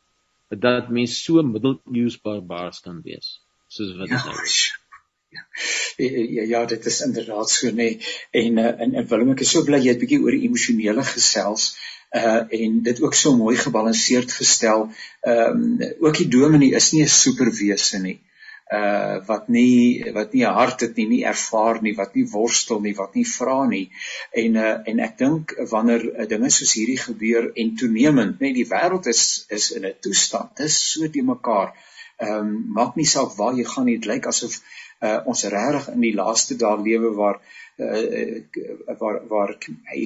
dat 0.62 0.88
mens 0.92 1.16
so 1.24 1.42
middeleeus 1.42 2.18
barbaars 2.20 2.80
kan 2.84 3.00
wees 3.04 3.40
soos 3.68 3.92
wat 3.96 4.08
dit 4.08 4.24
ja, 4.26 4.42
is. 4.44 4.56
Ja, 5.96 6.42
ja, 6.44 6.64
dit 6.68 6.86
is 6.86 7.00
inderdaad 7.00 7.50
so 7.50 7.70
nê. 7.70 7.74
Nee. 7.74 8.00
En 8.30 8.58
uh, 8.58 8.66
en, 8.84 8.94
en 8.94 9.06
Willem, 9.08 9.30
ek 9.32 9.44
is 9.46 9.52
so 9.54 9.64
bly 9.64 9.80
jy 9.80 9.94
het 9.94 10.02
bietjie 10.02 10.20
oor 10.20 10.36
emosionele 10.36 11.04
gesels 11.08 11.70
uh 12.12 12.42
en 12.60 12.82
dit 12.82 13.00
ook 13.02 13.14
so 13.14 13.36
mooi 13.36 13.56
gebalanseerd 13.56 14.32
gestel. 14.32 14.90
Ehm 15.20 15.80
um, 15.80 15.92
ook 16.00 16.16
die 16.16 16.28
dominee 16.28 16.74
is 16.74 16.92
nie 16.92 17.02
'n 17.02 17.08
superwese 17.08 17.98
nie. 17.98 18.18
Uh 18.72 19.16
wat 19.26 19.48
nie 19.48 20.12
wat 20.12 20.32
nie 20.32 20.44
'n 20.44 20.52
hart 20.58 20.80
het 20.80 20.96
nie, 20.96 21.06
nie 21.08 21.24
ervaar 21.24 21.82
nie, 21.82 21.94
wat 21.94 22.14
nie 22.14 22.26
worstel 22.28 22.80
nie, 22.80 22.94
wat 22.94 23.14
nie 23.14 23.26
vra 23.26 23.64
nie. 23.66 23.90
En 24.30 24.54
uh 24.54 24.76
en 24.84 24.98
ek 24.98 25.18
dink 25.18 25.54
wanneer 25.70 26.04
uh, 26.04 26.28
dinge 26.28 26.50
soos 26.50 26.72
hierdie 26.72 26.98
gebeur 26.98 27.50
en 27.54 27.74
toenemend, 27.76 28.40
nee, 28.40 28.52
die 28.52 28.68
wêreld 28.68 29.06
is 29.06 29.46
is 29.48 29.70
in 29.70 29.86
'n 29.86 29.94
toestand, 30.00 30.56
dis 30.56 30.92
so 30.92 31.08
die 31.08 31.22
mekaar. 31.22 31.72
Ehm 32.18 32.38
um, 32.38 32.64
maak 32.78 32.96
nie 32.96 33.08
saak 33.08 33.36
waar 33.36 33.54
jy 33.56 33.64
gaan 33.64 33.84
nie, 33.84 33.98
dit 33.98 34.06
lyk 34.14 34.26
asof 34.26 34.60
uh, 35.02 35.18
ons 35.24 35.44
regtig 35.44 35.88
in 35.94 36.00
die 36.00 36.14
laaste 36.14 36.56
dae 36.56 36.76
lewe 36.82 37.14
waar 37.16 37.40
uh, 37.78 38.96
waar 38.98 39.20
waar 39.28 39.54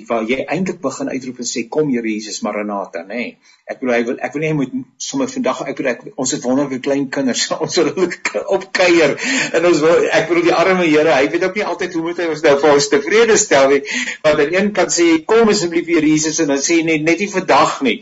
waar 0.09 0.25
jy 0.29 0.45
eintlik 0.45 0.81
begin 0.81 1.09
uitroep 1.11 1.39
en 1.43 1.49
sê 1.51 1.67
kom 1.69 1.91
Here 1.91 2.09
Jesus 2.09 2.41
Maranatha 2.47 3.03
nê. 3.03 3.15
Nee. 3.15 3.37
ek 3.67 3.81
bedoel 3.81 3.95
ek 3.97 4.07
wil 4.07 4.19
ek 4.23 4.35
wil 4.35 4.45
nie 4.45 4.53
moet 4.55 4.75
sommer 5.03 5.31
vandag 5.31 5.63
ek 5.67 5.79
bedoel 5.79 5.91
ek, 5.93 6.05
ons 6.15 6.35
het 6.37 6.45
wonderlike 6.47 6.85
klein 6.85 7.09
kinders 7.11 7.47
ons 7.67 7.79
wil 7.81 7.91
hulle 7.97 8.45
opkuier 8.59 9.17
en 9.59 9.67
ons 9.73 9.81
wil 9.87 10.07
ek 10.19 10.29
bedoel 10.31 10.47
die 10.51 10.55
arme 10.55 10.87
Here 10.87 11.17
hy 11.17 11.27
weet 11.33 11.49
ook 11.49 11.59
nie 11.59 11.67
altyd 11.73 11.97
hoe 11.99 12.05
moet 12.07 12.23
hy 12.23 12.29
ons 12.35 12.45
nou 12.47 12.55
vir 12.63 12.77
ons 12.77 12.89
tevrede 12.93 13.39
stel 13.41 13.73
nie. 13.75 13.83
Want 14.23 14.45
aan 14.45 14.55
een 14.55 14.71
kant 14.77 14.95
sê 14.95 15.09
kom 15.33 15.51
asseblief 15.51 15.91
Here 15.91 16.15
Jesus 16.15 16.39
en 16.45 16.55
dan 16.55 16.63
sê 16.63 16.83
net 16.87 17.03
net 17.07 17.25
nie 17.25 17.33
vandag 17.33 17.81
nie. 17.89 17.99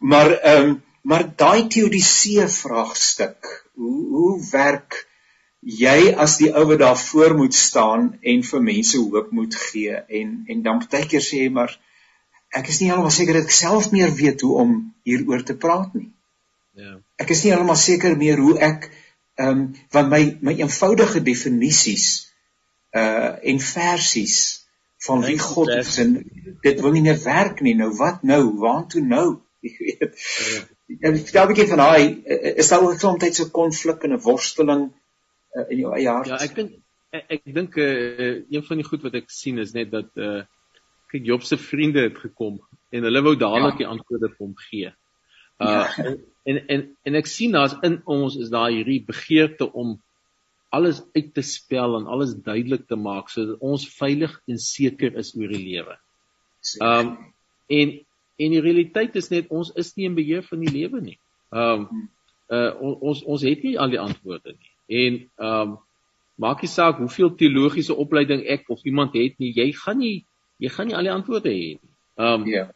Maar 0.00 0.38
ehm 0.38 0.72
um, 0.72 0.80
maar 1.02 1.24
daai 1.34 1.66
teodisee 1.66 2.44
vraagstuk 2.46 3.48
hoe 3.74 4.02
hoe 4.14 4.34
werk 4.52 5.00
jy 5.62 6.12
as 6.18 6.36
die 6.40 6.50
ou 6.50 6.64
wat 6.66 6.80
daar 6.82 6.98
voor 6.98 7.36
moet 7.38 7.54
staan 7.54 8.18
en 8.20 8.42
vir 8.42 8.62
mense 8.62 8.98
hoop 8.98 9.30
moet 9.30 9.54
gee 9.54 9.94
en 9.94 10.44
en 10.50 10.62
dan 10.62 10.82
baie 10.90 11.06
keer 11.06 11.22
sê 11.22 11.44
jy 11.44 11.52
maar 11.54 11.76
ek 12.52 12.68
is 12.68 12.80
nie 12.80 12.88
heeltemal 12.90 13.14
seker 13.14 13.38
dat 13.38 13.46
ek 13.46 13.54
self 13.54 13.92
meer 13.92 14.10
weet 14.10 14.42
hoe 14.42 14.56
om 14.64 14.72
hieroor 15.06 15.44
te 15.46 15.54
praat 15.56 15.94
nie. 15.94 16.10
Ja. 16.76 16.98
Ek 17.16 17.30
is 17.30 17.44
nie 17.44 17.52
heeltemal 17.52 17.78
seker 17.78 18.16
meer 18.18 18.42
hoe 18.42 18.56
ek 18.58 18.90
ehm 19.40 19.48
um, 19.48 19.62
want 19.94 20.10
my 20.12 20.22
my 20.42 20.56
eenvoudige 20.58 21.22
definisies 21.24 22.08
uh 22.92 23.38
en 23.40 23.62
versies 23.68 24.36
van 25.06 25.22
wie 25.24 25.38
God 25.38 25.70
is 25.78 25.96
en 26.02 26.18
dit 26.62 26.80
wil 26.80 26.92
nie 26.92 27.04
meer 27.06 27.22
werk 27.22 27.62
nie. 27.62 27.74
Nou 27.78 27.90
wat 27.96 28.22
nou? 28.22 28.42
Waartoe 28.58 29.02
nou? 29.02 29.26
Jy 29.64 29.72
weet. 29.78 30.18
Ja. 30.50 30.60
Ek 31.08 31.30
stel 31.30 31.46
'n 31.46 31.52
bietjie 31.54 31.70
van 31.70 31.80
daai 31.80 32.04
is 32.60 32.68
daar 32.68 32.82
ook 32.84 32.98
soms 33.00 33.22
tyd 33.22 33.38
so 33.38 33.48
konflik 33.48 34.04
en 34.04 34.18
'n 34.18 34.24
worsteling 34.26 34.90
uh, 35.56 35.66
in 35.68 35.82
jou 35.84 35.92
eie 35.96 36.08
hart? 36.08 36.30
Ja, 36.30 36.40
ek 36.42 36.56
dink 36.58 36.78
ek, 37.12 37.28
ek 37.38 37.54
dink 37.58 37.76
uh, 37.80 38.42
een 38.50 38.66
van 38.66 38.80
die 38.80 38.88
goed 38.88 39.04
wat 39.06 39.16
ek 39.20 39.30
sien 39.32 39.60
is 39.62 39.76
net 39.76 39.92
dat 39.94 40.10
uh 40.16 40.42
kyk 41.12 41.26
Job 41.28 41.42
se 41.44 41.58
vriende 41.60 42.06
het 42.06 42.16
gekom 42.16 42.54
en 42.88 43.04
hulle 43.04 43.20
wou 43.20 43.34
dadelik 43.36 43.76
ja. 43.76 43.82
die 43.82 43.88
antwoorde 43.94 44.30
vir 44.32 44.46
hom 44.46 44.54
gee. 44.70 44.92
Uh 45.60 45.68
ja. 45.68 46.14
en 46.48 46.60
en 46.72 46.86
en 47.04 47.18
ek 47.20 47.28
sien 47.28 47.52
daar's 47.52 47.74
in 47.84 47.98
ons 48.08 48.38
is 48.40 48.48
daar 48.52 48.72
hierdie 48.72 49.02
begeerte 49.04 49.68
om 49.68 49.98
alles 50.72 51.02
uit 51.12 51.34
te 51.36 51.44
spel 51.44 51.98
en 51.98 52.08
alles 52.08 52.32
duidelik 52.46 52.86
te 52.88 52.96
maak 52.96 53.28
sodat 53.28 53.60
ons 53.60 53.84
veilig 53.98 54.38
en 54.48 54.58
seker 54.58 55.18
is 55.20 55.34
oor 55.36 55.52
die 55.52 55.60
lewe. 55.60 55.98
Um 56.80 57.12
en 57.68 57.94
en 58.42 58.54
die 58.56 58.64
realiteit 58.64 59.16
is 59.20 59.28
net 59.30 59.52
ons 59.52 59.70
is 59.78 59.92
nie 59.96 60.08
in 60.08 60.16
beheer 60.16 60.44
van 60.48 60.64
die 60.64 60.72
lewe 60.72 61.04
nie. 61.04 61.18
Um 61.50 61.88
uh 62.48 62.70
ons 62.80 63.20
ons 63.22 63.44
het 63.44 63.64
nie 63.68 63.76
al 63.78 63.92
die 63.92 64.00
antwoorde 64.00 64.56
nie. 64.56 64.71
En 64.88 65.18
ehm 65.22 65.72
um, 65.72 65.80
maak 66.42 66.62
nie 66.64 66.70
saak 66.70 66.98
hoeveel 66.98 67.34
teologiese 67.38 67.94
opleiding 67.94 68.40
ek 68.50 68.70
of 68.72 68.80
iemand 68.88 69.12
het 69.14 69.36
nie, 69.38 69.52
jy 69.54 69.68
gaan 69.76 70.00
nie 70.00 70.24
jy 70.62 70.70
gaan 70.72 70.88
nie 70.88 70.96
al 70.96 71.06
die 71.06 71.12
antwoorde 71.12 71.52
hê 71.52 71.74
nie. 71.76 71.92
Ehm 72.18 72.42
um, 72.42 72.48
ja. 72.50 72.70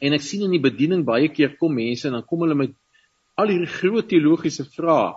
En 0.00 0.16
ek 0.16 0.22
sien 0.24 0.46
in 0.46 0.54
die 0.54 0.62
bediening 0.62 1.02
baie 1.04 1.28
keer 1.28 1.56
kom 1.60 1.74
mense 1.76 2.08
en 2.08 2.14
dan 2.16 2.24
kom 2.28 2.46
hulle 2.46 2.56
met 2.56 2.76
al 3.40 3.52
hierdie 3.52 3.72
groot 3.72 4.08
teologiese 4.08 4.64
vrae 4.76 5.10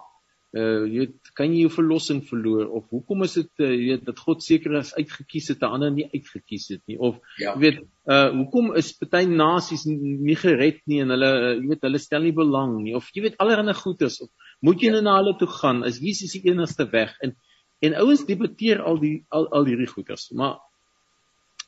uh 0.54 0.86
jy 0.86 1.00
weet 1.02 1.32
kan 1.34 1.50
jy 1.50 1.64
jou 1.64 1.72
verlossing 1.74 2.20
verloor 2.30 2.68
of 2.78 2.84
hoekom 2.94 3.26
is 3.26 3.34
dit 3.40 3.64
uh, 3.66 3.72
jy 3.72 3.88
weet 3.88 4.04
dat 4.06 4.20
God 4.22 4.44
seker 4.46 4.76
is 4.78 4.92
uitgekies 4.94 5.50
het 5.50 5.64
en 5.66 5.78
ander 5.78 5.94
nie 5.96 6.06
uitgekies 6.12 6.68
het 6.76 6.84
nie 6.92 6.98
of 7.00 7.18
ja. 7.42 7.56
jy 7.56 7.62
weet 7.64 7.80
uh 8.14 8.28
hoekom 8.36 8.70
is 8.78 8.92
party 9.00 9.24
nasies 9.32 9.88
nie 9.90 10.38
gered 10.38 10.84
nie 10.86 11.02
en 11.02 11.16
hulle 11.16 11.32
uh, 11.40 11.56
jy 11.56 11.72
weet 11.72 11.88
hulle 11.90 12.04
stel 12.04 12.28
nie 12.28 12.36
belang 12.38 12.76
nie 12.84 12.94
of 13.00 13.10
jy 13.16 13.26
weet 13.26 13.40
allerlei 13.42 13.74
goeders 13.80 14.20
of 14.22 14.30
moet 14.64 14.82
jy 14.82 14.92
ja. 14.92 14.98
nou 14.98 15.06
na 15.06 15.18
hulle 15.20 15.36
toe 15.40 15.50
gaan 15.60 15.84
is 15.88 16.02
Jesus 16.02 16.36
die 16.36 16.52
enigste 16.52 16.88
weg 16.92 17.16
en 17.22 17.36
en 17.84 17.98
ouens 18.00 18.26
debatteer 18.26 18.82
al 18.82 19.02
die 19.02 19.18
al 19.30 19.50
al 19.52 19.68
hierdie 19.70 19.92
goeders 19.92 20.30
maar 20.32 20.60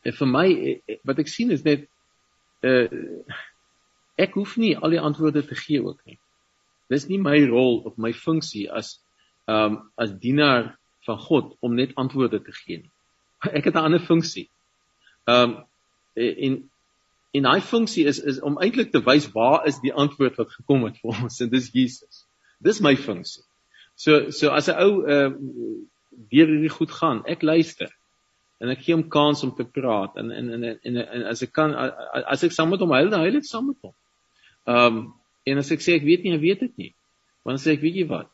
vir 0.05 0.29
my 0.29 0.47
wat 1.03 1.19
ek 1.19 1.31
sien 1.31 1.51
is 1.51 1.65
net 1.67 1.89
uh 2.63 2.87
ek 4.15 4.37
hoef 4.39 4.55
nie 4.57 4.75
al 4.77 4.95
die 4.95 5.01
antwoorde 5.01 5.43
te 5.43 5.57
gee 5.59 5.81
ook 5.83 5.99
nie 6.05 6.19
Dis 6.89 7.07
nie 7.09 7.17
my 7.17 7.37
rol 7.49 7.81
of 7.85 7.97
my 7.97 8.13
funksie 8.13 8.67
as 8.69 8.99
ehm 9.49 9.77
um, 9.77 9.79
as 10.01 10.13
dienaar 10.21 10.75
van 11.05 11.17
God 11.21 11.55
om 11.61 11.75
net 11.77 11.95
antwoorde 12.01 12.41
te 12.41 12.53
gee 12.53 12.77
nie. 12.81 12.91
Ek 13.57 13.65
het 13.69 13.75
'n 13.75 13.85
ander 13.89 13.99
funksie. 13.99 14.49
Ehm 15.25 15.55
um, 15.55 15.65
en 16.15 16.53
en 17.35 17.43
daai 17.43 17.61
funksie 17.61 18.05
is 18.05 18.19
is 18.19 18.41
om 18.41 18.57
eintlik 18.61 18.91
te 18.91 19.01
wys 19.05 19.31
waar 19.33 19.65
is 19.67 19.81
die 19.81 19.93
antwoord 19.93 20.37
wat 20.37 20.51
gekom 20.51 20.85
het 20.85 20.97
vir 21.01 21.23
ons 21.23 21.39
en 21.41 21.49
dis 21.49 21.71
Jesus. 21.73 22.24
Dis 22.63 22.81
my 22.81 22.95
funksie. 22.95 23.43
So 23.95 24.31
so 24.31 24.51
as 24.51 24.69
'n 24.69 24.79
ou 24.79 25.03
uh, 25.03 25.31
deur 26.31 26.47
hierdie 26.47 26.71
goed 26.71 26.91
gaan, 26.91 27.23
ek 27.27 27.43
luister 27.43 27.91
en 28.63 28.71
ek 28.71 28.85
gee 28.85 28.95
hom 28.95 29.09
kans 29.11 29.43
om 29.43 29.51
te 29.55 29.65
praat 29.67 30.15
en 30.15 30.31
en 30.31 30.53
en 30.53 30.63
en, 30.63 30.97
en 30.97 31.23
as 31.27 31.43
ek 31.43 31.51
kan 31.53 31.75
as 31.75 32.43
ek 32.43 32.55
saam 32.55 32.69
met 32.71 32.79
hom 32.79 32.91
huil, 32.95 33.09
dan 33.09 33.23
huil 33.27 33.37
ek 33.37 33.47
saam 33.47 33.67
met 33.67 33.79
hom. 33.83 33.95
Ehm 34.65 34.97
um, 34.97 35.05
En 35.45 35.61
as 35.61 35.69
ek 35.73 35.83
sê 35.85 35.95
ek 35.99 36.05
weet 36.05 36.25
nie, 36.25 36.33
ek 36.35 36.43
weet 36.43 36.63
dit 36.65 36.79
nie. 36.81 36.91
Want 37.45 37.61
sê 37.61 37.75
ek 37.75 37.83
weet 37.85 37.99
jy 38.01 38.07
wat? 38.09 38.31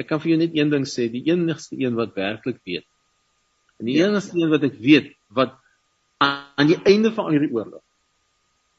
Ek 0.00 0.08
kan 0.10 0.20
vir 0.20 0.34
jou 0.34 0.38
net 0.40 0.56
een 0.56 0.72
ding 0.72 0.86
sê, 0.88 1.06
die 1.12 1.22
enigste 1.30 1.78
een 1.78 1.94
wat 1.96 2.16
werklik 2.18 2.58
weet. 2.66 2.86
En 3.78 3.88
die 3.88 3.96
ja. 3.96 4.08
enigste 4.10 4.40
een 4.40 4.50
wat 4.52 4.66
ek 4.66 4.80
weet 4.82 5.12
wat 5.36 5.54
aan 6.24 6.70
die 6.70 6.78
einde 6.88 7.12
van 7.14 7.30
hierdie 7.30 7.52
oorlog 7.54 7.82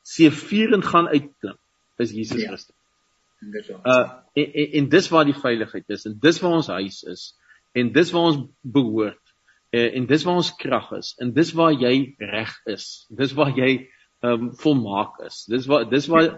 seëvierend 0.07 0.85
gaan 0.87 1.09
uitklim, 1.11 1.57
is 1.99 2.13
Jesus 2.15 2.39
ja. 2.39 2.51
Christus. 2.53 2.76
Inderdaad. 3.41 3.85
Uh 3.85 4.43
en, 4.43 4.53
en, 4.53 4.71
en 4.81 4.89
dis 4.89 5.09
waar 5.09 5.25
die 5.25 5.37
veiligheid 5.37 5.89
is 5.93 6.05
en 6.05 6.17
dis 6.21 6.39
waar 6.41 6.57
ons 6.59 6.67
huis 6.67 7.03
is 7.09 7.23
en 7.77 7.91
dis 7.93 8.11
waar 8.13 8.31
ons 8.31 8.43
behoort 8.61 9.21
uh, 9.73 9.95
en 9.97 10.07
dis 10.09 10.25
waar 10.25 10.41
ons 10.41 10.55
krag 10.59 10.91
is 10.97 11.13
en 11.21 11.33
dis 11.33 11.53
waar 11.57 11.73
jy 11.73 11.93
reg 12.17 12.53
is. 12.69 13.05
Dis 13.09 13.35
waar 13.37 13.53
jy 13.57 13.71
ehm 14.25 14.47
um, 14.47 14.53
volmaak 14.57 15.19
is. 15.27 15.43
Dis 15.49 15.67
waar 15.69 15.85
dis 15.89 16.07
waar 16.09 16.31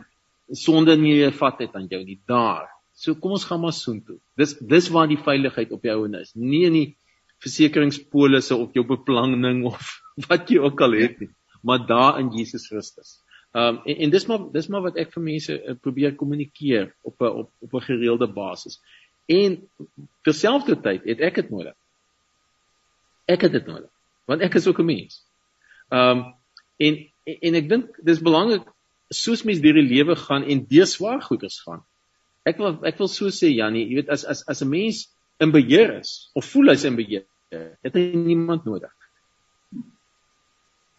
sonde 0.51 0.95
nie 0.97 1.15
meer 1.19 1.35
vat 1.35 1.61
het 1.63 1.75
aan 1.77 1.87
jou 1.91 2.01
nie 2.03 2.19
daar. 2.27 2.67
So 2.99 3.15
kom 3.15 3.37
ons 3.37 3.45
gaan 3.47 3.61
maar 3.63 3.75
soontoe. 3.75 4.17
Dis 4.35 4.57
dis 4.59 4.89
waar 4.91 5.07
die 5.07 5.19
veiligheid 5.19 5.71
op 5.71 5.85
jou 5.87 6.01
en 6.05 6.19
is. 6.19 6.33
Nie 6.35 6.65
in 6.67 6.75
die 6.75 6.89
versekeringspolisse 7.39 8.57
of 8.59 8.75
jou 8.75 8.83
beplanning 8.87 9.63
of 9.69 9.95
wat 10.27 10.51
jy 10.51 10.59
ook 10.59 10.81
al 10.83 10.97
het 10.99 11.21
nie, 11.23 11.31
maar 11.63 11.85
daar 11.87 12.19
in 12.19 12.33
Jesus 12.35 12.67
Christus. 12.67 13.21
Um 13.51 13.81
en, 13.85 13.95
en 13.95 14.09
dis 14.09 14.25
maar 14.29 14.51
dis 14.53 14.67
maar 14.67 14.81
wat 14.81 14.97
ek 15.01 15.13
vir 15.13 15.23
mense 15.25 15.53
uh, 15.53 15.75
probeer 15.81 16.15
kommunikeer 16.15 16.91
op 17.01 17.21
'n 17.21 17.25
op 17.43 17.51
op 17.59 17.73
'n 17.73 17.85
gereelde 17.85 18.27
basis. 18.27 18.79
En 19.25 19.69
terselfdertyd 20.23 21.03
het 21.03 21.19
ek 21.19 21.35
dit 21.35 21.49
nodig. 21.49 21.75
Ek 23.25 23.41
het 23.41 23.51
dit 23.51 23.65
nodig 23.65 23.89
want 24.29 24.41
ek 24.45 24.55
is 24.55 24.67
ook 24.67 24.79
'n 24.79 24.85
mens. 24.85 25.25
Um 25.89 26.33
en 26.77 26.95
en, 27.23 27.37
en 27.41 27.55
ek 27.55 27.69
dink 27.69 27.97
dis 28.05 28.21
belangrik 28.21 28.67
soos 29.09 29.43
mens 29.43 29.61
deur 29.61 29.73
die 29.73 29.89
lewe 29.89 30.15
gaan 30.15 30.43
en 30.43 30.65
deur 30.69 30.85
swaar 30.85 31.21
goeders 31.21 31.61
gaan. 31.65 31.81
Ek 32.45 32.57
wil 32.57 32.77
ek 32.85 32.97
wil 32.97 33.07
so 33.07 33.33
sê 33.33 33.49
Jannie, 33.49 33.87
jy 33.89 33.95
weet 33.95 34.09
as 34.09 34.25
as 34.25 34.45
as 34.47 34.61
'n 34.61 34.69
mens 34.69 35.09
in 35.39 35.51
beheer 35.51 35.99
is 35.99 36.29
of 36.35 36.45
voel 36.45 36.69
hy's 36.69 36.85
in 36.85 36.95
beheer, 36.95 37.25
het 37.83 37.93
hy 37.93 38.13
niemand 38.13 38.65
nodig. 38.65 38.93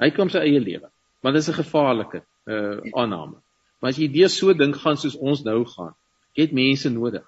Hy 0.01 0.11
kom 0.11 0.29
sy 0.29 0.39
eie 0.39 0.61
lewe, 0.61 0.91
want 1.23 1.35
dit 1.35 1.43
is 1.43 1.49
'n 1.49 1.63
gevaarlike 1.63 2.25
uh 2.51 2.93
aanname. 2.93 3.39
Maar 3.81 3.95
as 3.95 4.01
jy 4.01 4.11
deur 4.13 4.31
so 4.33 4.53
ding 4.57 4.75
gaan 4.77 4.99
soos 5.01 5.17
ons 5.17 5.43
nou 5.47 5.63
gaan, 5.65 5.95
het 6.37 6.53
mense 6.53 6.91
nodig. 6.93 7.27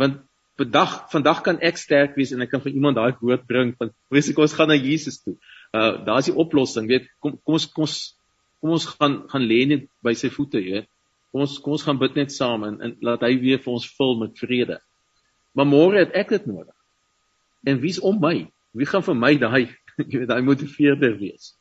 Want 0.00 0.20
vandag 0.60 0.94
vandag 1.12 1.42
kan 1.46 1.60
ek 1.64 1.78
sterk 1.80 2.16
wees 2.18 2.32
en 2.34 2.44
ek 2.44 2.50
kan 2.52 2.62
vir 2.64 2.74
iemand 2.76 2.98
daai 2.98 3.16
woord 3.20 3.46
bring 3.48 3.72
van 3.78 3.92
wees 4.12 4.28
ek 4.32 4.40
ons 4.42 4.56
gaan 4.56 4.68
na 4.72 4.76
Jesus 4.76 5.20
toe. 5.24 5.36
Uh 5.72 6.02
daar's 6.06 6.28
die 6.28 6.36
oplossing, 6.36 6.88
weet 6.90 7.08
kom 7.20 7.38
kom 7.44 7.56
ons 7.56 7.68
kom 7.72 7.86
ons 7.86 7.98
kom 8.60 8.74
ons 8.76 8.88
gaan 8.92 9.20
gaan 9.30 9.46
lê 9.48 9.62
net 9.68 9.86
by 10.04 10.14
sy 10.18 10.28
voete, 10.32 10.60
weet. 10.60 10.88
Kom 11.32 11.46
ons 11.46 11.58
kom 11.64 11.76
ons 11.78 11.86
gaan 11.86 12.00
bid 12.00 12.18
net 12.18 12.34
saam 12.34 12.66
en, 12.66 12.80
en 12.82 12.96
laat 13.06 13.24
hy 13.24 13.36
weer 13.40 13.62
vir 13.62 13.72
ons 13.72 13.88
vul 13.96 14.16
met 14.24 14.36
vrede. 14.42 14.80
Maar 15.56 15.68
môre 15.68 16.02
het 16.02 16.12
ek 16.18 16.34
dit 16.36 16.50
nodig. 16.50 16.74
En 17.66 17.80
wie's 17.80 18.00
om 18.00 18.20
my? 18.20 18.48
Wie 18.76 18.88
gaan 18.88 19.04
vir 19.06 19.16
my 19.18 19.32
daai 19.40 19.64
jy 20.10 20.20
weet 20.20 20.30
daai 20.30 20.44
motiveerder 20.44 21.16
wees? 21.20 21.54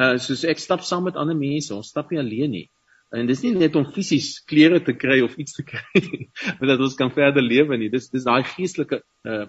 Uh 0.00 0.16
soos 0.22 0.46
ek 0.48 0.62
stap 0.62 0.84
saam 0.86 1.04
met 1.08 1.18
ander 1.20 1.36
mense, 1.36 1.74
ons 1.76 1.90
stap 1.92 2.12
nie 2.12 2.20
alleen 2.22 2.54
nie. 2.54 2.66
En 3.12 3.26
dis 3.26 3.42
nie 3.42 3.52
net 3.58 3.74
om 3.76 3.88
fisies 3.90 4.38
klere 4.48 4.78
te 4.86 4.94
kry 4.94 5.18
of 5.24 5.34
iets 5.42 5.56
te 5.56 5.64
kry, 5.70 6.02
maar 6.58 6.72
dat 6.72 6.84
ons 6.86 6.96
kan 6.98 7.10
verder 7.12 7.44
lewe 7.44 7.76
nie. 7.80 7.90
Dis 7.92 8.08
dis 8.12 8.26
daai 8.26 8.42
geestelike 8.54 9.02
uh 9.28 9.46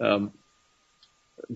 um 0.00 0.30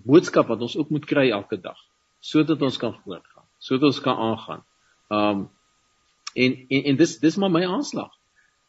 boodskap 0.05 0.49
wat 0.49 0.63
ons 0.65 0.75
ook 0.81 0.91
moet 0.93 1.05
kry 1.09 1.29
elke 1.33 1.59
dag 1.61 1.79
sodat 2.25 2.63
ons 2.65 2.77
kan 2.81 2.95
voortgaan, 3.05 3.45
sodat 3.61 3.91
ons 3.91 4.01
kan 4.05 4.21
aangaan. 4.29 4.63
Um 5.13 5.43
en 6.35 6.57
en 6.69 6.89
en 6.91 6.97
dis 7.01 7.19
dis 7.21 7.37
maar 7.41 7.53
my 7.53 7.63
aanslag. 7.69 8.11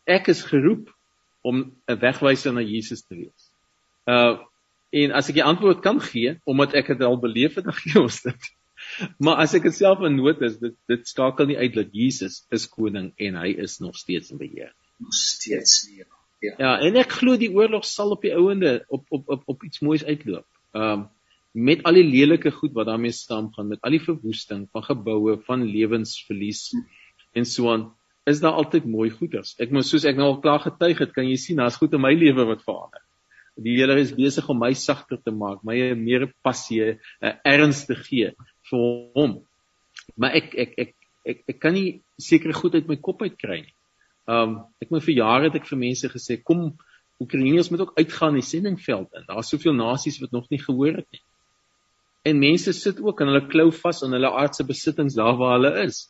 Ek 0.05 0.27
is 0.31 0.43
geroep 0.45 0.91
om 1.41 1.63
'n 1.87 1.99
wegwyser 1.99 2.53
na 2.53 2.61
Jesus 2.61 3.03
te 3.07 3.15
wees. 3.15 3.49
Uh 4.05 4.43
en 4.95 5.11
as 5.11 5.29
ek 5.29 5.39
die 5.39 5.43
antwoord 5.43 5.81
kan 5.83 5.99
gee 5.99 6.37
omdat 6.45 6.73
ek 6.73 6.93
dit 6.93 7.01
al 7.01 7.19
beleef 7.19 7.55
het, 7.55 7.65
dan 7.65 7.73
gee 7.73 8.01
ons 8.01 8.21
dit. 8.21 8.51
Maar 9.17 9.41
as 9.43 9.53
ek 9.57 9.67
dit 9.67 9.75
self 9.75 10.03
in 10.07 10.17
nood 10.19 10.41
is, 10.45 10.59
dit 10.61 10.75
dit 10.91 11.07
skakel 11.07 11.49
nie 11.51 11.57
uit 11.57 11.73
dat 11.75 11.93
Jesus 11.95 12.43
is 12.55 12.67
koning 12.71 13.11
en 13.17 13.39
hy 13.41 13.55
is 13.65 13.79
nog 13.83 13.97
steeds 13.99 14.31
in 14.31 14.41
beheer. 14.41 14.71
Nog 15.03 15.13
steeds 15.13 15.83
nie. 15.89 16.05
Ja. 16.43 16.53
ja, 16.59 16.71
en 16.85 16.97
ek 16.99 17.17
glo 17.21 17.39
die 17.39 17.51
oorlog 17.55 17.85
sal 17.87 18.11
op 18.13 18.23
die 18.25 18.33
ouende 18.35 18.77
op 18.93 19.05
op 19.15 19.29
op 19.37 19.45
op 19.55 19.63
iets 19.67 19.81
moois 19.85 20.05
uitloop. 20.05 20.47
Um 20.73 21.09
met 21.55 21.85
al 21.87 21.95
die 21.95 22.03
lelike 22.03 22.51
goed 22.51 22.73
wat 22.75 22.89
daarmee 22.89 23.15
saamgaan, 23.15 23.69
met 23.71 23.79
al 23.87 23.93
die 23.95 24.03
verwoesting 24.03 24.65
van 24.75 24.83
geboue, 24.83 25.37
van 25.47 25.61
lewensverlies 25.63 26.73
en 27.31 27.45
so 27.47 27.69
aan, 27.71 27.85
is 28.27 28.41
daar 28.43 28.57
altyd 28.59 28.89
mooi 28.91 29.07
goeders. 29.13 29.53
Ek 29.63 29.71
moet 29.71 29.87
soos 29.87 30.03
ek 30.03 30.19
nou 30.19 30.33
al 30.33 30.41
klaar 30.43 30.65
getuig 30.65 30.99
het, 30.99 31.13
kan 31.15 31.29
jy 31.29 31.37
sien 31.39 31.61
daar's 31.61 31.77
goed 31.79 31.95
in 31.95 32.03
my 32.03 32.11
lewe 32.11 32.43
wat 32.49 32.65
verander. 32.65 32.99
Die 33.55 33.77
Here 33.77 33.95
is 34.01 34.11
besig 34.11 34.49
om 34.51 34.59
my 34.59 34.73
sagter 34.75 35.21
te 35.23 35.31
maak, 35.31 35.61
my 35.63 35.93
meer 35.95 36.27
passie, 36.43 36.97
'n 37.23 37.39
erns 37.47 37.85
te 37.87 37.95
gee 37.95 38.33
vir 38.69 38.85
hom. 39.17 39.37
Maar 40.15 40.37
ek 40.41 40.55
ek 40.65 40.73
ek 40.83 40.93
ek 41.25 41.43
ek 41.53 41.59
kan 41.61 41.73
nie 41.73 42.01
sekere 42.21 42.53
goed 42.53 42.75
uit 42.75 42.89
my 42.89 42.97
kop 43.01 43.21
uit 43.25 43.37
kry 43.37 43.61
nie. 43.63 43.75
Um 44.29 44.57
ek 44.81 44.91
moet 44.93 45.05
vir 45.05 45.17
jare 45.19 45.49
het 45.49 45.59
ek 45.61 45.69
vir 45.69 45.81
mense 45.81 46.11
gesê 46.11 46.41
kom 46.41 46.73
Oekraïners 47.21 47.69
moet 47.71 47.85
ook 47.85 47.93
uitgaan 47.95 48.35
in 48.35 48.41
die 48.41 48.49
sendingveld 48.49 49.13
in. 49.15 49.23
Daar's 49.29 49.49
soveel 49.53 49.73
nasies 49.77 50.19
wat 50.19 50.33
nog 50.35 50.49
nie 50.51 50.59
gehoor 50.59 50.97
het 50.99 51.07
nie. 51.15 51.21
En 52.27 52.41
mense 52.41 52.73
sit 52.75 52.99
ook 52.99 53.21
aan 53.21 53.31
hulle 53.31 53.47
klou 53.47 53.69
vas 53.71 54.01
aan 54.03 54.17
hulle 54.17 54.31
aardse 54.35 54.65
besittings 54.67 55.15
daar 55.15 55.37
waar 55.39 55.55
hulle 55.59 55.71
is. 55.85 56.09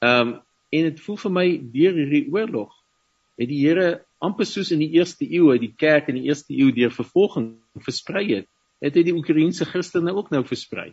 Um 0.00 0.40
en 0.74 0.88
dit 0.88 1.00
voel 1.04 1.18
vir 1.20 1.32
my 1.34 1.46
deur 1.74 2.00
hierdie 2.00 2.26
oorlog 2.32 2.72
het 3.38 3.50
die 3.50 3.60
Here 3.62 4.04
amper 4.22 4.46
soos 4.48 4.72
in 4.74 4.80
die 4.82 4.94
eerste 4.96 5.26
eeu 5.26 5.52
uit 5.52 5.62
die 5.62 5.74
kerk 5.78 6.08
in 6.10 6.18
die 6.18 6.28
eerste 6.30 6.54
eeu 6.54 6.72
deur 6.74 6.90
vervolging 6.94 7.52
versprei 7.84 8.24
het, 8.30 8.48
het 8.82 8.96
hy 8.96 9.04
die 9.06 9.14
Oekraïense 9.14 9.66
Christene 9.68 10.14
ook 10.14 10.30
nou 10.34 10.42
versprei 10.46 10.92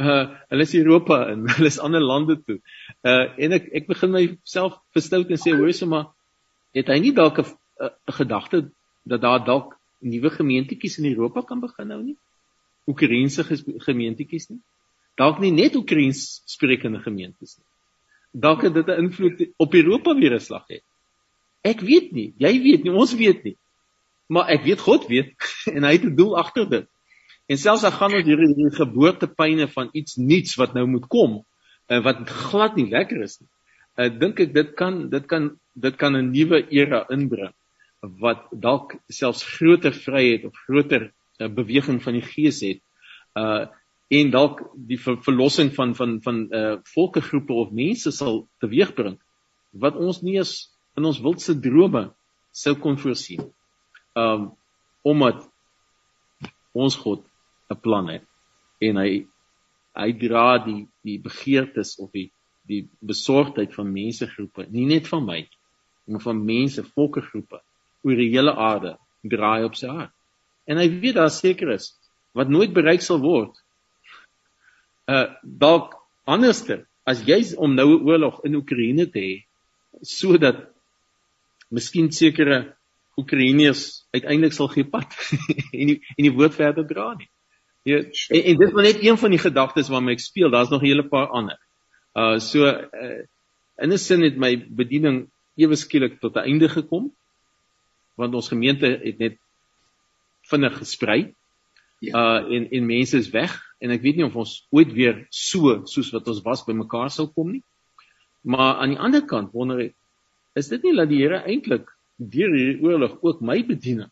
uh 0.00 0.24
hulle 0.50 0.66
is 0.68 0.74
Europa 0.74 1.18
en 1.32 1.44
hulle 1.56 1.70
is 1.72 1.78
ander 1.78 2.00
lande 2.00 2.36
toe. 2.42 2.58
Uh 3.04 3.26
en 3.36 3.52
ek 3.58 3.68
ek 3.82 3.86
begin 3.90 4.14
myself 4.16 4.78
verstout 4.96 5.30
en 5.30 5.40
sê 5.40 5.54
hoor 5.56 5.72
so 5.76 5.86
maar 5.86 6.10
het 6.76 6.88
hy 6.88 6.98
nie 7.04 7.12
dalk 7.12 7.38
'n 7.40 7.48
gedagte 8.18 8.70
dat 9.04 9.20
daar 9.20 9.44
dalk 9.44 9.76
nuwe 10.00 10.30
gemeentetjies 10.30 10.98
in 10.98 11.12
Europa 11.12 11.42
kan 11.42 11.60
begin 11.60 11.88
nou 11.88 12.02
nie? 12.02 12.16
Oekraïense 12.88 13.44
gemeentetjies 13.86 14.48
nie. 14.50 14.60
Dalk 15.20 15.40
nie 15.40 15.52
net 15.52 15.76
Oekraïens 15.76 16.42
sprekende 16.48 17.00
gemeentes 17.04 17.58
nie. 17.58 17.66
Dalk 18.32 18.62
het 18.62 18.74
dit 18.74 18.86
'n 18.86 19.04
invloed 19.04 19.52
op 19.56 19.74
Europa 19.74 20.14
weer 20.14 20.34
'n 20.34 20.40
slag 20.40 20.64
hê. 20.68 20.80
Ek 21.62 21.80
weet 21.80 22.12
nie, 22.12 22.32
jy 22.38 22.62
weet 22.62 22.82
nie, 22.84 22.92
ons 22.92 23.14
weet 23.14 23.44
nie. 23.44 23.56
Maar 24.28 24.48
ek 24.48 24.62
weet 24.62 24.80
God 24.80 25.06
weet 25.06 25.34
en 25.74 25.84
hy 25.84 25.92
het 25.92 26.04
'n 26.04 26.16
doel 26.16 26.38
agter 26.38 26.68
dit. 26.70 26.88
En 27.50 27.58
selfs 27.58 27.82
al 27.86 27.96
gaan 27.96 28.14
ons 28.14 28.26
hierdie 28.26 28.52
hierdie 28.52 28.76
geboortepyne 28.76 29.66
van 29.72 29.88
iets 29.98 30.18
nuuts 30.22 30.54
wat 30.60 30.76
nou 30.76 30.84
moet 30.86 31.06
kom, 31.10 31.40
uh, 31.90 31.98
wat 32.04 32.22
glad 32.30 32.76
nie 32.78 32.86
lekker 32.92 33.24
is 33.26 33.40
nie. 33.40 33.48
Uh, 33.98 34.06
dink 34.20 34.38
ek 34.44 34.52
dit 34.54 34.70
kan 34.78 35.00
dit 35.10 35.26
kan 35.26 35.48
dit 35.74 35.96
kan 35.98 36.14
'n 36.16 36.30
nuwe 36.30 36.62
era 36.70 37.06
inbring 37.10 37.54
wat 38.22 38.46
dalk 38.52 38.94
selfs 39.12 39.42
groter 39.44 39.92
vryheid 39.92 40.44
of 40.46 40.54
groter 40.66 41.10
uh, 41.40 41.48
beweging 41.48 41.98
van 42.02 42.14
die 42.16 42.24
gees 42.24 42.62
het. 42.62 42.82
Uh 43.34 43.66
en 44.10 44.30
dalk 44.30 44.64
die 44.74 44.98
ver 44.98 45.20
verlossing 45.22 45.68
van 45.74 45.94
van 45.94 46.16
van 46.22 46.38
uh 46.50 46.76
volkegroepe 46.94 47.52
of 47.52 47.70
mense 47.70 48.10
sal 48.10 48.48
teweegbring 48.58 49.18
wat 49.70 49.94
ons 49.94 50.22
nie 50.22 50.34
eens 50.38 50.54
in 50.98 51.06
ons 51.06 51.20
wildste 51.22 51.54
drome 51.54 52.10
sou 52.50 52.74
kon 52.74 52.98
voorsien. 52.98 53.44
Um 54.14 54.50
omdat 55.02 55.46
ons 56.74 56.96
God 56.96 57.29
'n 57.70 57.80
plan 57.80 58.08
het 58.08 58.26
en 58.80 58.96
hy 58.96 59.26
hy 59.94 60.12
dra 60.18 60.58
die 60.64 60.88
die 61.04 61.18
begeertes 61.18 61.96
of 61.98 62.10
die 62.12 62.30
die 62.70 62.84
besorgdheid 63.02 63.72
van 63.74 63.88
mensegroepe, 63.90 64.66
nie 64.70 64.86
net 64.86 65.08
van 65.10 65.24
my, 65.26 65.40
maar 66.06 66.22
van 66.22 66.42
mense, 66.44 66.84
volkegroepe 66.94 67.58
oor 68.06 68.20
die 68.20 68.30
hele 68.30 68.54
aarde 68.54 68.94
draai 69.26 69.64
op 69.66 69.74
sy 69.78 69.90
hart. 69.90 70.12
En 70.70 70.78
hy 70.78 70.86
weet 71.02 71.18
daar 71.18 71.32
seker 71.34 71.74
is 71.74 71.90
wat 72.38 72.52
nooit 72.52 72.72
bereik 72.74 73.02
sal 73.02 73.18
word. 73.24 73.56
Uh 75.10 75.26
dalk 75.42 75.96
anderster 76.30 76.84
as 77.08 77.24
jy 77.26 77.40
om 77.58 77.74
nou 77.74 77.88
'n 77.96 78.06
oorlog 78.06 78.44
in 78.46 78.54
Oekraïne 78.60 79.10
te 79.10 79.18
hê 79.18 79.36
sodat 80.02 80.68
miskien 81.70 82.12
sekere 82.12 82.76
Oekraïners 83.18 84.06
uiteindelik 84.14 84.54
sal 84.54 84.68
gee 84.68 84.84
pad 84.84 85.10
en 85.80 85.86
die, 85.90 85.98
en 86.16 86.24
die 86.24 86.34
woord 86.34 86.54
verder 86.54 86.86
dra 86.86 87.14
nie. 87.14 87.28
Ja, 87.82 87.96
en, 87.96 88.42
en 88.44 88.56
dit 88.56 88.68
is 88.68 88.72
maar 88.72 88.84
net 88.84 89.02
een 89.02 89.18
van 89.18 89.30
die 89.30 89.40
gedagtes 89.40 89.88
waarmee 89.88 90.18
ek 90.18 90.24
speel. 90.24 90.50
Daar's 90.50 90.68
nog 90.68 90.82
'n 90.82 90.86
hele 90.86 91.06
paar 91.08 91.28
ander. 91.28 91.58
Uh 92.14 92.38
so 92.38 92.66
uh, 92.66 93.24
in 93.78 93.92
'n 93.92 93.98
sin 93.98 94.22
het 94.22 94.36
my 94.36 94.66
bediening 94.68 95.30
ewe 95.56 95.76
skielik 95.76 96.20
tot 96.20 96.36
'n 96.36 96.44
einde 96.44 96.68
gekom 96.68 97.12
want 98.14 98.34
ons 98.34 98.48
gemeente 98.48 98.86
het 99.02 99.18
net 99.18 99.38
vinnig 100.42 100.76
gesprei. 100.76 101.34
Ja. 101.98 102.12
Uh 102.12 102.56
en 102.56 102.70
en 102.70 102.86
mense 102.86 103.16
is 103.16 103.30
weg 103.30 103.56
en 103.78 103.90
ek 103.90 104.02
weet 104.02 104.16
nie 104.16 104.24
of 104.24 104.36
ons 104.36 104.66
ooit 104.70 104.92
weer 104.92 105.26
so 105.30 105.80
soos 105.84 106.10
wat 106.12 106.28
ons 106.28 106.42
was 106.42 106.64
bymekaar 106.64 107.10
sal 107.10 107.28
kom 107.28 107.50
nie. 107.50 107.62
Maar 108.40 108.74
aan 108.74 108.88
die 108.88 108.98
ander 108.98 109.24
kant 109.24 109.52
wonder 109.52 109.80
ek 109.80 109.94
is 110.54 110.68
dit 110.68 110.82
nie 110.82 110.96
dat 110.96 111.08
die 111.08 111.22
Here 111.22 111.42
eintlik 111.46 111.88
deur 112.16 112.52
hierdie 112.52 112.82
oorlog 112.84 113.18
ook 113.22 113.40
my 113.40 113.62
bediening 113.64 114.10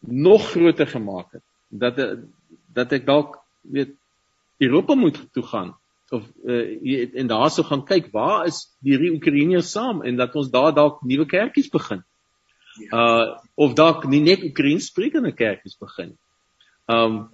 nog 0.00 0.50
groter 0.50 0.86
gemaak 0.86 1.32
het 1.32 1.44
dat 1.68 1.98
dat 2.78 2.94
ek 2.96 3.06
dalk 3.06 3.38
weet 3.62 3.94
Europa 4.62 4.94
moet 4.98 5.20
toe 5.34 5.44
gaan 5.46 5.74
of 6.10 6.24
uh, 6.44 7.04
en 7.20 7.28
daarso 7.28 7.62
gaan 7.68 7.84
kyk 7.84 8.08
waar 8.12 8.46
is 8.48 8.62
die 8.80 8.96
Oekraïners 9.12 9.72
saam 9.74 10.00
en 10.02 10.16
dat 10.16 10.36
ons 10.40 10.50
daar 10.50 10.72
dalk 10.74 11.02
nuwe 11.04 11.26
kerkies 11.28 11.68
begin. 11.68 12.00
Ja. 12.78 13.02
Uh 13.02 13.26
of 13.54 13.74
dalk 13.74 14.06
nie 14.08 14.22
net 14.22 14.44
Oekraïens 14.46 14.88
sprekende 14.88 15.34
kerkies 15.34 15.76
begin. 15.76 16.16
Um 16.86 17.28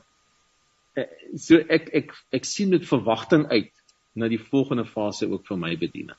so 1.37 1.59
ek 1.69 1.91
ek 1.93 2.13
ek 2.33 2.45
sien 2.49 2.73
met 2.75 2.87
verwagting 2.89 3.47
uit 3.51 3.73
na 4.15 4.29
die 4.31 4.41
volgende 4.41 4.87
fase 4.87 5.29
ook 5.31 5.47
vir 5.47 5.59
my 5.59 5.75
bediening. 5.79 6.19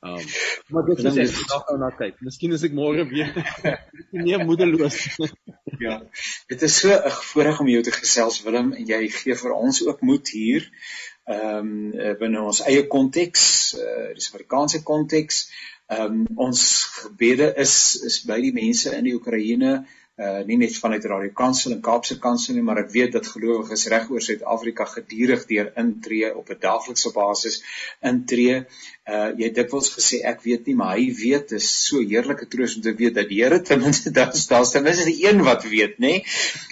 Um 0.00 0.24
maar 0.72 0.84
dit 0.84 0.98
is 1.04 1.16
ek 1.18 1.48
nog 1.50 1.66
nou 1.68 1.78
na 1.82 1.90
kyk. 1.92 2.20
Miskien 2.24 2.56
is 2.56 2.64
ek 2.64 2.72
môre 2.76 3.04
weer 3.08 3.34
nie 4.24 4.38
moedeloos. 4.40 4.96
ja. 5.84 5.98
Dit 6.48 6.64
is 6.68 6.78
so 6.80 6.94
'n 6.94 7.12
voorreg 7.32 7.60
om 7.60 7.68
jou 7.68 7.82
te 7.84 7.92
gesels 7.92 8.40
Willem 8.46 8.72
en 8.72 8.86
jy 8.86 9.02
gee 9.12 9.36
vir 9.42 9.52
ons 9.56 9.82
ook 9.86 10.00
moed 10.00 10.32
hier. 10.32 10.70
Ehm 11.28 11.68
um, 11.92 12.16
binne 12.22 12.40
ons 12.42 12.62
eie 12.64 12.86
konteks, 12.88 13.44
uh 13.76 14.08
die 14.16 14.24
Suid-Afrikaanse 14.24 14.82
konteks. 14.82 15.44
Ehm 15.92 16.24
um, 16.24 16.26
ons 16.48 16.62
gebede 17.02 17.52
is 17.56 17.74
is 18.08 18.22
by 18.24 18.40
die 18.40 18.56
mense 18.56 18.96
in 18.96 19.04
die 19.04 19.14
Oekraïne 19.18 19.82
uh 20.20 20.40
nie 20.44 20.56
net 20.60 20.74
vanuit 20.76 21.04
Radio 21.08 21.32
Kansel 21.32 21.72
en 21.72 21.80
Kaapse 21.80 22.18
Kansel 22.20 22.54
nie, 22.56 22.64
maar 22.64 22.82
ek 22.82 22.90
weet 22.92 23.14
dat 23.16 23.28
gelowiges 23.32 23.86
reg 23.92 24.10
oor 24.12 24.24
Suid-Afrika 24.24 24.84
gedurig 24.90 25.46
deur 25.48 25.70
intree 25.80 26.28
op 26.36 26.50
'n 26.52 26.60
daaglikse 26.60 27.12
basis 27.14 27.62
intree. 28.10 28.64
Uh 29.10 29.30
jy 29.40 29.48
het 29.48 29.56
dikwels 29.56 29.88
gesê 29.90 30.20
ek 30.30 30.44
weet 30.44 30.68
nie, 30.68 30.76
maar 30.78 30.92
hy 30.94 31.08
weet. 31.18 31.48
Dit 31.50 31.58
is 31.58 31.68
so 31.88 32.02
heerlike 32.12 32.46
troos 32.52 32.76
om 32.78 32.84
te 32.84 32.92
weet 32.94 33.16
dat 33.18 33.26
die 33.30 33.40
Here 33.40 33.58
ten 33.66 33.82
minste 33.82 34.12
daar's 34.18 34.46
daar's 34.50 34.70
ten 34.74 34.86
minste 34.86 35.08
die 35.08 35.26
een 35.26 35.42
wat 35.46 35.66
weet, 35.66 35.98
nê? 36.04 36.12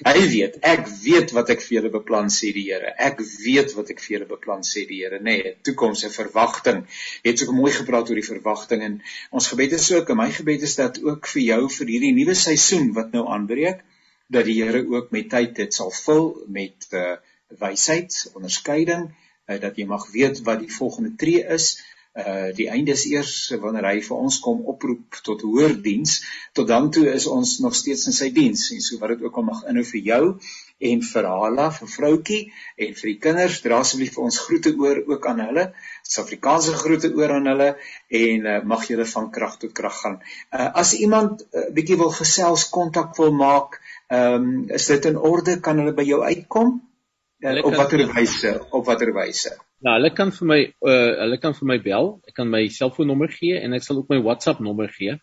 Hy 0.06 0.24
weet. 0.30 0.60
Ek 0.62 0.86
weet 1.02 1.34
wat 1.36 1.50
ek 1.54 1.64
vir 1.66 1.78
julle 1.78 1.92
beplan 1.98 2.30
sê 2.32 2.52
die 2.54 2.68
Here. 2.68 2.94
Ek 3.08 3.20
weet 3.42 3.74
wat 3.78 3.92
ek 3.94 4.02
vir 4.04 4.16
julle 4.16 4.30
beplan 4.30 4.62
sê 4.70 4.86
die 4.86 5.02
Here, 5.02 5.18
nê? 5.18 5.36
'n 5.42 5.54
Toekoms 5.66 6.06
en 6.06 6.14
verwagting. 6.14 6.84
Jy 7.24 7.34
het 7.34 7.42
so 7.42 7.58
mooi 7.58 7.72
gepraat 7.74 8.10
oor 8.10 8.22
die 8.22 8.30
verwagting 8.30 8.86
en 8.86 8.98
ons 9.34 9.50
gebed 9.50 9.74
is 9.80 9.90
ook, 9.92 10.10
en 10.14 10.22
my 10.22 10.30
gebed 10.30 10.62
is 10.62 10.78
dat 10.78 11.02
ook 11.02 11.26
vir 11.34 11.42
jou 11.42 11.62
vir 11.78 11.94
hierdie 11.94 12.16
nuwe 12.22 12.38
seisoen 12.38 12.92
wat 12.94 13.12
nou 13.16 13.26
aanbreek 13.26 13.82
dat 14.28 14.44
die 14.44 14.58
Here 14.60 14.84
ook 14.86 15.10
met 15.10 15.30
tyd 15.32 15.56
dit 15.56 15.74
sal 15.74 15.90
vul 16.04 16.26
met 16.52 16.88
uh, 16.92 17.16
wysheid, 17.60 18.12
onderskeiding, 18.36 19.08
uh, 19.48 19.56
dat 19.60 19.78
jy 19.80 19.86
mag 19.88 20.04
weet 20.12 20.42
wat 20.44 20.60
die 20.64 20.72
volgende 20.72 21.14
tree 21.20 21.44
is. 21.56 21.70
Uh 22.18 22.50
die 22.58 22.68
einde 22.74 22.94
is 22.98 23.04
eers 23.06 23.32
wanneer 23.62 23.86
hy 23.86 23.98
vir 24.02 24.16
ons 24.18 24.38
kom 24.44 24.64
oproep 24.72 25.18
tot 25.26 25.44
hoër 25.46 25.76
diens. 25.82 26.18
Tot 26.56 26.68
dan 26.70 26.90
toe 26.94 27.06
is 27.12 27.26
ons 27.30 27.58
nog 27.64 27.76
steeds 27.78 28.08
in 28.10 28.16
sy 28.16 28.30
diens 28.34 28.64
en 28.74 28.82
so 28.84 28.98
wat 29.02 29.14
dit 29.14 29.26
ook 29.26 29.38
al 29.38 29.46
mag 29.50 29.60
inhou 29.70 29.84
vir 29.92 30.02
jou 30.10 30.22
en 30.90 31.00
vir 31.02 31.26
Hala, 31.26 31.68
vir 31.74 31.90
vroutjie 31.90 32.40
en 32.86 32.92
vir 33.00 33.08
die 33.10 33.18
kinders, 33.22 33.60
dra 33.64 33.80
asseblief 33.82 34.14
vir 34.14 34.26
ons 34.28 34.40
groete 34.46 34.74
oor 34.78 35.00
ook 35.10 35.26
aan 35.26 35.42
hulle. 35.46 35.64
Suid-Afrikaanse 36.06 36.74
groete 36.78 37.10
oor 37.18 37.34
aan 37.34 37.50
hulle 37.50 37.70
en 38.22 38.46
uh, 38.46 38.58
mag 38.72 38.86
julle 38.90 39.06
van 39.14 39.30
krag 39.34 39.58
tot 39.62 39.74
krag 39.74 40.02
gaan. 40.02 40.18
Uh 40.54 40.70
as 40.82 40.94
iemand 40.98 41.42
'n 41.42 41.62
uh, 41.62 41.70
bietjie 41.74 41.98
wil 42.02 42.14
gesels, 42.14 42.68
kontak 42.74 43.16
wil 43.18 43.34
maak, 43.34 43.80
Ehm 44.08 44.34
um, 44.34 44.68
is 44.72 44.86
dit 44.86 45.04
in 45.04 45.18
orde 45.20 45.58
kan 45.60 45.76
hulle 45.76 45.92
by 45.92 46.04
jou 46.08 46.22
uitkom? 46.24 46.68
Uh, 47.38 47.62
op 47.62 47.74
watter 47.74 48.02
wyse? 48.10 48.50
Op 48.74 48.86
watter 48.86 49.12
wyse? 49.14 49.52
Ja, 49.78 49.92
hulle 49.94 50.10
kan 50.10 50.32
vir 50.34 50.46
my 50.50 50.58
uh 50.82 51.10
hulle 51.22 51.36
kan 51.38 51.54
vir 51.54 51.66
my 51.70 51.78
bel. 51.82 52.08
Ek 52.26 52.34
kan 52.34 52.48
my 52.50 52.64
selfoonnommer 52.74 53.30
gee 53.30 53.60
en 53.62 53.74
ek 53.76 53.82
sal 53.86 53.98
ook 54.00 54.08
my 54.10 54.18
WhatsApp 54.26 54.58
nommer 54.64 54.88
gee. 54.90 55.14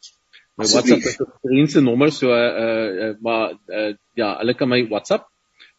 My 0.56 0.68
WhatsApp 0.72 1.04
is 1.04 1.20
'n 1.20 1.28
vriendse 1.44 1.82
nommer 1.84 2.12
so 2.16 2.32
uh, 2.32 2.36
uh 2.36 3.14
maar 3.20 3.60
uh 3.68 3.94
ja, 4.16 4.38
hulle 4.40 4.54
kan 4.56 4.70
my 4.72 4.88
WhatsApp. 4.88 5.28